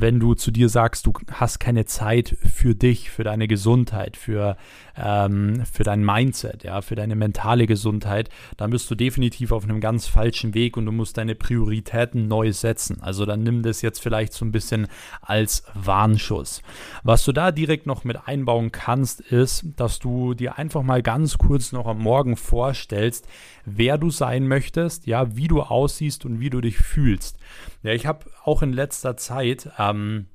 wenn 0.00 0.20
du 0.20 0.34
zu 0.34 0.50
dir 0.50 0.68
sagst, 0.68 1.06
du 1.06 1.12
hast 1.32 1.58
keine 1.58 1.84
Zeit 1.84 2.36
für 2.42 2.74
dich, 2.74 3.10
für 3.10 3.24
deine 3.24 3.48
Gesundheit, 3.48 4.16
für, 4.16 4.56
ähm, 4.96 5.64
für 5.70 5.82
dein 5.82 6.04
Mindset, 6.04 6.62
ja, 6.62 6.80
für 6.82 6.94
deine 6.94 7.16
mentale 7.16 7.66
Gesundheit, 7.66 8.28
dann 8.56 8.70
bist 8.70 8.90
du 8.90 8.94
definitiv 8.94 9.52
auf 9.52 9.64
einem 9.64 9.80
ganz 9.80 10.06
falschen 10.06 10.54
Weg 10.54 10.76
und 10.76 10.86
du 10.86 10.92
musst 10.92 11.18
deine 11.18 11.34
Prioritäten 11.34 12.28
neu 12.28 12.52
setzen. 12.52 13.02
Also 13.02 13.26
dann 13.26 13.42
nimm 13.42 13.62
das 13.62 13.82
jetzt 13.82 14.00
vielleicht 14.00 14.32
so 14.32 14.44
ein 14.44 14.52
bisschen 14.52 14.86
als 15.20 15.64
Warnschuss. 15.74 16.62
Was 17.02 17.24
du 17.24 17.32
da 17.32 17.50
direkt 17.50 17.86
noch 17.86 18.04
mit 18.04 18.28
einbauen 18.28 18.70
kannst, 18.70 19.20
ist, 19.20 19.64
dass 19.76 19.98
du 19.98 20.34
dir 20.34 20.58
einfach 20.58 20.82
mal 20.82 21.02
ganz 21.02 21.38
kurz 21.38 21.72
noch 21.72 21.86
am 21.86 21.98
Morgen 21.98 22.36
vorstellst, 22.36 23.26
wer 23.64 23.98
du 23.98 24.10
sein 24.10 24.46
möchtest, 24.46 25.06
ja, 25.06 25.36
wie 25.36 25.48
du 25.48 25.60
aussiehst 25.62 26.24
und 26.24 26.40
wie 26.40 26.50
du 26.50 26.60
dich 26.60 26.78
fühlst. 26.78 27.38
Ja, 27.82 27.92
ich 27.92 28.06
habe 28.06 28.26
auch 28.44 28.62
in 28.62 28.72
letzter 28.72 29.16
Zeit 29.16 29.70
ähm, 29.90 30.26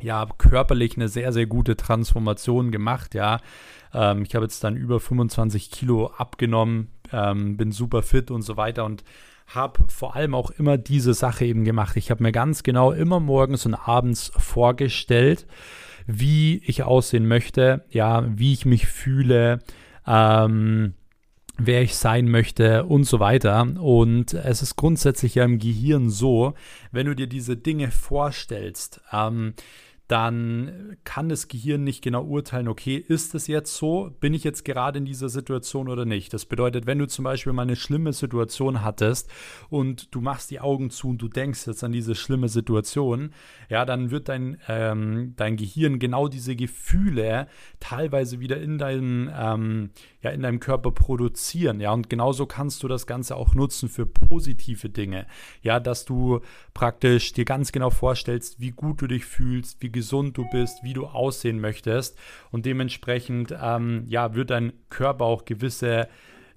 ja, 0.00 0.26
körperlich 0.38 0.96
eine 0.96 1.08
sehr, 1.08 1.32
sehr 1.32 1.46
gute 1.46 1.76
Transformation 1.76 2.70
gemacht, 2.70 3.14
ja. 3.14 3.40
Ähm, 3.92 4.22
ich 4.22 4.34
habe 4.34 4.44
jetzt 4.44 4.64
dann 4.64 4.76
über 4.76 5.00
25 5.00 5.70
Kilo 5.70 6.08
abgenommen, 6.16 6.88
ähm, 7.12 7.56
bin 7.56 7.72
super 7.72 8.02
fit 8.02 8.30
und 8.30 8.42
so 8.42 8.56
weiter 8.56 8.84
und 8.84 9.04
habe 9.46 9.84
vor 9.88 10.14
allem 10.14 10.34
auch 10.34 10.50
immer 10.50 10.78
diese 10.78 11.12
Sache 11.12 11.44
eben 11.44 11.64
gemacht. 11.64 11.96
Ich 11.96 12.10
habe 12.10 12.22
mir 12.22 12.32
ganz 12.32 12.62
genau 12.62 12.92
immer 12.92 13.20
morgens 13.20 13.66
und 13.66 13.74
abends 13.74 14.32
vorgestellt, 14.36 15.46
wie 16.06 16.62
ich 16.64 16.82
aussehen 16.84 17.26
möchte, 17.26 17.84
ja, 17.90 18.24
wie 18.26 18.52
ich 18.52 18.64
mich 18.64 18.86
fühle, 18.86 19.58
ähm, 20.06 20.94
wer 21.66 21.82
ich 21.82 21.96
sein 21.96 22.28
möchte 22.28 22.84
und 22.84 23.04
so 23.04 23.20
weiter. 23.20 23.66
Und 23.78 24.34
es 24.34 24.62
ist 24.62 24.76
grundsätzlich 24.76 25.34
ja 25.36 25.44
im 25.44 25.58
Gehirn 25.58 26.10
so, 26.10 26.54
wenn 26.92 27.06
du 27.06 27.14
dir 27.14 27.26
diese 27.26 27.56
Dinge 27.56 27.90
vorstellst, 27.90 29.00
ähm, 29.12 29.54
dann 30.10 30.96
kann 31.04 31.28
das 31.28 31.46
Gehirn 31.46 31.84
nicht 31.84 32.02
genau 32.02 32.24
urteilen, 32.24 32.66
okay, 32.66 32.96
ist 32.96 33.32
es 33.36 33.46
jetzt 33.46 33.76
so? 33.76 34.10
Bin 34.18 34.34
ich 34.34 34.42
jetzt 34.42 34.64
gerade 34.64 34.98
in 34.98 35.04
dieser 35.04 35.28
Situation 35.28 35.88
oder 35.88 36.04
nicht? 36.04 36.34
Das 36.34 36.46
bedeutet, 36.46 36.86
wenn 36.86 36.98
du 36.98 37.06
zum 37.06 37.22
Beispiel 37.22 37.52
mal 37.52 37.62
eine 37.62 37.76
schlimme 37.76 38.12
Situation 38.12 38.82
hattest 38.82 39.30
und 39.68 40.12
du 40.12 40.20
machst 40.20 40.50
die 40.50 40.58
Augen 40.58 40.90
zu 40.90 41.10
und 41.10 41.18
du 41.18 41.28
denkst 41.28 41.64
jetzt 41.68 41.84
an 41.84 41.92
diese 41.92 42.16
schlimme 42.16 42.48
Situation, 42.48 43.32
ja, 43.68 43.84
dann 43.84 44.10
wird 44.10 44.28
dein, 44.28 44.58
ähm, 44.66 45.34
dein 45.36 45.56
Gehirn 45.56 46.00
genau 46.00 46.26
diese 46.26 46.56
Gefühle 46.56 47.46
teilweise 47.78 48.40
wieder 48.40 48.60
in 48.60 48.78
deinem, 48.78 49.30
ähm, 49.32 49.90
ja, 50.22 50.30
in 50.30 50.42
deinem 50.42 50.58
Körper 50.58 50.90
produzieren, 50.90 51.80
ja, 51.80 51.92
und 51.92 52.10
genauso 52.10 52.46
kannst 52.46 52.82
du 52.82 52.88
das 52.88 53.06
Ganze 53.06 53.36
auch 53.36 53.54
nutzen 53.54 53.88
für 53.88 54.06
positive 54.06 54.88
Dinge, 54.88 55.28
ja, 55.62 55.78
dass 55.78 56.04
du 56.04 56.40
praktisch 56.74 57.32
dir 57.32 57.44
ganz 57.44 57.70
genau 57.70 57.90
vorstellst, 57.90 58.58
wie 58.58 58.72
gut 58.72 59.00
du 59.02 59.06
dich 59.06 59.24
fühlst, 59.24 59.80
wie 59.80 59.99
gesund 60.00 60.38
du 60.38 60.48
bist, 60.50 60.82
wie 60.82 60.94
du 60.94 61.06
aussehen 61.06 61.60
möchtest. 61.60 62.18
Und 62.50 62.64
dementsprechend 62.64 63.54
ähm, 63.62 64.04
ja, 64.08 64.34
wird 64.34 64.48
dein 64.48 64.72
Körper 64.88 65.26
auch 65.26 65.44
gewisse 65.44 66.08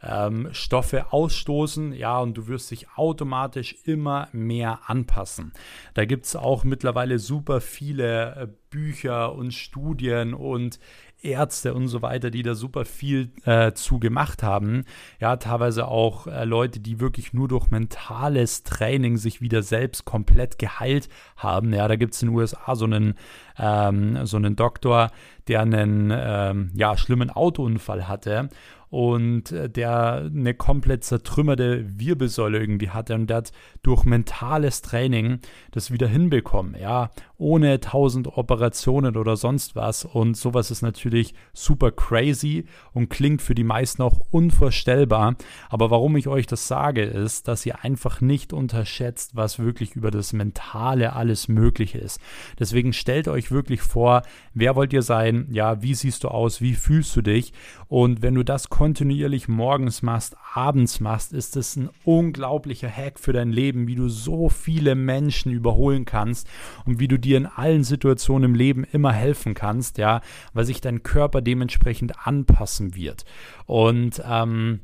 ähm, 0.01 0.47
Stoffe 0.53 1.11
ausstoßen, 1.11 1.91
ja, 1.93 2.19
und 2.19 2.37
du 2.37 2.47
wirst 2.47 2.71
dich 2.71 2.87
automatisch 2.95 3.75
immer 3.83 4.29
mehr 4.31 4.79
anpassen. 4.87 5.51
Da 5.93 6.05
gibt 6.05 6.25
es 6.25 6.37
auch 6.37 6.63
mittlerweile 6.63 7.19
super 7.19 7.59
viele 7.59 8.35
äh, 8.35 8.47
Bücher 8.69 9.35
und 9.35 9.53
Studien 9.53 10.33
und 10.33 10.79
Ärzte 11.23 11.73
und 11.73 11.87
so 11.87 12.01
weiter, 12.01 12.29
die 12.29 12.43
da 12.43 12.55
super 12.55 12.85
viel 12.85 13.31
äh, 13.45 13.73
zu 13.73 13.99
gemacht 13.99 14.43
haben. 14.43 14.83
Ja, 15.19 15.37
teilweise 15.37 15.87
auch 15.87 16.27
äh, 16.27 16.45
Leute, 16.45 16.79
die 16.79 16.99
wirklich 16.99 17.33
nur 17.33 17.47
durch 17.47 17.71
mentales 17.71 18.63
Training 18.63 19.17
sich 19.17 19.41
wieder 19.41 19.63
selbst 19.63 20.05
komplett 20.05 20.59
geheilt 20.59 21.09
haben. 21.37 21.73
Ja, 21.73 21.87
da 21.87 21.95
gibt 21.95 22.13
es 22.13 22.21
in 22.21 22.29
den 22.29 22.37
USA 22.37 22.75
so 22.75 22.85
einen, 22.85 23.15
ähm, 23.57 24.25
so 24.25 24.37
einen 24.37 24.55
Doktor, 24.55 25.11
der 25.47 25.61
einen 25.61 26.11
ähm, 26.13 26.71
ja, 26.75 26.97
schlimmen 26.97 27.29
Autounfall 27.29 28.07
hatte 28.07 28.49
und 28.93 29.51
äh, 29.51 29.71
der 29.71 30.29
eine 30.31 30.53
komplett 30.53 31.03
zertrümmerte 31.03 31.83
Wirbelsäule 31.99 32.59
irgendwie 32.59 32.91
hatte 32.91 33.15
und 33.15 33.27
der 33.27 33.37
hat 33.37 33.51
durch 33.83 34.05
mentales 34.05 34.81
Training 34.81 35.39
das 35.71 35.91
wieder 35.91 36.07
hinbekommen, 36.07 36.75
ja, 36.79 37.11
ohne 37.37 37.81
tausend 37.81 38.37
Operationen 38.37 39.17
oder 39.17 39.35
sonst 39.35 39.75
was. 39.75 40.05
Und 40.05 40.37
sowas 40.37 40.71
ist 40.71 40.81
natürlich 40.81 41.35
super 41.51 41.91
crazy 41.91 42.65
und 42.93 43.09
klingt 43.09 43.41
für 43.41 43.55
die 43.55 43.65
meisten 43.65 44.01
auch 44.01 44.19
unvorstellbar, 44.31 45.35
aber 45.69 45.91
warum 45.91 46.15
ich 46.15 46.27
euch 46.27 46.47
das 46.47 46.67
sage, 46.67 47.03
ist, 47.03 47.47
dass 47.47 47.65
ihr 47.65 47.83
einfach 47.83 48.21
nicht 48.21 48.53
unterschätzt, 48.53 49.35
was 49.35 49.59
wirklich 49.59 49.95
über 49.95 50.11
das 50.11 50.31
Mentale 50.31 51.13
alles 51.13 51.49
möglich 51.49 51.95
ist. 51.95 52.21
Deswegen 52.59 52.93
stellt 52.93 53.27
euch 53.27 53.51
wirklich 53.51 53.81
vor, 53.81 54.23
wer 54.53 54.75
wollt 54.75 54.93
ihr 54.93 55.01
sein, 55.01 55.47
ja, 55.51 55.81
wie 55.81 55.93
siehst 55.93 56.23
du 56.23 56.29
aus, 56.29 56.61
wie 56.61 56.73
fühlst 56.73 57.15
du 57.17 57.21
dich? 57.21 57.51
Und 57.89 58.21
wenn 58.21 58.35
du 58.35 58.43
das 58.43 58.69
kontinuierlich 58.69 59.49
morgens 59.49 60.01
machst, 60.01 60.37
abends 60.55 60.99
machst, 60.99 61.33
ist 61.33 61.57
es 61.57 61.75
ein 61.75 61.89
unglaublicher 62.03 62.89
Hack 62.89 63.19
für 63.19 63.33
dein 63.33 63.51
Leben, 63.51 63.87
wie 63.87 63.95
du 63.95 64.09
so 64.09 64.49
viele 64.49 64.95
Menschen 64.95 65.51
überholen 65.51 66.05
kannst 66.05 66.47
und 66.85 66.99
wie 66.99 67.07
du 67.07 67.17
dir 67.17 67.37
in 67.37 67.45
allen 67.45 67.83
Situationen 67.83 68.51
im 68.51 68.55
Leben 68.55 68.83
immer 68.83 69.11
helfen 69.11 69.53
kannst, 69.53 69.97
ja, 69.97 70.21
weil 70.53 70.65
sich 70.65 70.81
dein 70.81 71.03
Körper 71.03 71.41
dementsprechend 71.41 72.27
anpassen 72.27 72.95
wird. 72.95 73.25
Und 73.65 74.21
ähm, 74.25 74.81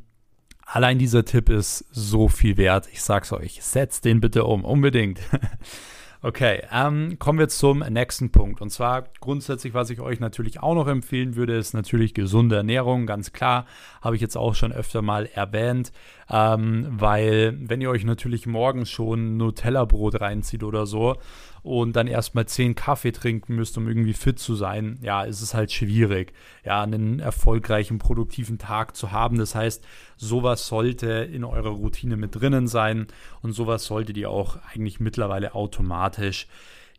allein 0.65 0.97
dieser 0.97 1.25
Tipp 1.25 1.49
ist 1.49 1.85
so 1.91 2.27
viel 2.27 2.57
wert. 2.57 2.87
Ich 2.91 3.01
sag's 3.01 3.31
euch, 3.31 3.63
setzt 3.63 4.05
den 4.05 4.21
bitte 4.21 4.45
um, 4.45 4.65
unbedingt. 4.65 5.19
Okay, 6.21 6.63
ähm, 6.73 7.17
kommen 7.17 7.39
wir 7.39 7.47
zum 7.47 7.79
nächsten 7.79 8.29
Punkt. 8.29 8.59
Und 8.59 8.71
zwar 8.71 9.05
grundsätzlich, 9.21 9.73
was 9.73 9.89
ich 9.89 10.01
euch 10.01 10.19
natürlich 10.19 10.61
auch 10.61 10.75
noch 10.75 10.87
empfehlen 10.87 11.37
würde, 11.37 11.55
ist 11.55 11.73
natürlich 11.73 12.13
gesunde 12.13 12.57
Ernährung. 12.57 13.05
Ganz 13.05 13.31
klar, 13.31 13.65
habe 14.01 14.17
ich 14.17 14.21
jetzt 14.21 14.35
auch 14.35 14.53
schon 14.53 14.73
öfter 14.73 15.01
mal 15.01 15.27
erwähnt, 15.27 15.93
ähm, 16.29 16.87
weil 16.91 17.57
wenn 17.61 17.79
ihr 17.79 17.89
euch 17.89 18.03
natürlich 18.03 18.45
morgens 18.47 18.89
schon 18.89 19.37
Nutella-Brot 19.37 20.19
reinzieht 20.19 20.63
oder 20.63 20.85
so, 20.85 21.15
und 21.61 21.95
dann 21.95 22.07
erstmal 22.07 22.45
zehn 22.45 22.75
Kaffee 22.75 23.11
trinken 23.11 23.55
müsst, 23.55 23.77
um 23.77 23.87
irgendwie 23.87 24.13
fit 24.13 24.39
zu 24.39 24.55
sein, 24.55 24.99
ja, 25.01 25.23
ist 25.23 25.41
es 25.41 25.53
halt 25.53 25.71
schwierig, 25.71 26.33
ja, 26.63 26.81
einen 26.81 27.19
erfolgreichen, 27.19 27.99
produktiven 27.99 28.57
Tag 28.57 28.95
zu 28.95 29.11
haben. 29.11 29.37
Das 29.37 29.55
heißt, 29.55 29.83
sowas 30.17 30.67
sollte 30.67 31.09
in 31.09 31.43
eurer 31.43 31.69
Routine 31.69 32.17
mit 32.17 32.35
drinnen 32.35 32.67
sein 32.67 33.07
und 33.41 33.53
sowas 33.53 33.85
solltet 33.85 34.17
ihr 34.17 34.29
auch 34.29 34.57
eigentlich 34.73 34.99
mittlerweile 34.99 35.55
automatisch 35.55 36.47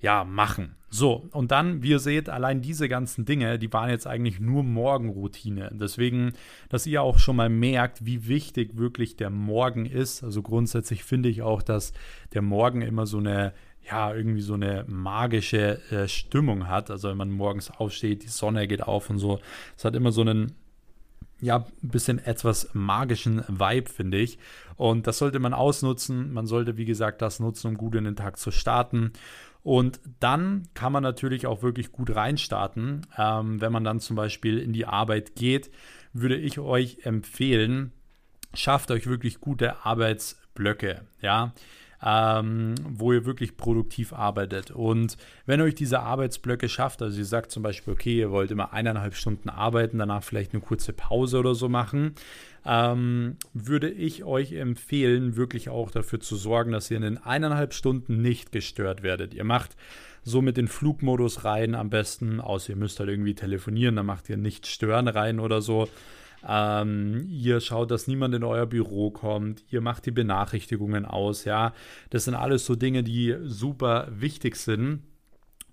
ja, 0.01 0.25
machen. 0.25 0.77
So, 0.93 1.29
und 1.31 1.53
dann, 1.53 1.83
wie 1.85 1.91
ihr 1.91 1.99
seht, 2.01 2.29
allein 2.29 2.63
diese 2.63 2.89
ganzen 2.89 3.25
Dinge, 3.25 3.59
die 3.61 3.73
waren 3.73 3.91
jetzt 3.91 4.09
eigentlich 4.09 4.41
nur 4.41 4.65
Morgenroutine. 4.65 5.71
Deswegen, 5.73 6.33
dass 6.69 6.87
ihr 6.87 7.03
auch 7.03 7.19
schon 7.19 7.37
mal 7.37 7.49
merkt, 7.49 8.05
wie 8.05 8.27
wichtig 8.27 8.77
wirklich 8.77 9.17
der 9.17 9.31
Morgen 9.31 9.87
ist. 9.87 10.25
Also 10.25 10.43
grundsätzlich 10.43 11.05
finde 11.05 11.29
ich 11.29 11.43
auch, 11.43 11.63
dass 11.63 11.93
der 12.33 12.43
Morgen 12.43 12.83
immer 12.83 13.07
so 13.07 13.19
eine 13.19 13.53
ja, 13.89 14.15
irgendwie 14.15 14.43
so 14.43 14.55
eine 14.55 14.85
magische 14.89 15.81
äh, 15.91 16.07
Stimmung 16.07 16.69
hat. 16.69 16.91
Also 16.91 17.09
wenn 17.09 17.17
man 17.17 17.31
morgens 17.31 17.71
aufsteht, 17.71 18.23
die 18.23 18.29
Sonne 18.29 18.69
geht 18.69 18.83
auf 18.83 19.11
und 19.11 19.19
so. 19.19 19.41
Es 19.77 19.85
hat 19.85 19.97
immer 19.97 20.13
so 20.13 20.21
einen, 20.21 20.53
ja, 21.41 21.67
ein 21.83 21.89
bisschen 21.89 22.19
etwas 22.19 22.71
magischen 22.75 23.43
Vibe, 23.49 23.89
finde 23.89 24.19
ich. 24.19 24.39
Und 24.77 25.07
das 25.07 25.19
sollte 25.19 25.39
man 25.39 25.55
ausnutzen. 25.55 26.33
Man 26.33 26.47
sollte, 26.47 26.77
wie 26.77 26.85
gesagt, 26.85 27.23
das 27.23 27.41
nutzen, 27.41 27.69
um 27.69 27.77
gut 27.77 27.95
in 27.95 28.05
den 28.05 28.17
Tag 28.17 28.39
zu 28.39 28.51
starten. 28.51 29.13
Und 29.63 30.01
dann 30.21 30.69
kann 30.75 30.93
man 30.93 31.03
natürlich 31.03 31.47
auch 31.47 31.63
wirklich 31.63 31.93
gut 31.93 32.15
reinstarten. 32.15 33.07
Ähm, 33.19 33.61
wenn 33.61 33.73
man 33.73 33.85
dann 33.85 34.01
zum 34.01 34.17
Beispiel 34.17 34.59
in 34.59 34.73
die 34.73 34.87
Arbeit 34.87 35.37
geht, 35.37 35.71
würde 36.13 36.37
ich 36.37 36.59
euch 36.59 36.99
empfehlen, 37.05 37.93
schafft 38.55 38.91
euch 38.91 39.07
wirklich 39.07 39.41
gute 39.41 39.85
Arbeitsblöcke. 39.85 41.03
Ja, 41.21 41.53
ähm, 42.05 42.75
wo 42.89 43.13
ihr 43.13 43.25
wirklich 43.27 43.57
produktiv 43.57 44.13
arbeitet. 44.13 44.71
Und 44.71 45.17
wenn 45.47 45.61
euch 45.61 45.75
diese 45.75 46.01
Arbeitsblöcke 46.01 46.69
schafft, 46.69 47.03
also 47.03 47.19
ihr 47.19 47.25
sagt 47.25 47.51
zum 47.51 47.63
Beispiel, 47.63 47.93
okay, 47.93 48.19
ihr 48.19 48.31
wollt 48.31 48.51
immer 48.51 48.73
eineinhalb 48.73 49.15
Stunden 49.15 49.51
arbeiten, 49.51 49.99
danach 49.99 50.23
vielleicht 50.23 50.53
eine 50.53 50.63
kurze 50.63 50.93
Pause 50.93 51.39
oder 51.39 51.55
so 51.55 51.69
machen, 51.69 52.15
ähm, 52.65 53.37
würde 53.53 53.91
ich 53.91 54.25
euch 54.25 54.53
empfehlen, 54.53 55.37
wirklich 55.37 55.69
auch 55.69 55.91
dafür 55.91 56.21
zu 56.21 56.37
sorgen, 56.37 56.73
dass 56.73 56.91
ihr 56.91 56.97
in 56.97 57.03
den 57.03 57.19
eineinhalb 57.19 57.75
Stunden 57.75 58.23
nicht 58.23 58.53
gestört 58.53 59.03
werdet. 59.03 59.35
Ihr 59.35 59.45
macht 59.45 59.77
so 60.23 60.43
mit 60.43 60.57
den 60.57 60.69
Flugmodus 60.69 61.45
rein 61.45 61.75
am 61.75 61.91
besten, 61.91 62.41
außer 62.41 62.71
ihr 62.71 62.77
müsst 62.77 63.01
halt 63.01 63.09
irgendwie 63.09 63.35
telefonieren, 63.35 63.97
dann 63.97 64.07
macht 64.07 64.29
ihr 64.29 64.37
nicht 64.37 64.67
stören 64.67 65.09
rein 65.09 65.41
oder 65.41 65.63
so. 65.63 65.89
Ähm, 66.47 67.27
ihr 67.29 67.61
schaut, 67.61 67.91
dass 67.91 68.07
niemand 68.07 68.35
in 68.35 68.45
euer 68.45 68.67
Büro 68.67 69.11
kommt. 69.11 69.65
Ihr 69.71 69.81
macht 69.81 70.07
die 70.07 70.11
Benachrichtigungen 70.11 71.05
aus. 71.05 71.45
Ja, 71.45 71.75
das 72.11 72.25
sind 72.25 72.35
alles 72.35 72.65
so 72.65 72.77
Dinge, 72.77 73.03
die 73.03 73.37
super 73.43 74.09
wichtig 74.11 74.57
sind. 74.57 75.03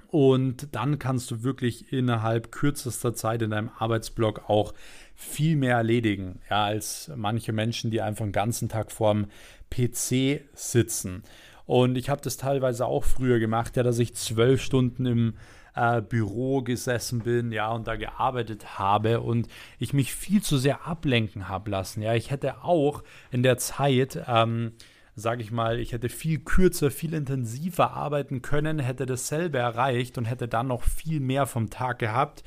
Und 0.10 0.74
dann 0.74 1.00
kannst 1.00 1.32
du 1.32 1.44
wirklich 1.44 1.92
innerhalb 1.92 2.52
kürzester 2.52 3.14
Zeit 3.14 3.42
in 3.42 3.50
deinem 3.50 3.70
Arbeitsblock 3.78 4.50
auch 4.50 4.74
viel 5.16 5.58
mehr 5.58 5.76
erledigen, 5.76 6.40
ja, 6.50 6.64
als 6.66 7.12
manche 7.16 7.52
Menschen, 7.52 7.92
die 7.92 8.02
einfach 8.02 8.24
den 8.24 8.32
ganzen 8.32 8.70
Tag 8.70 8.92
vorm 8.92 9.28
PC 9.70 10.42
sitzen. 10.54 11.24
Und 11.66 11.98
ich 11.98 12.10
habe 12.10 12.22
das 12.22 12.38
teilweise 12.38 12.86
auch 12.86 13.04
früher 13.04 13.40
gemacht, 13.40 13.76
ja, 13.76 13.84
dass 13.84 14.00
ich 14.00 14.16
zwölf 14.16 14.62
Stunden 14.62 15.06
im 15.06 15.34
äh, 15.78 16.02
Büro 16.02 16.62
gesessen 16.62 17.20
bin, 17.20 17.52
ja, 17.52 17.70
und 17.70 17.88
da 17.88 17.96
gearbeitet 17.96 18.80
habe 18.80 19.22
und 19.22 19.48
ich 19.80 19.94
mich 19.94 20.14
viel 20.14 20.42
zu 20.42 20.58
sehr 20.58 20.88
ablenken 20.88 21.48
habe 21.48 21.72
lassen. 21.72 22.02
Ja, 22.02 22.16
ich 22.16 22.32
hätte 22.32 22.64
auch 22.64 23.04
in 23.32 23.44
der 23.44 23.58
Zeit, 23.58 24.20
ähm, 24.28 24.74
sage 25.16 25.42
ich 25.42 25.52
mal, 25.52 25.80
ich 25.80 25.94
hätte 25.94 26.10
viel 26.10 26.40
kürzer, 26.40 26.92
viel 26.92 27.14
intensiver 27.14 27.92
arbeiten 27.94 28.44
können, 28.44 28.78
hätte 28.80 29.06
dasselbe 29.06 29.58
erreicht 29.58 30.18
und 30.18 30.26
hätte 30.26 30.48
dann 30.48 30.68
noch 30.68 30.84
viel 30.84 31.20
mehr 31.20 31.48
vom 31.48 31.70
Tag 31.70 32.00
gehabt. 32.00 32.44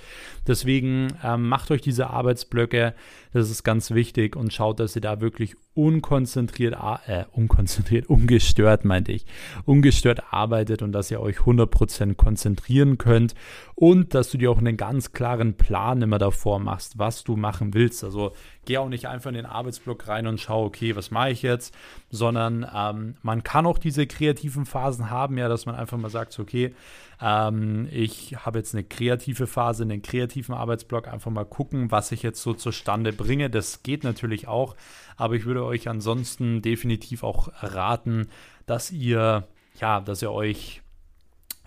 Deswegen 0.47 1.09
ähm, 1.25 1.49
macht 1.49 1.71
euch 1.73 1.81
diese 1.81 2.11
Arbeitsblöcke, 2.11 2.95
das 3.33 3.51
ist 3.51 3.63
ganz 3.63 3.91
wichtig 3.91 4.37
und 4.37 4.53
schaut, 4.53 4.81
dass 4.81 4.97
ihr 4.97 5.03
da 5.03 5.21
wirklich 5.21 5.57
unkonzentriert, 5.75 6.77
äh, 7.07 7.25
unkonzentriert, 7.33 8.07
ungestört 8.09 8.85
meinte 8.85 9.13
ich, 9.13 9.27
ungestört 9.65 10.33
arbeitet 10.33 10.83
und 10.83 10.93
dass 10.93 11.11
ihr 11.11 11.21
euch 11.21 11.39
100% 11.39 12.15
konzentrieren 12.15 12.99
könnt 12.99 13.35
und 13.75 14.15
dass 14.15 14.31
du 14.31 14.39
dir 14.39 14.51
auch 14.51 14.59
einen 14.59 14.77
ganz 14.77 15.13
klaren 15.13 15.55
Plan 15.55 16.03
immer 16.03 16.19
davor 16.19 16.59
machst, 16.59 16.99
was 16.99 17.25
du 17.25 17.37
machen 17.37 17.73
willst. 17.75 18.05
Also 18.05 18.33
geh 18.65 18.79
auch 18.79 18.89
nicht 18.89 19.07
einfach 19.07 19.31
in 19.31 19.37
den 19.37 19.47
Arbeitsblock 19.47 20.09
rein 20.09 20.27
und 20.27 20.41
schau, 20.41 20.65
okay, 20.65 20.97
was 20.97 21.11
mache 21.11 21.31
ich 21.31 21.43
jetzt, 21.43 21.75
sondern 22.11 22.67
ähm, 22.75 23.15
man 23.23 23.43
kann 23.43 23.67
auch 23.67 23.79
diese 23.79 24.07
kreativen 24.07 24.67
Phasen 24.67 25.11
haben, 25.11 25.39
ja, 25.39 25.49
dass 25.49 25.67
man 25.67 25.77
einfach 25.77 25.99
mal 25.99 26.11
sagt, 26.11 26.39
okay, 26.39 26.75
ähm, 27.21 27.89
ich 27.91 28.37
habe 28.45 28.59
jetzt 28.59 28.75
eine 28.75 28.85
kreative 28.85 29.47
Phase, 29.47 29.83
einen 29.83 30.03
kreativen 30.03 30.55
Arbeitsblock, 30.55 31.09
einfach 31.09 31.31
mal 31.31 31.45
gucken, 31.45 31.91
was 31.91 32.13
ich 32.13 32.23
jetzt 32.23 32.43
so 32.43 32.55
zustande 32.55 33.13
bringe. 33.13 33.51
Das 33.51 33.83
geht 33.83 34.05
natürlich 34.05 34.49
auch, 34.49 34.77
aber 35.17 35.35
ich 35.35 35.45
würde 35.45 35.65
euch 35.65 35.89
ansonsten 35.89 36.63
definitiv 36.63 37.23
auch 37.23 37.51
raten, 37.63 38.29
dass 38.67 38.91
ihr, 38.91 39.47
ja, 39.81 40.01
dass 40.01 40.23
ihr 40.23 40.33
euch 40.33 40.83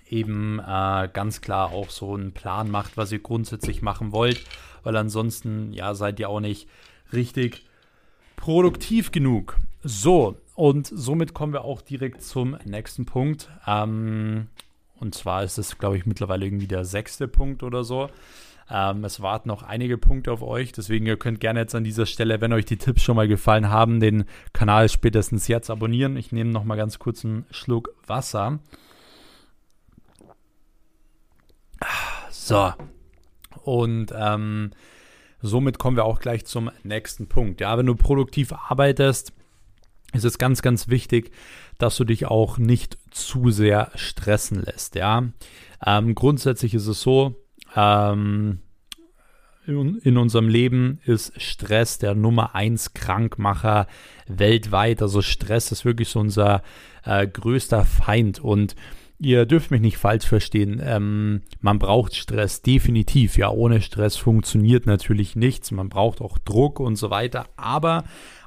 eben 0.09 0.59
äh, 0.59 1.09
ganz 1.11 1.41
klar 1.41 1.71
auch 1.71 1.89
so 1.89 2.13
einen 2.13 2.33
Plan 2.33 2.69
macht, 2.69 2.97
was 2.97 3.11
ihr 3.11 3.19
grundsätzlich 3.19 3.81
machen 3.81 4.11
wollt, 4.11 4.43
weil 4.83 4.95
ansonsten 4.95 5.73
ja 5.73 5.95
seid 5.95 6.19
ihr 6.19 6.29
auch 6.29 6.39
nicht 6.39 6.67
richtig 7.11 7.65
produktiv 8.35 9.11
genug. 9.11 9.57
So, 9.83 10.37
und 10.55 10.87
somit 10.87 11.33
kommen 11.33 11.53
wir 11.53 11.63
auch 11.63 11.81
direkt 11.81 12.21
zum 12.21 12.57
nächsten 12.65 13.05
Punkt. 13.05 13.49
Ähm, 13.67 14.47
und 15.03 15.13
zwar 15.13 15.43
ist 15.43 15.57
es, 15.57 15.77
glaube 15.77 15.97
ich, 15.97 16.05
mittlerweile 16.05 16.45
irgendwie 16.45 16.67
der 16.67 16.85
sechste 16.85 17.27
Punkt 17.27 17.61
oder 17.61 17.83
so. 17.83 18.09
Ähm, 18.69 19.03
es 19.03 19.21
warten 19.21 19.49
noch 19.49 19.61
einige 19.61 19.97
Punkte 19.97 20.31
auf 20.31 20.41
euch, 20.41 20.71
deswegen 20.71 21.05
ihr 21.05 21.17
könnt 21.17 21.41
gerne 21.41 21.59
jetzt 21.59 21.75
an 21.75 21.83
dieser 21.83 22.05
Stelle, 22.05 22.39
wenn 22.39 22.53
euch 22.53 22.63
die 22.63 22.77
Tipps 22.77 23.01
schon 23.01 23.17
mal 23.17 23.27
gefallen 23.27 23.69
haben, 23.69 23.99
den 23.99 24.23
Kanal 24.53 24.87
spätestens 24.87 25.49
jetzt 25.49 25.69
abonnieren. 25.69 26.15
Ich 26.15 26.31
nehme 26.31 26.51
noch 26.51 26.63
mal 26.63 26.77
ganz 26.77 26.99
kurz 26.99 27.25
einen 27.25 27.45
Schluck 27.51 27.93
Wasser. 28.07 28.59
So. 32.29 32.73
Und 33.63 34.13
ähm, 34.15 34.71
somit 35.41 35.79
kommen 35.79 35.97
wir 35.97 36.05
auch 36.05 36.21
gleich 36.21 36.45
zum 36.45 36.71
nächsten 36.83 37.27
Punkt. 37.27 37.59
Ja, 37.59 37.77
wenn 37.77 37.85
du 37.85 37.95
produktiv 37.95 38.53
arbeitest, 38.53 39.33
ist 40.13 40.23
es 40.23 40.37
ganz, 40.37 40.61
ganz 40.61 40.87
wichtig, 40.87 41.31
dass 41.77 41.97
du 41.97 42.03
dich 42.03 42.25
auch 42.25 42.57
nicht 42.57 42.97
zu 43.11 43.51
sehr 43.51 43.91
stressen 43.95 44.61
lässt. 44.61 44.95
Ja, 44.95 45.23
ähm, 45.85 46.15
grundsätzlich 46.15 46.73
ist 46.73 46.87
es 46.87 47.01
so, 47.01 47.35
ähm, 47.75 48.59
in, 49.65 49.97
in, 49.99 50.17
unserem 50.17 50.49
Leben 50.49 50.99
ist 51.05 51.41
Stress 51.41 51.97
der 51.97 52.15
Nummer 52.15 52.53
eins 52.53 52.93
Krankmacher 52.93 53.87
weltweit. 54.27 55.01
Also 55.01 55.21
Stress 55.21 55.71
ist 55.71 55.85
wirklich 55.85 56.09
so 56.09 56.19
unser 56.19 56.63
äh, 57.05 57.25
größter 57.27 57.85
Feind 57.85 58.39
und 58.39 58.75
ihr 59.19 59.45
dürft 59.45 59.71
mich 59.71 59.81
nicht 59.81 59.97
falsch 59.97 60.25
verstehen. 60.25 60.81
Ähm, 60.83 61.43
man 61.61 61.79
braucht 61.79 62.15
Stress, 62.15 62.61
definitiv. 62.61 63.37
Ja, 63.37 63.49
ohne 63.49 63.81
Stress 63.81 64.17
funktioniert 64.17 64.85
natürlich 64.85 65.35
nichts. 65.35 65.71
Man 65.71 65.89
braucht 65.89 66.21
auch 66.21 66.37
Druck 66.37 66.79
und 66.79 66.97
so 66.97 67.09
weiter. 67.09 67.45
Aber 67.55 68.03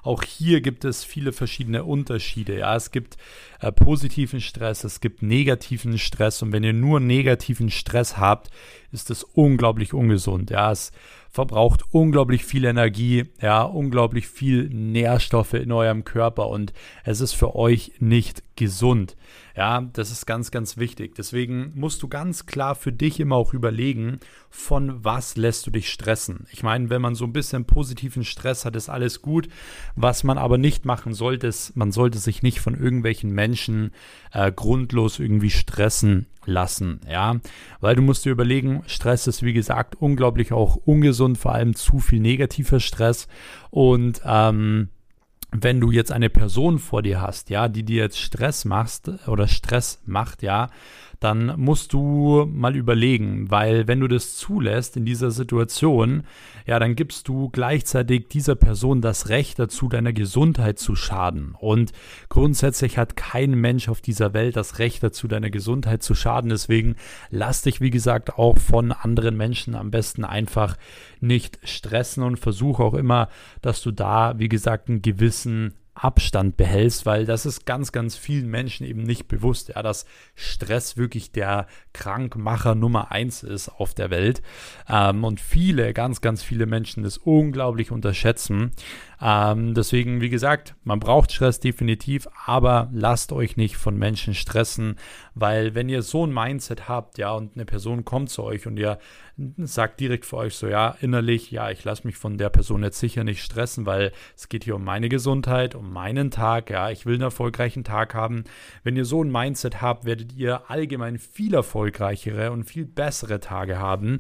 auch 0.07 0.23
hier 0.23 0.61
gibt 0.61 0.85
es 0.85 1.05
viele 1.05 1.33
verschiedene 1.33 1.85
Unterschiede. 1.85 2.59
Ja, 2.59 2.77
es 2.77 2.90
gibt 2.90 3.16
äh, 3.61 3.73
positiven 3.73 4.40
Stress, 4.40 4.85
es 4.85 5.01
gibt 5.01 5.23
negativen 5.23 5.99
Stress. 5.99 6.42
Und 6.42 6.53
wenn 6.53 6.64
ihr 6.64 6.73
nur 6.73 7.01
negativen 7.01 7.71
Stress 7.71 8.16
habt, 8.16 8.51
ist 8.92 9.11
das 9.11 9.25
unglaublich 9.25 9.92
ungesund. 9.92 10.51
Ja, 10.51 10.71
es 10.71 10.92
verbraucht 11.31 11.83
unglaublich 11.90 12.45
viel 12.45 12.64
Energie, 12.64 13.25
ja, 13.42 13.62
unglaublich 13.62 14.27
viel 14.27 14.71
Nährstoffe 14.71 15.55
in 15.55 15.71
eurem 15.71 16.05
Körper 16.05 16.49
und 16.49 16.73
es 17.05 17.21
ist 17.21 17.35
für 17.35 17.55
euch 17.55 17.92
nicht 17.99 18.42
gesund. 18.57 19.16
Ja, 19.57 19.81
das 19.81 20.11
ist 20.11 20.27
ganz, 20.27 20.51
ganz 20.51 20.77
wichtig. 20.77 21.14
Deswegen 21.14 21.73
musst 21.75 22.03
du 22.03 22.09
ganz 22.09 22.47
klar 22.47 22.75
für 22.75 22.92
dich 22.92 23.21
immer 23.21 23.37
auch 23.37 23.55
überlegen, 23.55 24.21
von 24.51 25.05
was 25.05 25.37
lässt 25.37 25.66
du 25.66 25.71
dich 25.71 25.90
stressen. 25.90 26.47
Ich 26.51 26.62
meine, 26.62 26.90
wenn 26.90 27.01
man 27.01 27.14
so 27.14 27.25
ein 27.25 27.33
bisschen 27.33 27.64
positiven 27.64 28.25
Stress 28.25 28.64
hat, 28.64 28.77
ist 28.77 28.88
alles 28.88 29.23
gut. 29.23 29.49
Was 29.95 30.25
man 30.25 30.37
aber 30.38 30.59
nicht 30.59 30.85
machen 30.85 31.14
sollte, 31.14 31.47
ist, 31.47 31.77
man 31.77 31.92
sollte 31.92 32.19
sich 32.19 32.42
nicht 32.42 32.61
von 32.61 32.75
irgendwelchen 32.75 33.31
Menschen 33.31 33.92
äh, 34.33 34.53
grundlos 34.53 35.19
irgendwie 35.19 35.51
stressen 35.51 36.27
lassen, 36.47 37.01
ja, 37.11 37.40
weil 37.81 37.97
du 37.97 38.03
musst 38.03 38.25
dir 38.25 38.31
überlegen, 38.31 38.83
Stress 38.87 39.27
ist 39.27 39.42
wie 39.42 39.53
gesagt 39.53 39.97
unglaublich 40.01 40.53
auch 40.53 40.77
ungesund, 40.77 41.38
vor 41.38 41.53
allem 41.53 41.75
zu 41.75 41.99
viel 41.99 42.21
negativer 42.21 42.79
Stress 42.79 43.27
und 43.71 44.21
ähm, 44.25 44.90
wenn 45.62 45.81
du 45.81 45.90
jetzt 45.90 46.12
eine 46.12 46.31
Person 46.31 46.79
vor 46.79 47.03
dir 47.03 47.21
hast, 47.21 47.51
ja, 47.51 47.69
die 47.69 47.83
dir 47.83 48.03
jetzt 48.03 48.19
Stress 48.19 48.64
machst 48.64 49.11
oder 49.27 49.49
Stress 49.49 50.01
macht, 50.07 50.42
ja, 50.42 50.71
dann 51.20 51.55
musst 51.57 51.92
du 51.92 52.46
mal 52.50 52.76
überlegen, 52.76 53.50
weil 53.50 53.88
wenn 53.88 54.00
du 54.00 54.09
das 54.09 54.37
zulässt 54.37 54.96
in 54.96 55.05
dieser 55.05 55.31
Situation, 55.31 56.24
ja, 56.66 56.79
dann 56.79 56.96
gibst 56.96 57.29
du 57.29 57.48
gleichzeitig 57.50 58.29
dieser 58.29 58.55
Person 58.55 59.00
das 59.00 59.29
Recht 59.29 59.59
dazu, 59.59 59.88
deiner 59.88 60.12
Gesundheit 60.12 60.79
zu 60.79 60.96
schaden. 60.96 61.55
Und 61.59 61.92
grundsätzlich 62.29 62.98
hat 62.98 63.16
kein 63.16 63.52
Mensch 63.52 63.88
auf 63.88 64.00
dieser 64.00 64.35
Welt 64.35 64.57
das 64.57 64.79
Recht 64.79 65.02
dazu, 65.02 65.29
deiner 65.29 65.50
Gesundheit 65.50 66.02
zu 66.02 66.14
schaden. 66.14 66.50
Deswegen 66.50 66.96
lass 67.31 67.62
dich, 67.62 67.81
wie 67.81 67.90
gesagt, 67.90 68.38
auch 68.38 68.59
von 68.59 68.92
anderen 68.92 69.37
Menschen 69.37 69.74
am 69.74 69.90
besten 69.90 70.24
einfach 70.24 70.76
nicht 71.20 71.59
stressen 71.64 72.22
und 72.22 72.38
versuche 72.38 72.83
auch 72.83 72.94
immer, 72.94 73.29
dass 73.62 73.83
du 73.83 73.90
da, 73.90 74.38
wie 74.38 74.48
gesagt, 74.48 74.88
einen 74.88 75.02
gewissen 75.02 75.74
Abstand 75.97 76.57
behältst, 76.57 77.07
weil 77.07 77.25
das 77.25 77.47
ist 77.47 77.65
ganz, 77.65 77.91
ganz 77.91 78.17
vielen 78.17 78.49
Menschen 78.49 78.87
eben 78.87 79.03
nicht 79.03 79.29
bewusst, 79.29 79.71
ja, 79.71 79.83
dass 79.83 80.05
Stress 80.35 80.97
wirklich 80.97 81.33
der 81.33 81.67
Krankmacher 81.95 82.75
Nummer 82.75 83.11
eins 83.11 83.43
ist 83.43 83.69
auf 83.71 83.95
der 83.95 84.11
Welt. 84.11 84.43
Ähm, 84.89 85.25
und 85.25 85.41
viele, 85.41 85.95
ganz, 85.95 86.21
ganz 86.21 86.43
viele 86.43 86.67
Menschen 86.67 87.03
das 87.03 87.17
unglaublich 87.17 87.91
unterschätzen. 87.91 88.73
Ähm, 89.20 89.74
deswegen, 89.74 90.20
wie 90.20 90.29
gesagt, 90.29 90.74
man 90.85 91.00
braucht 91.00 91.33
Stress 91.33 91.61
definitiv, 91.61 92.29
aber 92.44 92.88
lasst 92.92 93.33
euch 93.33 93.57
nicht 93.57 93.76
von 93.76 93.96
Menschen 93.96 94.35
stressen, 94.35 94.96
weil 95.35 95.74
wenn 95.74 95.88
ihr 95.88 96.02
so 96.02 96.26
ein 96.26 96.33
Mindset 96.33 96.88
habt, 96.88 97.18
ja, 97.18 97.33
und 97.33 97.55
eine 97.55 97.64
Person 97.64 98.05
kommt 98.05 98.31
zu 98.31 98.42
euch 98.42 98.66
und 98.66 98.76
ihr 98.76 98.98
sagt 99.59 100.00
direkt 100.00 100.24
für 100.24 100.38
euch 100.38 100.55
so, 100.55 100.66
ja, 100.66 100.96
innerlich, 101.00 101.50
ja, 101.50 101.70
ich 101.70 101.85
lasse 101.85 102.07
mich 102.07 102.16
von 102.16 102.38
der 102.38 102.48
Person 102.48 102.83
jetzt 102.83 102.98
sicher 102.98 103.22
nicht 103.22 103.42
stressen, 103.42 103.85
weil 103.85 104.12
es 104.35 104.48
geht 104.48 104.64
hier 104.64 104.76
um 104.76 104.85
meine 104.85 105.11
Gesundheit, 105.11 105.74
um 105.74 105.92
meinen 105.92 106.31
Tag, 106.31 106.70
ja, 106.70 106.90
ich 106.90 107.05
will 107.05 107.14
einen 107.14 107.22
erfolgreichen 107.22 107.85
Tag 107.85 108.14
haben. 108.14 108.44
Wenn 108.83 108.96
ihr 108.96 109.05
so 109.05 109.22
ein 109.22 109.31
Mindset 109.31 109.83
habt, 109.83 110.07
werdet 110.07 110.33
ihr 110.35 110.70
allgemein 110.70 111.18
viel 111.18 111.52
erfolgreichere 111.52 112.50
und 112.50 112.64
viel 112.64 112.87
bessere 112.87 113.38
Tage 113.40 113.79
haben, 113.79 114.18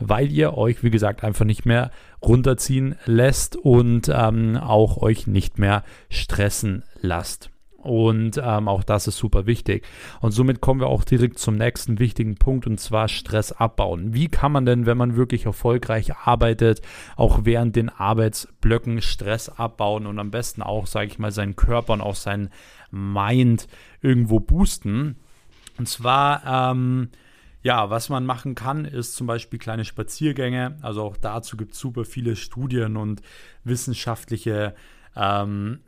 weil 0.00 0.30
ihr 0.30 0.56
euch, 0.56 0.82
wie 0.82 0.90
gesagt, 0.90 1.24
einfach 1.24 1.46
nicht 1.46 1.64
mehr 1.64 1.90
runterziehen 2.22 2.96
lässt 3.04 3.56
und 3.56 4.10
ähm, 4.12 4.56
auch 4.56 4.96
euch 4.98 5.26
nicht 5.26 5.58
mehr 5.58 5.84
stressen 6.10 6.84
lasst. 7.00 7.50
Und 7.78 8.40
ähm, 8.42 8.66
auch 8.66 8.82
das 8.82 9.06
ist 9.06 9.18
super 9.18 9.46
wichtig. 9.46 9.86
Und 10.20 10.32
somit 10.32 10.60
kommen 10.60 10.80
wir 10.80 10.88
auch 10.88 11.04
direkt 11.04 11.38
zum 11.38 11.54
nächsten 11.54 12.00
wichtigen 12.00 12.34
Punkt 12.34 12.66
und 12.66 12.78
zwar 12.80 13.06
Stress 13.06 13.52
abbauen. 13.52 14.12
Wie 14.12 14.26
kann 14.28 14.50
man 14.50 14.66
denn, 14.66 14.84
wenn 14.84 14.98
man 14.98 15.14
wirklich 15.16 15.46
erfolgreich 15.46 16.14
arbeitet, 16.16 16.82
auch 17.16 17.40
während 17.44 17.76
den 17.76 17.88
Arbeitsblöcken 17.88 19.00
Stress 19.00 19.48
abbauen 19.48 20.06
und 20.06 20.18
am 20.18 20.32
besten 20.32 20.60
auch, 20.60 20.88
sage 20.88 21.06
ich 21.06 21.20
mal, 21.20 21.30
seinen 21.30 21.54
Körper 21.54 21.92
und 21.92 22.00
auch 22.00 22.16
seinen 22.16 22.50
Mind 22.90 23.68
irgendwo 24.02 24.40
boosten? 24.40 25.16
Und 25.78 25.88
zwar 25.88 26.72
ähm, 26.72 27.10
ja, 27.62 27.90
was 27.90 28.08
man 28.08 28.24
machen 28.24 28.54
kann, 28.54 28.84
ist 28.84 29.16
zum 29.16 29.26
Beispiel 29.26 29.58
kleine 29.58 29.84
Spaziergänge. 29.84 30.78
Also 30.82 31.02
auch 31.02 31.16
dazu 31.16 31.56
gibt 31.56 31.74
es 31.74 31.80
super 31.80 32.04
viele 32.04 32.36
Studien 32.36 32.96
und 32.96 33.20
wissenschaftliche, 33.64 34.74
ähm, 35.16 35.80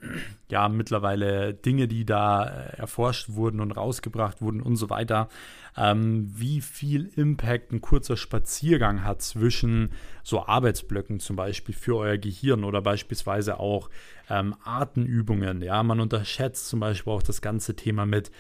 ja, 0.50 0.68
mittlerweile 0.68 1.54
Dinge, 1.54 1.88
die 1.88 2.04
da 2.04 2.44
äh, 2.44 2.76
erforscht 2.76 3.30
wurden 3.30 3.60
und 3.60 3.72
rausgebracht 3.72 4.42
wurden 4.42 4.60
und 4.60 4.76
so 4.76 4.90
weiter 4.90 5.28
ähm, 5.76 6.30
wie 6.34 6.60
viel 6.60 7.10
Impact 7.16 7.72
ein 7.72 7.80
kurzer 7.80 8.16
Spaziergang 8.16 9.04
hat 9.04 9.22
zwischen 9.22 9.90
so 10.22 10.44
Arbeitsblöcken 10.46 11.20
zum 11.20 11.36
Beispiel 11.36 11.74
für 11.74 11.96
euer 11.96 12.18
Gehirn 12.18 12.64
oder 12.64 12.82
beispielsweise 12.82 13.58
auch 13.58 13.90
ähm, 14.28 14.54
Atemübungen. 14.64 15.62
Ja, 15.62 15.82
man 15.82 16.00
unterschätzt 16.00 16.68
zum 16.68 16.80
Beispiel 16.80 17.12
auch 17.12 17.22
das 17.22 17.40
ganze 17.40 17.74
Thema 17.74 18.06
mit 18.06 18.30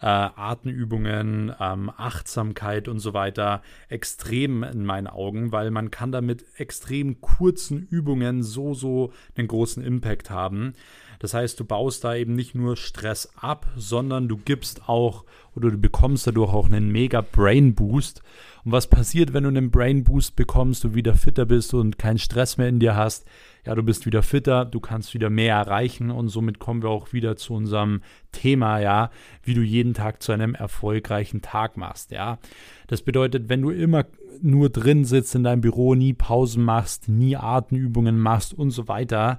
äh, 0.00 0.06
Atemübungen, 0.06 1.54
ähm, 1.58 1.90
Achtsamkeit 1.96 2.88
und 2.88 3.00
so 3.00 3.14
weiter 3.14 3.62
extrem 3.88 4.62
in 4.62 4.84
meinen 4.84 5.06
Augen, 5.06 5.52
weil 5.52 5.70
man 5.70 5.90
kann 5.90 6.12
damit 6.12 6.44
extrem 6.56 7.20
kurzen 7.20 7.86
Übungen 7.90 8.42
so, 8.42 8.74
so 8.74 9.12
einen 9.36 9.48
großen 9.48 9.82
Impact 9.82 10.30
haben. 10.30 10.74
Das 11.20 11.34
heißt, 11.34 11.60
du 11.60 11.64
baust 11.64 12.02
da 12.02 12.14
eben 12.14 12.32
nicht 12.32 12.54
nur 12.54 12.76
Stress 12.76 13.30
ab, 13.36 13.66
sondern 13.76 14.26
du 14.26 14.38
gibst 14.38 14.88
auch 14.88 15.24
oder 15.54 15.70
du 15.70 15.76
bekommst 15.76 16.26
dadurch 16.26 16.52
auch 16.52 16.66
einen 16.66 16.90
mega 16.90 17.20
Brain 17.20 17.74
Boost. 17.74 18.22
Und 18.64 18.72
was 18.72 18.86
passiert, 18.86 19.32
wenn 19.32 19.44
du 19.44 19.48
einen 19.48 19.70
Brain 19.70 20.02
Boost 20.02 20.34
bekommst, 20.34 20.82
du 20.82 20.94
wieder 20.94 21.14
fitter 21.14 21.44
bist 21.44 21.74
und 21.74 21.98
keinen 21.98 22.18
Stress 22.18 22.56
mehr 22.56 22.68
in 22.68 22.80
dir 22.80 22.96
hast? 22.96 23.26
Ja, 23.66 23.74
du 23.74 23.82
bist 23.82 24.06
wieder 24.06 24.22
fitter, 24.22 24.64
du 24.64 24.80
kannst 24.80 25.12
wieder 25.12 25.28
mehr 25.28 25.56
erreichen 25.56 26.10
und 26.10 26.28
somit 26.28 26.58
kommen 26.58 26.82
wir 26.82 26.88
auch 26.88 27.12
wieder 27.12 27.36
zu 27.36 27.52
unserem 27.52 28.00
Thema, 28.32 28.80
ja, 28.80 29.10
wie 29.42 29.52
du 29.52 29.60
jeden 29.60 29.92
Tag 29.92 30.22
zu 30.22 30.32
einem 30.32 30.54
erfolgreichen 30.54 31.42
Tag 31.42 31.76
machst, 31.76 32.10
ja. 32.10 32.38
Das 32.86 33.02
bedeutet, 33.02 33.50
wenn 33.50 33.60
du 33.60 33.70
immer 33.70 34.06
nur 34.40 34.70
drin 34.70 35.04
sitzt 35.04 35.34
in 35.34 35.44
deinem 35.44 35.60
Büro, 35.60 35.94
nie 35.94 36.14
Pausen 36.14 36.64
machst, 36.64 37.08
nie 37.08 37.36
Atemübungen 37.36 38.18
machst 38.18 38.54
und 38.54 38.70
so 38.70 38.88
weiter, 38.88 39.38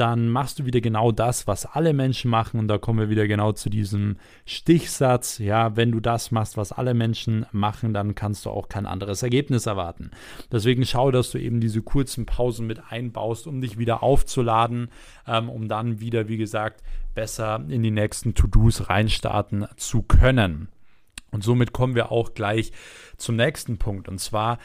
dann 0.00 0.30
machst 0.30 0.58
du 0.58 0.64
wieder 0.64 0.80
genau 0.80 1.12
das, 1.12 1.46
was 1.46 1.66
alle 1.66 1.92
Menschen 1.92 2.30
machen. 2.30 2.58
Und 2.58 2.68
da 2.68 2.78
kommen 2.78 2.98
wir 2.98 3.10
wieder 3.10 3.28
genau 3.28 3.52
zu 3.52 3.68
diesem 3.68 4.16
Stichsatz. 4.46 5.38
Ja, 5.38 5.76
wenn 5.76 5.92
du 5.92 6.00
das 6.00 6.30
machst, 6.30 6.56
was 6.56 6.72
alle 6.72 6.94
Menschen 6.94 7.46
machen, 7.52 7.92
dann 7.92 8.14
kannst 8.14 8.46
du 8.46 8.50
auch 8.50 8.68
kein 8.68 8.86
anderes 8.86 9.22
Ergebnis 9.22 9.66
erwarten. 9.66 10.10
Deswegen 10.50 10.86
schau, 10.86 11.10
dass 11.10 11.30
du 11.30 11.38
eben 11.38 11.60
diese 11.60 11.82
kurzen 11.82 12.24
Pausen 12.24 12.66
mit 12.66 12.80
einbaust, 12.90 13.46
um 13.46 13.60
dich 13.60 13.78
wieder 13.78 14.02
aufzuladen, 14.02 14.88
ähm, 15.26 15.50
um 15.50 15.68
dann 15.68 16.00
wieder, 16.00 16.28
wie 16.28 16.38
gesagt, 16.38 16.82
besser 17.14 17.62
in 17.68 17.82
die 17.82 17.90
nächsten 17.90 18.34
To-Dos 18.34 18.88
reinstarten 18.88 19.66
zu 19.76 20.02
können. 20.02 20.68
Und 21.30 21.44
somit 21.44 21.72
kommen 21.72 21.94
wir 21.94 22.10
auch 22.10 22.34
gleich 22.34 22.72
zum 23.18 23.36
nächsten 23.36 23.78
Punkt. 23.78 24.08
Und 24.08 24.18
zwar, 24.18 24.58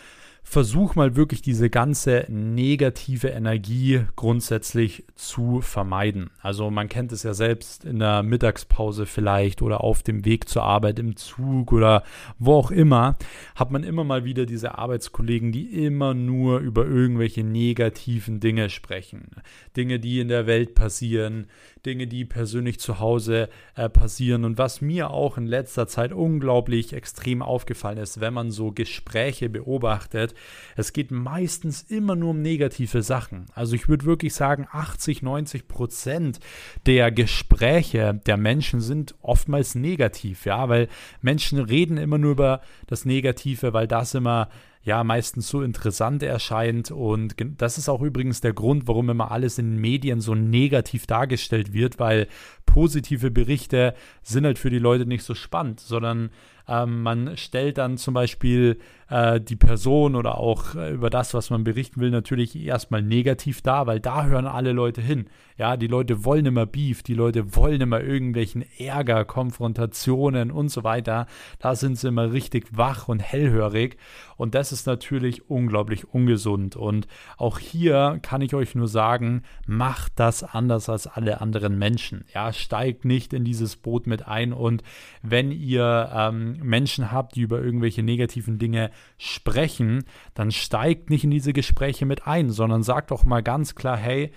versuch 0.48 0.94
mal 0.94 1.16
wirklich 1.16 1.42
diese 1.42 1.72
ganze 1.72 2.28
negative 2.30 3.30
Energie 3.30 4.02
grundsätzlich 4.16 5.04
zu 5.16 5.60
vermeiden. 5.60 6.30
Also 6.40 6.70
man 6.70 6.88
kennt 6.88 7.12
es 7.12 7.24
ja 7.24 7.34
selbst 7.34 7.84
in 7.84 7.98
der 7.98 8.22
Mittagspause 8.22 9.08
vielleicht 9.08 9.64
oder 9.64 9.84
auf 9.84 10.04
dem 10.04 10.24
Weg 10.24 10.48
zur 10.48 10.64
Arbeit 10.64 11.00
im 11.00 11.18
Zug 11.18 11.74
oder 11.74 12.04
wo 12.38 12.54
auch 12.54 12.70
immer, 12.70 13.18
hat 13.56 13.72
man 13.72 13.84
immer 13.84 14.04
mal 14.04 14.24
wieder 14.24 14.46
diese 14.46 14.78
Arbeitskollegen, 14.78 15.52
die 15.52 15.84
immer 15.84 16.14
nur 16.14 16.60
über 16.60 16.86
irgendwelche 16.86 17.44
negativen 17.44 18.40
Dinge 18.40 18.70
sprechen. 18.70 19.32
Dinge, 19.76 20.00
die 20.00 20.20
in 20.20 20.28
der 20.28 20.46
Welt 20.46 20.76
passieren, 20.76 21.48
Dinge, 21.86 22.06
die 22.06 22.24
persönlich 22.24 22.80
zu 22.80 23.00
Hause 23.00 23.50
äh, 23.76 23.90
passieren. 23.90 24.46
Und 24.46 24.60
was 24.60 24.80
mir 24.82 25.10
auch 25.10 25.38
in 25.38 25.48
letzter 25.48 25.88
Zeit 25.88 26.14
unglaublich 26.14 26.94
extrem 26.94 27.42
aufgefallen 27.42 27.98
ist, 27.98 28.22
wenn 28.22 28.34
man 28.34 28.52
so 28.52 28.72
Gespräche 28.72 29.50
beobachtet, 29.50 30.35
es 30.76 30.94
geht 30.94 31.12
meistens 31.12 31.82
immer 31.84 32.16
nur 32.16 32.32
um 32.32 32.42
negative 32.42 33.04
Sachen. 33.04 33.46
Also 33.54 33.76
ich 33.76 33.88
würde 33.88 34.06
wirklich 34.06 34.34
sagen, 34.34 34.68
80, 34.72 35.22
90 35.22 35.68
Prozent 35.68 36.40
der 36.86 37.12
Gespräche 37.12 38.20
der 38.26 38.38
Menschen 38.38 38.82
sind 38.82 39.16
oftmals 39.22 39.76
negativ, 39.76 40.46
ja, 40.46 40.70
weil 40.70 40.88
Menschen 41.22 41.60
reden 41.60 41.98
immer 41.98 42.18
nur 42.18 42.32
über 42.32 42.62
das 42.88 43.06
Negative, 43.06 43.74
weil 43.74 43.88
das 43.88 44.14
immer 44.14 44.50
ja 44.86 45.04
meistens 45.04 45.50
so 45.50 45.64
interessant 45.64 46.24
erscheint. 46.24 46.92
Und 46.92 47.36
das 47.58 47.78
ist 47.78 47.90
auch 47.90 48.02
übrigens 48.02 48.40
der 48.40 48.54
Grund, 48.54 48.88
warum 48.88 49.10
immer 49.10 49.32
alles 49.32 49.58
in 49.58 49.72
den 49.72 49.82
Medien 49.82 50.22
so 50.22 50.36
negativ 50.36 51.08
dargestellt 51.08 51.74
wird, 51.74 52.00
weil 52.00 52.28
positive 52.66 53.32
Berichte 53.32 53.96
sind 54.22 54.46
halt 54.46 54.60
für 54.60 54.70
die 54.70 54.80
Leute 54.80 55.06
nicht 55.06 55.24
so 55.24 55.34
spannend, 55.34 55.80
sondern 55.80 56.30
ähm, 56.68 57.02
man 57.02 57.36
stellt 57.36 57.80
dann 57.80 57.98
zum 57.98 58.14
Beispiel 58.14 58.80
äh, 59.10 59.40
die 59.40 59.56
Person 59.56 60.16
oder 60.16 60.38
auch 60.38 60.76
äh, 60.76 60.92
über 60.92 61.10
das, 61.10 61.34
was 61.34 61.50
man 61.50 61.64
berichten 61.64 62.02
will, 62.02 62.12
natürlich 62.12 62.56
erstmal 62.56 63.02
negativ 63.02 63.62
dar, 63.62 63.88
weil 63.88 64.00
da 64.00 64.26
hören 64.26 64.48
alle 64.48 64.72
Leute 64.72 65.02
hin. 65.02 65.26
Ja, 65.58 65.78
die 65.78 65.88
Leute 65.88 66.26
wollen 66.26 66.46
immer 66.46 66.66
Beef, 66.66 67.02
die 67.02 67.14
Leute 67.14 67.56
wollen 67.56 67.80
immer 67.80 68.02
irgendwelchen 68.02 68.66
Ärger, 68.78 69.24
Konfrontationen 69.24 70.52
und 70.52 70.70
so 70.70 70.84
weiter. 70.84 71.28
Da 71.60 71.76
sind 71.76 71.98
sie 71.98 72.10
immer 72.10 72.34
richtig 72.34 72.68
wach 72.72 73.08
und 73.08 73.20
hellhörig. 73.20 73.98
Und 74.38 74.54
das 74.54 74.74
ist 74.74 74.86
natürlich 74.86 75.50
unglaublich 75.50 76.14
ungesund. 76.14 76.76
Und 76.76 77.08
auch 77.38 77.60
hier 77.60 78.20
kann 78.22 78.42
ich 78.42 78.54
euch 78.54 78.76
nur 78.76 78.90
sagen, 78.90 79.44
macht 79.66 80.14
das 80.18 80.44
anders 80.44 80.90
als 80.90 81.08
alle 81.08 81.40
anderen 81.40 81.78
Menschen. 81.80 82.26
Ja, 82.34 82.52
steigt 82.52 83.06
nicht 83.06 83.34
in 83.34 83.46
dieses 83.46 83.78
Boot 83.78 84.08
mit 84.08 84.28
ein. 84.28 84.52
Und 84.52 84.84
wenn 85.22 85.52
ihr 85.52 86.12
ähm, 86.14 86.58
Menschen 86.62 87.14
habt, 87.14 87.36
die 87.36 87.42
über 87.42 87.62
irgendwelche 87.62 88.04
negativen 88.04 88.60
Dinge 88.60 88.92
sprechen, 89.18 90.04
dann 90.34 90.52
steigt 90.52 91.10
nicht 91.10 91.24
in 91.24 91.32
diese 91.32 91.54
Gespräche 91.54 92.06
mit 92.06 92.28
ein, 92.28 92.50
sondern 92.50 92.84
sagt 92.84 93.12
doch 93.12 93.24
mal 93.24 93.44
ganz 93.44 93.76
klar, 93.76 93.98
hey, 93.98 94.32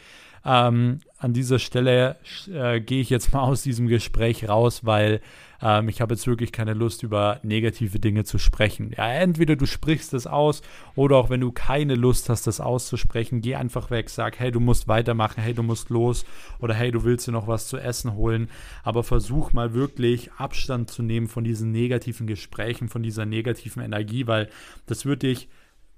ähm, 0.48 1.00
an 1.18 1.34
dieser 1.34 1.58
Stelle 1.58 2.16
äh, 2.50 2.80
gehe 2.80 3.02
ich 3.02 3.10
jetzt 3.10 3.32
mal 3.34 3.42
aus 3.42 3.62
diesem 3.62 3.86
Gespräch 3.86 4.48
raus, 4.48 4.86
weil 4.86 5.20
ähm, 5.60 5.88
ich 5.90 6.00
habe 6.00 6.14
jetzt 6.14 6.26
wirklich 6.26 6.52
keine 6.52 6.72
Lust, 6.72 7.02
über 7.02 7.38
negative 7.42 7.98
Dinge 7.98 8.24
zu 8.24 8.38
sprechen. 8.38 8.92
Ja, 8.96 9.12
entweder 9.12 9.56
du 9.56 9.66
sprichst 9.66 10.14
es 10.14 10.26
aus 10.26 10.62
oder 10.94 11.16
auch 11.16 11.28
wenn 11.28 11.40
du 11.40 11.52
keine 11.52 11.96
Lust 11.96 12.30
hast, 12.30 12.46
das 12.46 12.60
auszusprechen, 12.60 13.42
geh 13.42 13.56
einfach 13.56 13.90
weg, 13.90 14.08
sag, 14.08 14.38
hey, 14.38 14.50
du 14.50 14.60
musst 14.60 14.88
weitermachen, 14.88 15.42
hey, 15.42 15.52
du 15.52 15.62
musst 15.62 15.90
los 15.90 16.24
oder 16.60 16.72
hey, 16.72 16.92
du 16.92 17.04
willst 17.04 17.26
dir 17.26 17.32
noch 17.32 17.46
was 17.46 17.68
zu 17.68 17.76
essen 17.76 18.14
holen. 18.14 18.48
Aber 18.84 19.02
versuch 19.02 19.52
mal 19.52 19.74
wirklich 19.74 20.32
Abstand 20.38 20.90
zu 20.90 21.02
nehmen 21.02 21.28
von 21.28 21.44
diesen 21.44 21.72
negativen 21.72 22.26
Gesprächen, 22.26 22.88
von 22.88 23.02
dieser 23.02 23.26
negativen 23.26 23.82
Energie, 23.82 24.26
weil 24.26 24.48
das 24.86 25.04
wird 25.04 25.24
dich 25.24 25.48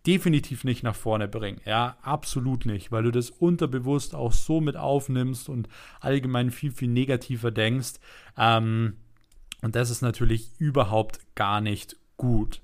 definitiv 0.06 0.64
nicht 0.64 0.82
nach 0.82 0.94
vorne 0.94 1.28
bringen. 1.28 1.60
Ja, 1.64 1.96
absolut 2.02 2.66
nicht, 2.66 2.90
weil 2.90 3.02
du 3.02 3.10
das 3.10 3.30
unterbewusst 3.30 4.14
auch 4.14 4.32
so 4.32 4.60
mit 4.60 4.76
aufnimmst 4.76 5.48
und 5.48 5.68
allgemein 6.00 6.50
viel, 6.50 6.72
viel 6.72 6.88
negativer 6.88 7.50
denkst. 7.50 7.94
Ähm, 8.36 8.94
und 9.62 9.76
das 9.76 9.90
ist 9.90 10.02
natürlich 10.02 10.50
überhaupt 10.58 11.20
gar 11.34 11.60
nicht 11.60 11.96
gut. 12.16 12.60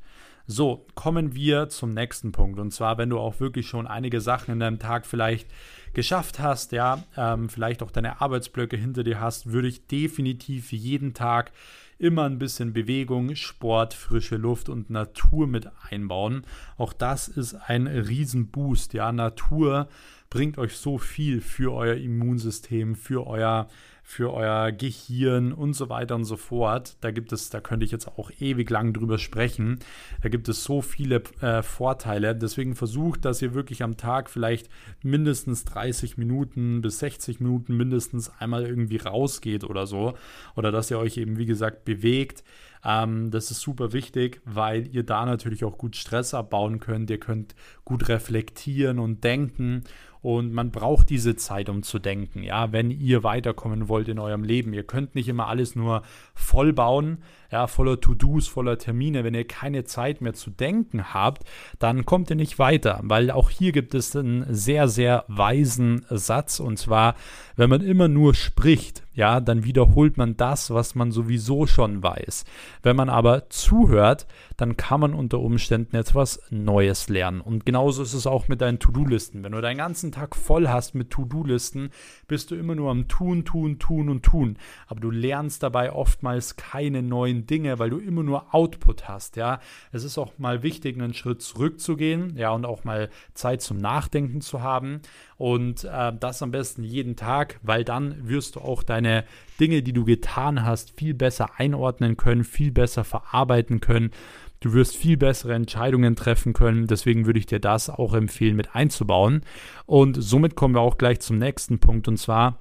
So, 0.48 0.86
kommen 0.94 1.34
wir 1.34 1.68
zum 1.68 1.92
nächsten 1.92 2.30
Punkt. 2.30 2.60
Und 2.60 2.70
zwar, 2.70 2.98
wenn 2.98 3.10
du 3.10 3.18
auch 3.18 3.40
wirklich 3.40 3.66
schon 3.66 3.86
einige 3.86 4.20
Sachen 4.20 4.52
in 4.52 4.60
deinem 4.60 4.78
Tag 4.78 5.04
vielleicht 5.04 5.48
geschafft 5.92 6.38
hast, 6.38 6.72
ja, 6.72 7.02
ähm, 7.16 7.48
vielleicht 7.48 7.82
auch 7.82 7.90
deine 7.90 8.20
Arbeitsblöcke 8.20 8.76
hinter 8.76 9.02
dir 9.02 9.20
hast, 9.20 9.50
würde 9.50 9.66
ich 9.66 9.88
definitiv 9.88 10.70
jeden 10.70 11.14
Tag 11.14 11.50
immer 11.98 12.24
ein 12.24 12.38
bisschen 12.38 12.72
Bewegung, 12.72 13.34
Sport, 13.34 13.94
frische 13.94 14.36
Luft 14.36 14.68
und 14.68 14.90
Natur 14.90 15.46
mit 15.46 15.68
einbauen. 15.90 16.42
Auch 16.76 16.92
das 16.92 17.28
ist 17.28 17.54
ein 17.54 17.86
Riesenboost. 17.86 18.92
Ja, 18.94 19.12
Natur 19.12 19.88
bringt 20.30 20.58
euch 20.58 20.76
so 20.76 20.98
viel 20.98 21.40
für 21.40 21.72
euer 21.72 21.96
Immunsystem, 21.96 22.94
für 22.94 23.26
euer 23.26 23.68
für 24.08 24.32
euer 24.32 24.70
Gehirn 24.70 25.52
und 25.52 25.72
so 25.74 25.88
weiter 25.88 26.14
und 26.14 26.24
so 26.24 26.36
fort. 26.36 26.96
Da 27.00 27.10
gibt 27.10 27.32
es, 27.32 27.50
da 27.50 27.60
könnte 27.60 27.84
ich 27.84 27.90
jetzt 27.90 28.06
auch 28.06 28.30
ewig 28.38 28.70
lang 28.70 28.92
drüber 28.92 29.18
sprechen. 29.18 29.80
Da 30.22 30.28
gibt 30.28 30.48
es 30.48 30.62
so 30.62 30.80
viele 30.80 31.24
äh, 31.40 31.60
Vorteile. 31.64 32.36
Deswegen 32.36 32.76
versucht, 32.76 33.24
dass 33.24 33.42
ihr 33.42 33.52
wirklich 33.52 33.82
am 33.82 33.96
Tag 33.96 34.30
vielleicht 34.30 34.70
mindestens 35.02 35.64
30 35.64 36.18
Minuten 36.18 36.82
bis 36.82 37.00
60 37.00 37.40
Minuten 37.40 37.76
mindestens 37.76 38.30
einmal 38.38 38.64
irgendwie 38.64 38.98
rausgeht 38.98 39.64
oder 39.64 39.88
so. 39.88 40.14
Oder 40.54 40.70
dass 40.70 40.88
ihr 40.88 41.00
euch 41.00 41.16
eben, 41.16 41.36
wie 41.36 41.46
gesagt, 41.46 41.84
bewegt. 41.84 42.44
Ähm, 42.84 43.32
das 43.32 43.50
ist 43.50 43.60
super 43.60 43.92
wichtig, 43.92 44.40
weil 44.44 44.86
ihr 44.86 45.02
da 45.02 45.26
natürlich 45.26 45.64
auch 45.64 45.78
gut 45.78 45.96
Stress 45.96 46.32
abbauen 46.32 46.78
könnt. 46.78 47.10
Ihr 47.10 47.18
könnt 47.18 47.56
gut 47.84 48.08
reflektieren 48.08 49.00
und 49.00 49.24
denken 49.24 49.82
und 50.26 50.52
man 50.52 50.72
braucht 50.72 51.08
diese 51.08 51.36
Zeit, 51.36 51.68
um 51.68 51.84
zu 51.84 52.00
denken, 52.00 52.42
ja, 52.42 52.72
wenn 52.72 52.90
ihr 52.90 53.22
weiterkommen 53.22 53.88
wollt 53.88 54.08
in 54.08 54.18
eurem 54.18 54.42
Leben. 54.42 54.72
Ihr 54.72 54.82
könnt 54.82 55.14
nicht 55.14 55.28
immer 55.28 55.46
alles 55.46 55.76
nur 55.76 56.02
voll 56.34 56.72
bauen, 56.72 57.18
ja, 57.50 57.66
voller 57.66 58.00
To-Dos, 58.00 58.48
voller 58.48 58.78
Termine. 58.78 59.24
Wenn 59.24 59.34
ihr 59.34 59.46
keine 59.46 59.84
Zeit 59.84 60.20
mehr 60.20 60.34
zu 60.34 60.50
denken 60.50 61.14
habt, 61.14 61.44
dann 61.78 62.04
kommt 62.06 62.30
ihr 62.30 62.36
nicht 62.36 62.58
weiter, 62.58 63.00
weil 63.02 63.30
auch 63.30 63.50
hier 63.50 63.72
gibt 63.72 63.94
es 63.94 64.14
einen 64.14 64.46
sehr, 64.52 64.88
sehr 64.88 65.24
weisen 65.28 66.04
Satz 66.10 66.60
und 66.60 66.78
zwar, 66.78 67.14
wenn 67.56 67.70
man 67.70 67.80
immer 67.80 68.08
nur 68.08 68.34
spricht, 68.34 69.02
ja, 69.16 69.40
dann 69.40 69.64
wiederholt 69.64 70.18
man 70.18 70.36
das, 70.36 70.70
was 70.70 70.94
man 70.94 71.10
sowieso 71.10 71.66
schon 71.66 72.02
weiß. 72.02 72.44
Wenn 72.82 72.96
man 72.96 73.08
aber 73.08 73.48
zuhört, 73.48 74.26
dann 74.58 74.76
kann 74.76 75.00
man 75.00 75.14
unter 75.14 75.40
Umständen 75.40 75.96
etwas 75.96 76.42
Neues 76.50 77.08
lernen. 77.08 77.40
Und 77.40 77.64
genauso 77.64 78.02
ist 78.02 78.12
es 78.12 78.26
auch 78.26 78.48
mit 78.48 78.60
deinen 78.60 78.78
To-Do-Listen. 78.78 79.42
Wenn 79.42 79.52
du 79.52 79.62
deinen 79.62 79.78
ganzen 79.78 80.12
Tag 80.12 80.36
voll 80.36 80.68
hast 80.68 80.94
mit 80.94 81.10
To-Do-Listen, 81.10 81.90
bist 82.28 82.50
du 82.50 82.56
immer 82.56 82.74
nur 82.74 82.90
am 82.90 83.08
Tun, 83.08 83.46
Tun, 83.46 83.78
Tun 83.78 84.10
und 84.10 84.22
Tun. 84.22 84.58
Aber 84.86 85.00
du 85.00 85.10
lernst 85.10 85.62
dabei 85.62 85.92
oftmals 85.92 86.56
keine 86.56 87.02
neuen 87.02 87.35
Dinge, 87.44 87.78
weil 87.78 87.90
du 87.90 87.98
immer 87.98 88.22
nur 88.22 88.54
Output 88.54 89.08
hast. 89.08 89.36
Ja, 89.36 89.60
es 89.92 90.04
ist 90.04 90.16
auch 90.16 90.38
mal 90.38 90.62
wichtig, 90.62 90.96
einen 90.96 91.12
Schritt 91.12 91.42
zurückzugehen, 91.42 92.36
ja, 92.38 92.52
und 92.52 92.64
auch 92.64 92.84
mal 92.84 93.10
Zeit 93.34 93.60
zum 93.60 93.76
Nachdenken 93.76 94.40
zu 94.40 94.62
haben. 94.62 95.02
Und 95.36 95.84
äh, 95.84 96.12
das 96.18 96.40
am 96.40 96.52
besten 96.52 96.82
jeden 96.82 97.16
Tag, 97.16 97.60
weil 97.62 97.84
dann 97.84 98.28
wirst 98.28 98.56
du 98.56 98.60
auch 98.60 98.82
deine 98.82 99.24
Dinge, 99.60 99.82
die 99.82 99.92
du 99.92 100.04
getan 100.04 100.64
hast, 100.64 100.92
viel 100.92 101.12
besser 101.12 101.50
einordnen 101.58 102.16
können, 102.16 102.44
viel 102.44 102.70
besser 102.72 103.04
verarbeiten 103.04 103.80
können. 103.80 104.12
Du 104.60 104.72
wirst 104.72 104.96
viel 104.96 105.16
bessere 105.16 105.54
Entscheidungen 105.54 106.16
treffen 106.16 106.52
können. 106.52 106.86
Deswegen 106.86 107.26
würde 107.26 107.38
ich 107.38 107.46
dir 107.46 107.60
das 107.60 107.90
auch 107.90 108.14
empfehlen, 108.14 108.56
mit 108.56 108.74
einzubauen. 108.74 109.42
Und 109.84 110.16
somit 110.20 110.56
kommen 110.56 110.74
wir 110.74 110.80
auch 110.80 110.98
gleich 110.98 111.20
zum 111.20 111.38
nächsten 111.38 111.78
Punkt. 111.78 112.08
Und 112.08 112.16
zwar, 112.16 112.58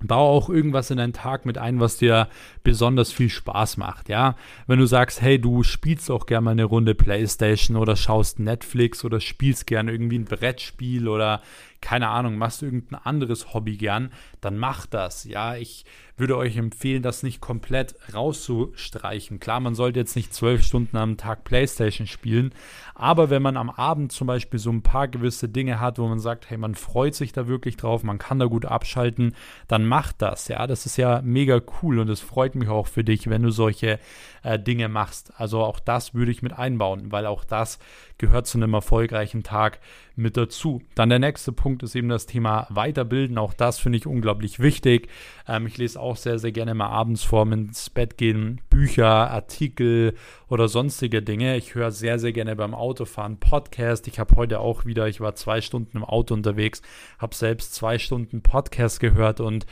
Bau 0.00 0.36
auch 0.36 0.48
irgendwas 0.48 0.90
in 0.90 0.98
deinen 0.98 1.12
Tag 1.12 1.44
mit 1.44 1.58
ein, 1.58 1.80
was 1.80 1.96
dir 1.96 2.28
besonders 2.62 3.12
viel 3.12 3.30
Spaß 3.30 3.76
macht, 3.78 4.08
ja. 4.08 4.36
Wenn 4.66 4.78
du 4.78 4.86
sagst, 4.86 5.20
hey, 5.20 5.40
du 5.40 5.62
spielst 5.62 6.10
auch 6.10 6.26
gerne 6.26 6.44
mal 6.44 6.50
eine 6.52 6.64
Runde 6.64 6.94
Playstation 6.94 7.76
oder 7.76 7.96
schaust 7.96 8.38
Netflix 8.38 9.04
oder 9.04 9.20
spielst 9.20 9.66
gerne 9.66 9.90
irgendwie 9.92 10.18
ein 10.18 10.24
Brettspiel 10.24 11.08
oder 11.08 11.42
keine 11.80 12.08
Ahnung, 12.08 12.36
machst 12.36 12.62
du 12.62 12.66
irgendein 12.66 13.00
anderes 13.04 13.54
Hobby 13.54 13.76
gern, 13.76 14.12
dann 14.40 14.58
mach 14.58 14.86
das. 14.86 15.24
Ja, 15.24 15.56
ich 15.56 15.84
würde 16.16 16.36
euch 16.36 16.56
empfehlen, 16.56 17.02
das 17.02 17.22
nicht 17.22 17.40
komplett 17.40 17.94
rauszustreichen. 18.12 19.38
Klar, 19.38 19.60
man 19.60 19.74
sollte 19.74 20.00
jetzt 20.00 20.16
nicht 20.16 20.34
zwölf 20.34 20.64
Stunden 20.64 20.96
am 20.96 21.16
Tag 21.16 21.44
Playstation 21.44 22.06
spielen, 22.06 22.52
aber 22.94 23.30
wenn 23.30 23.42
man 23.42 23.56
am 23.56 23.70
Abend 23.70 24.10
zum 24.10 24.26
Beispiel 24.26 24.58
so 24.58 24.70
ein 24.70 24.82
paar 24.82 25.06
gewisse 25.06 25.48
Dinge 25.48 25.80
hat, 25.80 25.98
wo 25.98 26.08
man 26.08 26.18
sagt, 26.18 26.50
hey, 26.50 26.58
man 26.58 26.74
freut 26.74 27.14
sich 27.14 27.32
da 27.32 27.46
wirklich 27.46 27.76
drauf, 27.76 28.02
man 28.02 28.18
kann 28.18 28.40
da 28.40 28.46
gut 28.46 28.66
abschalten, 28.66 29.36
dann 29.68 29.86
macht 29.86 30.20
das. 30.20 30.48
Ja, 30.48 30.66
das 30.66 30.86
ist 30.86 30.96
ja 30.96 31.22
mega 31.22 31.60
cool 31.82 32.00
und 32.00 32.08
es 32.08 32.20
freut 32.20 32.56
mich 32.56 32.68
auch 32.68 32.88
für 32.88 33.04
dich, 33.04 33.30
wenn 33.30 33.42
du 33.42 33.50
solche 33.50 34.00
äh, 34.42 34.58
Dinge 34.58 34.88
machst. 34.88 35.32
Also 35.36 35.62
auch 35.62 35.78
das 35.78 36.14
würde 36.14 36.32
ich 36.32 36.42
mit 36.42 36.52
einbauen, 36.52 37.12
weil 37.12 37.26
auch 37.26 37.44
das 37.44 37.78
gehört 38.18 38.46
zu 38.46 38.58
einem 38.58 38.74
erfolgreichen 38.74 39.42
Tag 39.42 39.80
mit 40.16 40.36
dazu. 40.36 40.82
Dann 40.94 41.08
der 41.08 41.20
nächste 41.20 41.52
Punkt 41.52 41.82
ist 41.84 41.94
eben 41.94 42.08
das 42.08 42.26
Thema 42.26 42.66
Weiterbilden. 42.70 43.38
Auch 43.38 43.54
das 43.54 43.78
finde 43.78 43.98
ich 43.98 44.06
unglaublich 44.06 44.58
wichtig. 44.58 45.08
Ähm, 45.46 45.66
ich 45.66 45.78
lese 45.78 46.00
auch 46.00 46.16
sehr, 46.16 46.38
sehr 46.38 46.52
gerne 46.52 46.74
mal 46.74 46.88
abends 46.88 47.22
vorm 47.22 47.52
ins 47.52 47.88
Bett 47.88 48.18
gehen 48.18 48.60
Bücher, 48.68 49.30
Artikel 49.30 50.14
oder 50.48 50.68
sonstige 50.68 51.22
Dinge. 51.22 51.56
Ich 51.56 51.74
höre 51.74 51.92
sehr, 51.92 52.18
sehr 52.18 52.32
gerne 52.32 52.56
beim 52.56 52.74
Autofahren 52.74 53.38
Podcast. 53.38 54.08
Ich 54.08 54.18
habe 54.18 54.34
heute 54.36 54.60
auch 54.60 54.84
wieder, 54.84 55.06
ich 55.08 55.20
war 55.20 55.36
zwei 55.36 55.60
Stunden 55.60 55.96
im 55.96 56.04
Auto 56.04 56.34
unterwegs, 56.34 56.82
habe 57.18 57.34
selbst 57.34 57.74
zwei 57.74 57.98
Stunden 57.98 58.42
Podcast 58.42 58.98
gehört 59.00 59.40
und 59.40 59.66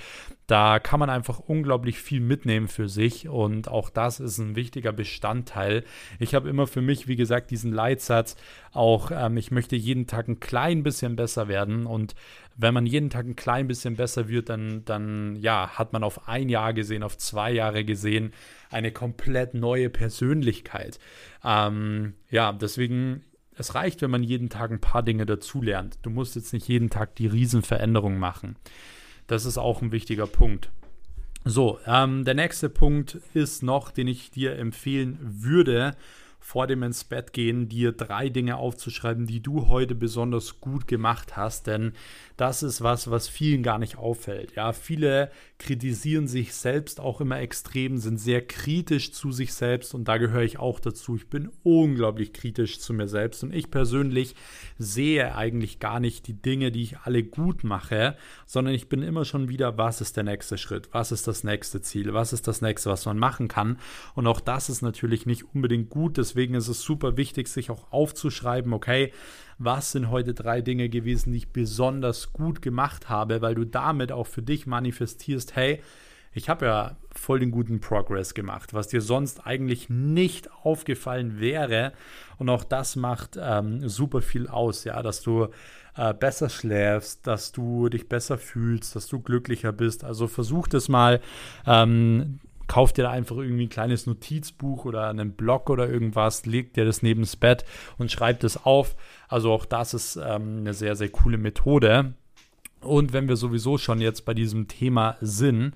da 0.47 0.79
kann 0.79 1.01
man 1.01 1.11
einfach 1.11 1.41
unglaublich 1.41 1.99
viel 1.99 2.21
mitnehmen 2.21 2.69
für 2.69 2.89
sich 2.89 3.29
und 3.29 3.69
auch 3.69 3.91
das 3.91 4.21
ist 4.21 4.39
ein 4.39 4.55
wichtiger 4.55 4.93
Bestandteil. 4.93 5.83
Ich 6.21 6.35
habe 6.35 6.49
immer 6.49 6.67
für 6.67 6.83
mich, 6.83 7.09
wie 7.09 7.17
gesagt, 7.17 7.51
diesen 7.51 7.73
Leitsatz, 7.73 8.37
auch 8.73 9.11
ähm, 9.13 9.37
ich 9.37 9.51
möchte 9.51 9.75
jeden 9.75 10.07
Tag 10.07 10.29
ein 10.29 10.39
klein 10.39 10.83
bisschen 10.85 11.17
besser 11.17 11.49
werden 11.49 11.87
und 11.87 12.15
wenn 12.57 12.75
man 12.75 12.87
jeden 12.87 13.11
Tag 13.11 13.27
ein 13.27 13.37
klein 13.37 13.67
bisschen 13.67 13.97
besser 13.97 14.29
wird, 14.29 14.49
dann, 14.49 14.85
dann 14.85 15.37
ja, 15.37 15.71
hat 15.75 15.93
man 15.93 16.05
auf 16.05 16.29
ein 16.29 16.49
Jahr 16.49 16.73
gesehen, 16.73 17.03
auf 17.03 17.19
zwei 17.19 17.51
Jahre 17.53 17.85
gesehen, 17.85 18.33
eine 18.71 18.93
komplett 18.93 19.55
neue 19.55 19.91
Persönlichkeit. 19.91 20.99
Ähm, 21.45 22.15
ja, 22.31 22.53
deswegen 22.53 23.25
es 23.59 23.75
reicht, 23.75 24.03
wenn 24.03 24.11
man 24.11 24.23
jeden 24.23 24.49
Tag 24.49 24.71
ein 24.71 24.81
paar 24.81 25.03
Dinge 25.03 25.27
dazulernt. 25.27 25.99
Du 26.03 26.11
musst 26.11 26.37
jetzt 26.37 26.53
nicht 26.53 26.69
jeden 26.69 26.91
Tag 26.91 27.17
die 27.17 27.27
Riesenveränderung 27.27 28.19
machen. 28.19 28.57
Das 29.27 29.45
ist 29.45 29.59
auch 29.59 29.83
ein 29.83 29.93
wichtiger 29.93 30.27
Punkt. 30.27 30.71
So, 31.45 31.79
ähm, 31.87 32.25
der 32.25 32.35
nächste 32.35 32.69
Punkt 32.69 33.19
ist 33.35 33.63
noch, 33.63 33.91
den 33.91 34.09
ich 34.09 34.31
dir 34.31 34.57
empfehlen 34.57 35.19
würde, 35.21 35.97
vor 36.41 36.67
dem 36.69 36.85
ins 36.85 37.03
Bett 37.03 37.33
gehen, 37.33 37.69
dir 37.69 37.91
drei 37.91 38.29
Dinge 38.29 38.57
aufzuschreiben, 38.57 39.27
die 39.27 39.43
du 39.43 39.69
heute 39.69 39.97
besonders 39.97 40.61
gut 40.61 40.87
gemacht 40.87 41.37
hast, 41.37 41.67
denn 41.67 41.93
das 42.37 42.63
ist 42.63 42.83
was, 42.83 43.11
was 43.11 43.29
vielen 43.29 43.63
gar 43.63 43.79
nicht 43.79 43.97
auffällt. 43.97 44.55
Ja, 44.57 44.73
viele 44.73 45.31
kritisieren 45.59 46.29
sich 46.29 46.53
selbst 46.55 47.01
auch 47.01 47.21
immer 47.21 47.41
extrem, 47.41 47.97
sind 47.97 48.19
sehr 48.19 48.47
kritisch 48.47 49.13
zu 49.13 49.33
sich 49.33 49.55
selbst 49.55 49.95
und 49.95 50.07
da 50.07 50.19
gehöre 50.19 50.43
ich 50.43 50.59
auch 50.59 50.79
dazu. 50.79 51.17
Ich 51.17 51.29
bin 51.29 51.51
unglaublich 51.63 52.35
kritisch 52.35 52.79
zu 52.79 52.93
mir 52.93 53.09
selbst 53.09 53.43
und 53.43 53.55
ich 53.55 53.71
persönlich 53.71 54.35
sehe 54.79 55.35
eigentlich 55.35 55.79
gar 55.79 55.99
nicht 55.99 56.27
die 56.27 56.41
Dinge, 56.41 56.71
die 56.71 56.83
ich 56.83 56.99
alle 56.99 57.23
gut 57.23 57.65
mache, 57.65 58.17
sondern 58.45 58.75
ich 58.75 58.89
bin 58.89 59.03
immer 59.03 59.25
schon 59.25 59.49
wieder, 59.49 59.79
was 59.79 60.03
ist 60.03 60.17
der 60.17 60.25
nächste 60.25 60.59
Schritt? 60.59 60.91
Was 60.93 61.13
ist 61.13 61.27
das 61.27 61.43
nächste 61.43 61.81
Ziel? 61.81 62.13
Was 62.13 62.35
ist 62.35 62.47
das 62.47 62.61
nächste, 62.61 62.91
was 62.91 63.07
man 63.07 63.19
machen 63.19 63.49
kann? 63.49 63.79
Und 64.15 64.27
auch 64.27 64.41
das 64.41 64.69
ist 64.69 64.83
natürlich 64.83 65.25
nicht 65.25 65.55
unbedingt 65.55 65.89
gut, 65.89 66.19
deswegen 66.19 66.55
ist 66.55 66.69
es 66.69 66.83
super 66.83 67.17
wichtig, 67.17 67.49
sich 67.49 67.71
auch 67.71 67.91
aufzuschreiben, 67.93 68.75
okay, 68.75 69.13
was 69.59 69.93
sind 69.93 70.11
heute 70.11 70.35
drei 70.35 70.61
Dinge 70.61 70.89
gewesen, 70.89 71.33
die 71.33 71.39
ich 71.39 71.53
besonders 71.53 72.33
gut 72.33 72.63
gemacht 72.63 73.09
habe, 73.09 73.41
weil 73.41 73.55
du 73.55 73.65
damit 73.65 74.13
auch 74.13 74.27
für 74.27 74.43
dich 74.43 74.67
manifestierst, 74.67 75.57
hey, 75.57 75.81
ich 76.33 76.51
habe 76.51 76.67
ja 76.67 76.97
voll 77.13 77.41
den 77.41 77.51
guten 77.51 77.81
Progress 77.81 78.35
gemacht, 78.35 78.75
was 78.75 78.89
dir 78.89 79.01
sonst 79.01 79.47
eigentlich 79.47 79.89
nicht 79.89 80.51
aufgefallen 80.53 81.41
wäre. 81.41 81.93
Und 82.37 82.51
auch 82.51 82.63
das 82.63 82.95
macht 82.95 83.39
ähm, 83.41 83.89
super 83.89 84.21
viel 84.21 84.47
aus, 84.47 84.85
ja, 84.85 85.03
dass 85.03 85.23
du 85.23 85.49
äh, 85.97 86.13
besser 86.13 86.51
schläfst, 86.51 87.27
dass 87.27 87.53
du 87.53 87.89
dich 87.89 88.11
besser 88.11 88.37
fühlst, 88.37 88.95
dass 88.95 89.07
du 89.07 89.21
glücklicher 89.21 89.73
bist. 89.73 90.05
Also 90.05 90.29
versuch 90.29 90.69
das 90.69 90.91
mal, 90.91 91.23
ähm, 91.67 92.41
kauf 92.67 92.93
dir 92.93 93.05
da 93.05 93.11
einfach 93.11 93.37
irgendwie 93.37 93.67
ein 93.67 93.71
kleines 93.71 94.07
Notizbuch 94.07 94.85
oder 94.85 95.09
einen 95.09 95.33
Blog 95.33 95.71
oder 95.71 95.89
irgendwas, 95.89 96.47
leg 96.47 96.75
dir 96.75 96.85
das 96.85 97.03
neben 97.03 97.23
das 97.23 97.37
Bett 97.37 97.65
und 97.99 98.11
schreib 98.11 98.41
das 98.41 98.65
auf. 98.65 98.97
Also 99.29 99.53
auch 99.53 99.65
das 99.65 99.95
ist 99.95 100.17
ähm, 100.17 100.59
eine 100.59 100.75
sehr, 100.75 100.97
sehr 100.97 101.09
coole 101.09 101.39
Methode. 101.39 102.15
Und 102.81 103.13
wenn 103.13 103.29
wir 103.29 103.37
sowieso 103.37 103.79
schon 103.79 104.01
jetzt 104.01 104.25
bei 104.25 104.35
diesem 104.35 104.69
Thema 104.69 105.17
sind, 105.21 105.75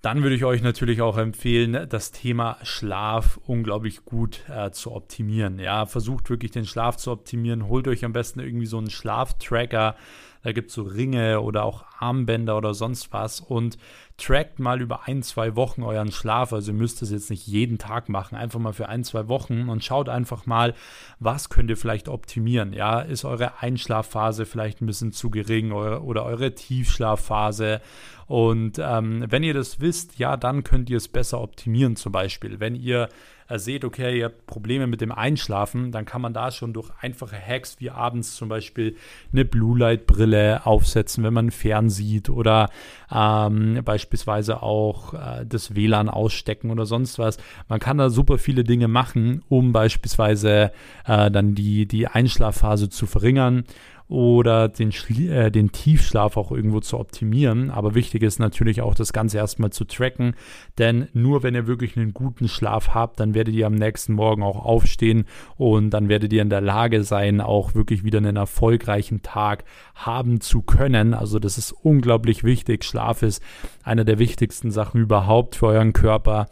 dann 0.00 0.22
würde 0.22 0.36
ich 0.36 0.44
euch 0.44 0.62
natürlich 0.62 1.02
auch 1.02 1.18
empfehlen, 1.18 1.88
das 1.88 2.12
Thema 2.12 2.56
Schlaf 2.62 3.40
unglaublich 3.46 4.04
gut 4.04 4.42
äh, 4.48 4.70
zu 4.70 4.92
optimieren. 4.92 5.58
Ja, 5.58 5.86
versucht 5.86 6.30
wirklich 6.30 6.52
den 6.52 6.66
Schlaf 6.66 6.96
zu 6.96 7.10
optimieren. 7.10 7.66
Holt 7.66 7.88
euch 7.88 8.04
am 8.04 8.12
besten 8.12 8.38
irgendwie 8.38 8.66
so 8.66 8.78
einen 8.78 8.90
Schlaftracker. 8.90 9.96
Da 10.42 10.52
gibt 10.52 10.68
es 10.68 10.74
so 10.74 10.82
Ringe 10.82 11.40
oder 11.40 11.64
auch 11.64 11.84
Armbänder 11.98 12.56
oder 12.56 12.74
sonst 12.74 13.12
was 13.12 13.40
und 13.40 13.78
trackt 14.16 14.58
mal 14.58 14.80
über 14.80 15.06
ein, 15.06 15.22
zwei 15.22 15.56
Wochen 15.56 15.82
euren 15.82 16.10
Schlaf. 16.12 16.52
Also 16.52 16.72
ihr 16.72 16.78
müsst 16.78 17.02
es 17.02 17.10
jetzt 17.10 17.30
nicht 17.30 17.46
jeden 17.46 17.78
Tag 17.78 18.08
machen, 18.08 18.36
einfach 18.36 18.58
mal 18.58 18.72
für 18.72 18.88
ein, 18.88 19.04
zwei 19.04 19.28
Wochen 19.28 19.68
und 19.68 19.84
schaut 19.84 20.08
einfach 20.08 20.46
mal, 20.46 20.74
was 21.20 21.48
könnt 21.48 21.70
ihr 21.70 21.76
vielleicht 21.76 22.08
optimieren. 22.08 22.72
Ja, 22.72 23.00
ist 23.00 23.24
eure 23.24 23.60
Einschlafphase 23.60 24.46
vielleicht 24.46 24.80
ein 24.80 24.86
bisschen 24.86 25.12
zu 25.12 25.30
gering 25.30 25.72
oder 25.72 26.24
eure 26.24 26.54
Tiefschlafphase 26.54 27.80
und 28.28 28.78
ähm, 28.78 29.24
wenn 29.26 29.42
ihr 29.42 29.54
das 29.54 29.80
wisst, 29.80 30.18
ja, 30.18 30.36
dann 30.36 30.62
könnt 30.62 30.90
ihr 30.90 30.98
es 30.98 31.08
besser 31.08 31.40
optimieren 31.40 31.96
zum 31.96 32.12
Beispiel. 32.12 32.60
Wenn 32.60 32.74
ihr 32.74 33.08
äh, 33.48 33.58
seht, 33.58 33.84
okay, 33.84 34.18
ihr 34.18 34.26
habt 34.26 34.46
Probleme 34.46 34.86
mit 34.86 35.00
dem 35.00 35.12
Einschlafen, 35.12 35.90
dann 35.92 36.04
kann 36.04 36.20
man 36.20 36.32
da 36.32 36.50
schon 36.50 36.72
durch 36.72 36.90
einfache 37.00 37.36
Hacks 37.36 37.76
wie 37.80 37.90
abends 37.90 38.36
zum 38.36 38.48
Beispiel 38.48 38.96
eine 39.32 39.44
Blue 39.44 39.78
Light 39.78 40.06
Brille 40.06 40.66
aufsetzen, 40.66 41.24
wenn 41.24 41.34
man 41.34 41.50
fern 41.50 41.90
sieht 41.90 42.28
oder 42.30 42.70
ähm, 43.10 43.80
beispielsweise 43.84 44.62
auch 44.62 45.14
äh, 45.14 45.46
das 45.46 45.74
WLAN 45.74 46.08
ausstecken 46.08 46.70
oder 46.70 46.86
sonst 46.86 47.18
was. 47.18 47.38
Man 47.68 47.80
kann 47.80 47.98
da 47.98 48.10
super 48.10 48.38
viele 48.38 48.64
Dinge 48.64 48.88
machen, 48.88 49.42
um 49.48 49.72
beispielsweise 49.72 50.72
äh, 51.06 51.30
dann 51.30 51.54
die, 51.54 51.86
die 51.86 52.06
Einschlafphase 52.06 52.88
zu 52.88 53.06
verringern 53.06 53.64
oder 54.08 54.68
den, 54.68 54.90
äh, 55.28 55.50
den 55.50 55.70
Tiefschlaf 55.70 56.36
auch 56.38 56.50
irgendwo 56.50 56.80
zu 56.80 56.98
optimieren. 56.98 57.70
Aber 57.70 57.94
wichtig 57.94 58.22
ist 58.22 58.38
natürlich 58.38 58.80
auch 58.80 58.94
das 58.94 59.12
Ganze 59.12 59.36
erstmal 59.36 59.70
zu 59.70 59.84
tracken, 59.84 60.34
denn 60.78 61.08
nur 61.12 61.42
wenn 61.42 61.54
ihr 61.54 61.66
wirklich 61.66 61.96
einen 61.96 62.14
guten 62.14 62.48
Schlaf 62.48 62.94
habt, 62.94 63.20
dann 63.20 63.34
werdet 63.34 63.54
ihr 63.54 63.66
am 63.66 63.74
nächsten 63.74 64.14
Morgen 64.14 64.42
auch 64.42 64.64
aufstehen 64.64 65.26
und 65.56 65.90
dann 65.90 66.08
werdet 66.08 66.32
ihr 66.32 66.42
in 66.42 66.50
der 66.50 66.62
Lage 66.62 67.04
sein, 67.04 67.40
auch 67.40 67.74
wirklich 67.74 68.02
wieder 68.02 68.18
einen 68.18 68.36
erfolgreichen 68.36 69.22
Tag 69.22 69.64
haben 69.94 70.40
zu 70.40 70.62
können. 70.62 71.12
Also 71.12 71.38
das 71.38 71.58
ist 71.58 71.72
unglaublich 71.72 72.44
wichtig. 72.44 72.84
Schlaf 72.84 73.22
ist 73.22 73.42
einer 73.82 74.04
der 74.04 74.18
wichtigsten 74.18 74.70
Sachen 74.70 75.02
überhaupt 75.02 75.56
für 75.56 75.66
euren 75.66 75.92
Körper 75.92 76.46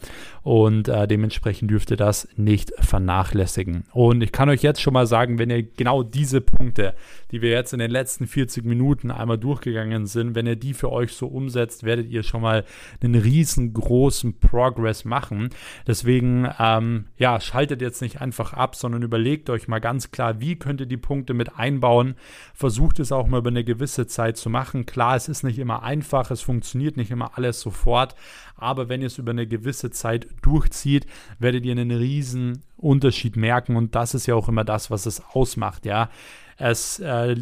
und 0.46 0.86
äh, 0.86 1.08
dementsprechend 1.08 1.72
dürft 1.72 1.90
ihr 1.90 1.96
das 1.96 2.28
nicht 2.36 2.72
vernachlässigen. 2.78 3.82
Und 3.92 4.22
ich 4.22 4.30
kann 4.30 4.48
euch 4.48 4.62
jetzt 4.62 4.80
schon 4.80 4.92
mal 4.92 5.06
sagen, 5.06 5.40
wenn 5.40 5.50
ihr 5.50 5.64
genau 5.64 6.04
diese 6.04 6.40
Punkte, 6.40 6.94
die 7.32 7.42
wir 7.42 7.45
jetzt 7.48 7.72
in 7.72 7.78
den 7.78 7.90
letzten 7.90 8.26
40 8.26 8.64
Minuten 8.64 9.10
einmal 9.10 9.38
durchgegangen 9.38 10.06
sind, 10.06 10.34
wenn 10.34 10.46
ihr 10.46 10.56
die 10.56 10.74
für 10.74 10.90
euch 10.90 11.12
so 11.12 11.26
umsetzt, 11.26 11.84
werdet 11.84 12.08
ihr 12.08 12.22
schon 12.22 12.42
mal 12.42 12.64
einen 13.02 13.14
riesengroßen 13.14 14.38
Progress 14.38 15.04
machen. 15.04 15.50
Deswegen, 15.86 16.48
ähm, 16.58 17.06
ja, 17.16 17.40
schaltet 17.40 17.82
jetzt 17.82 18.02
nicht 18.02 18.20
einfach 18.20 18.52
ab, 18.52 18.76
sondern 18.76 19.02
überlegt 19.02 19.50
euch 19.50 19.68
mal 19.68 19.80
ganz 19.80 20.10
klar, 20.10 20.40
wie 20.40 20.56
könnt 20.56 20.80
ihr 20.80 20.86
die 20.86 20.96
Punkte 20.96 21.34
mit 21.34 21.56
einbauen. 21.56 22.14
Versucht 22.54 22.98
es 23.00 23.12
auch 23.12 23.26
mal 23.26 23.38
über 23.38 23.50
eine 23.50 23.64
gewisse 23.64 24.06
Zeit 24.06 24.36
zu 24.36 24.50
machen. 24.50 24.86
Klar, 24.86 25.16
es 25.16 25.28
ist 25.28 25.42
nicht 25.42 25.58
immer 25.58 25.82
einfach, 25.82 26.30
es 26.30 26.42
funktioniert 26.42 26.96
nicht 26.96 27.10
immer 27.10 27.36
alles 27.36 27.60
sofort, 27.60 28.14
aber 28.56 28.88
wenn 28.88 29.00
ihr 29.00 29.08
es 29.08 29.18
über 29.18 29.32
eine 29.32 29.46
gewisse 29.46 29.90
Zeit 29.90 30.26
durchzieht, 30.42 31.06
werdet 31.38 31.64
ihr 31.64 31.72
einen 31.72 31.90
riesen 31.90 32.62
Unterschied 32.76 33.36
merken 33.36 33.76
und 33.76 33.94
das 33.94 34.14
ist 34.14 34.26
ja 34.26 34.34
auch 34.34 34.48
immer 34.48 34.64
das, 34.64 34.90
was 34.90 35.06
es 35.06 35.22
ausmacht, 35.32 35.86
ja. 35.86 36.10
Es 36.58 36.98
äh, 37.00 37.36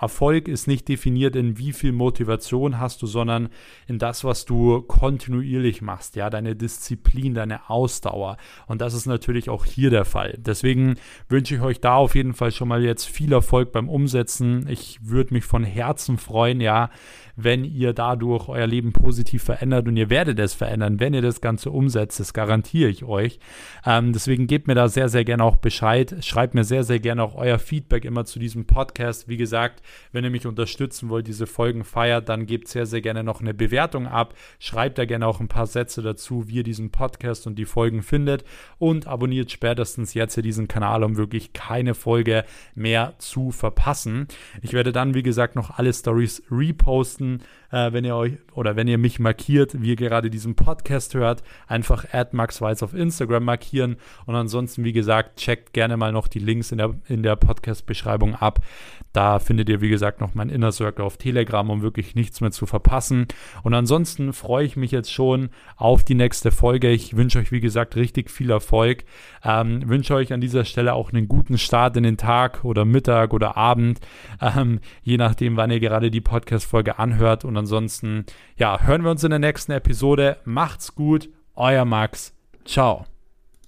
Erfolg 0.00 0.48
ist 0.48 0.66
nicht 0.66 0.88
definiert 0.88 1.36
in 1.36 1.58
wie 1.58 1.72
viel 1.72 1.92
Motivation 1.92 2.78
hast 2.78 3.02
du, 3.02 3.06
sondern 3.06 3.48
in 3.86 3.98
das, 3.98 4.24
was 4.24 4.44
du 4.44 4.82
kontinuierlich 4.82 5.82
machst, 5.82 6.16
ja, 6.16 6.30
deine 6.30 6.54
Disziplin, 6.54 7.34
deine 7.34 7.68
Ausdauer. 7.68 8.36
Und 8.66 8.80
das 8.80 8.94
ist 8.94 9.06
natürlich 9.06 9.50
auch 9.50 9.64
hier 9.64 9.90
der 9.90 10.04
Fall. 10.04 10.34
Deswegen 10.38 10.96
wünsche 11.28 11.54
ich 11.54 11.60
euch 11.60 11.80
da 11.80 11.96
auf 11.96 12.14
jeden 12.14 12.34
Fall 12.34 12.52
schon 12.52 12.68
mal 12.68 12.84
jetzt 12.84 13.06
viel 13.06 13.32
Erfolg 13.32 13.72
beim 13.72 13.88
Umsetzen. 13.88 14.66
Ich 14.68 14.98
würde 15.02 15.34
mich 15.34 15.44
von 15.44 15.64
Herzen 15.64 16.18
freuen, 16.18 16.60
ja, 16.60 16.90
wenn 17.40 17.64
ihr 17.64 17.92
dadurch 17.92 18.48
euer 18.48 18.66
Leben 18.66 18.92
positiv 18.92 19.44
verändert 19.44 19.86
und 19.86 19.96
ihr 19.96 20.10
werdet 20.10 20.40
es 20.40 20.54
verändern, 20.54 20.98
wenn 20.98 21.14
ihr 21.14 21.22
das 21.22 21.40
Ganze 21.40 21.70
umsetzt, 21.70 22.18
das 22.18 22.32
garantiere 22.32 22.90
ich 22.90 23.04
euch. 23.04 23.38
Ähm, 23.86 24.12
deswegen 24.12 24.48
gebt 24.48 24.66
mir 24.66 24.74
da 24.74 24.88
sehr, 24.88 25.08
sehr 25.08 25.24
gerne 25.24 25.44
auch 25.44 25.56
Bescheid. 25.56 26.16
Schreibt 26.20 26.54
mir 26.54 26.64
sehr, 26.64 26.82
sehr 26.82 26.98
gerne 26.98 27.22
auch 27.22 27.36
euer 27.36 27.60
Feedback 27.60 28.04
immer 28.04 28.24
zu 28.24 28.40
diesem 28.40 28.66
Podcast. 28.66 29.28
Wie 29.28 29.36
gesagt, 29.36 29.82
wenn 30.12 30.24
ihr 30.24 30.30
mich 30.30 30.46
unterstützen 30.46 31.08
wollt, 31.08 31.26
diese 31.26 31.46
Folgen 31.46 31.84
feiert, 31.84 32.28
dann 32.28 32.46
gebt 32.46 32.68
sehr, 32.68 32.86
sehr 32.86 33.00
gerne 33.00 33.24
noch 33.24 33.40
eine 33.40 33.54
Bewertung 33.54 34.06
ab. 34.06 34.34
Schreibt 34.58 34.98
da 34.98 35.04
gerne 35.04 35.26
auch 35.26 35.40
ein 35.40 35.48
paar 35.48 35.66
Sätze 35.66 36.02
dazu, 36.02 36.48
wie 36.48 36.56
ihr 36.56 36.62
diesen 36.62 36.90
Podcast 36.90 37.46
und 37.46 37.56
die 37.56 37.64
Folgen 37.64 38.02
findet 38.02 38.44
und 38.78 39.06
abonniert 39.06 39.50
spätestens 39.50 40.14
jetzt 40.14 40.34
hier 40.34 40.42
diesen 40.42 40.68
Kanal, 40.68 41.04
um 41.04 41.16
wirklich 41.16 41.52
keine 41.52 41.94
Folge 41.94 42.44
mehr 42.74 43.14
zu 43.18 43.50
verpassen. 43.50 44.28
Ich 44.62 44.72
werde 44.72 44.92
dann, 44.92 45.14
wie 45.14 45.22
gesagt, 45.22 45.56
noch 45.56 45.78
alle 45.78 45.92
Stories 45.92 46.42
reposten 46.50 46.88
posten, 46.88 47.42
äh, 47.70 47.92
wenn 47.92 48.04
ihr 48.04 48.16
euch 48.16 48.34
oder 48.52 48.76
wenn 48.76 48.88
ihr 48.88 48.98
mich 48.98 49.18
markiert, 49.18 49.80
wie 49.80 49.90
ihr 49.90 49.96
gerade 49.96 50.30
diesen 50.30 50.54
Podcast 50.54 51.14
hört, 51.14 51.42
einfach 51.66 52.06
@maxweiz 52.32 52.82
auf 52.82 52.94
Instagram 52.94 53.44
markieren 53.44 53.96
und 54.26 54.34
ansonsten, 54.34 54.84
wie 54.84 54.92
gesagt, 54.92 55.38
checkt 55.38 55.72
gerne 55.72 55.96
mal 55.96 56.12
noch 56.12 56.28
die 56.28 56.38
Links 56.38 56.72
in 56.72 56.78
der, 56.78 56.94
in 57.08 57.22
der 57.22 57.36
Podcast-Beschreibung 57.36 58.34
ab. 58.34 58.60
Da 59.12 59.38
findet 59.38 59.68
ihr, 59.68 59.80
wie 59.80 59.88
gesagt, 59.88 60.20
noch 60.20 60.34
mein 60.34 60.50
Inner 60.50 60.70
Circle 60.70 61.04
auf 61.04 61.16
Telegram, 61.16 61.68
um 61.70 61.82
wirklich 61.82 62.14
nichts 62.14 62.40
mehr 62.40 62.50
zu 62.50 62.66
verpassen. 62.66 63.26
Und 63.62 63.74
ansonsten 63.74 64.32
freue 64.32 64.64
ich 64.64 64.76
mich 64.76 64.90
jetzt 64.90 65.12
schon 65.12 65.50
auf 65.76 66.04
die 66.04 66.14
nächste 66.14 66.50
Folge. 66.50 66.90
Ich 66.90 67.16
wünsche 67.16 67.38
euch, 67.38 67.50
wie 67.50 67.60
gesagt, 67.60 67.96
richtig 67.96 68.30
viel 68.30 68.50
Erfolg. 68.50 69.04
Ähm, 69.42 69.88
wünsche 69.88 70.14
euch 70.14 70.32
an 70.32 70.40
dieser 70.40 70.64
Stelle 70.64 70.94
auch 70.94 71.12
einen 71.12 71.26
guten 71.26 71.58
Start 71.58 71.96
in 71.96 72.02
den 72.02 72.16
Tag 72.16 72.64
oder 72.64 72.84
Mittag 72.84 73.32
oder 73.32 73.56
Abend, 73.56 74.00
ähm, 74.40 74.80
je 75.02 75.16
nachdem, 75.16 75.56
wann 75.56 75.70
ihr 75.70 75.80
gerade 75.80 76.10
die 76.10 76.20
Podcast-Folge 76.20 76.98
anhört. 76.98 77.44
Und 77.44 77.54
ansonsten, 77.58 78.24
ja, 78.56 78.80
hören 78.80 79.02
wir 79.02 79.10
uns 79.10 79.24
in 79.24 79.30
der 79.30 79.38
nächsten 79.38 79.72
Episode. 79.72 80.38
Macht's 80.44 80.94
gut, 80.94 81.28
euer 81.54 81.84
Max. 81.84 82.34
Ciao. 82.64 83.04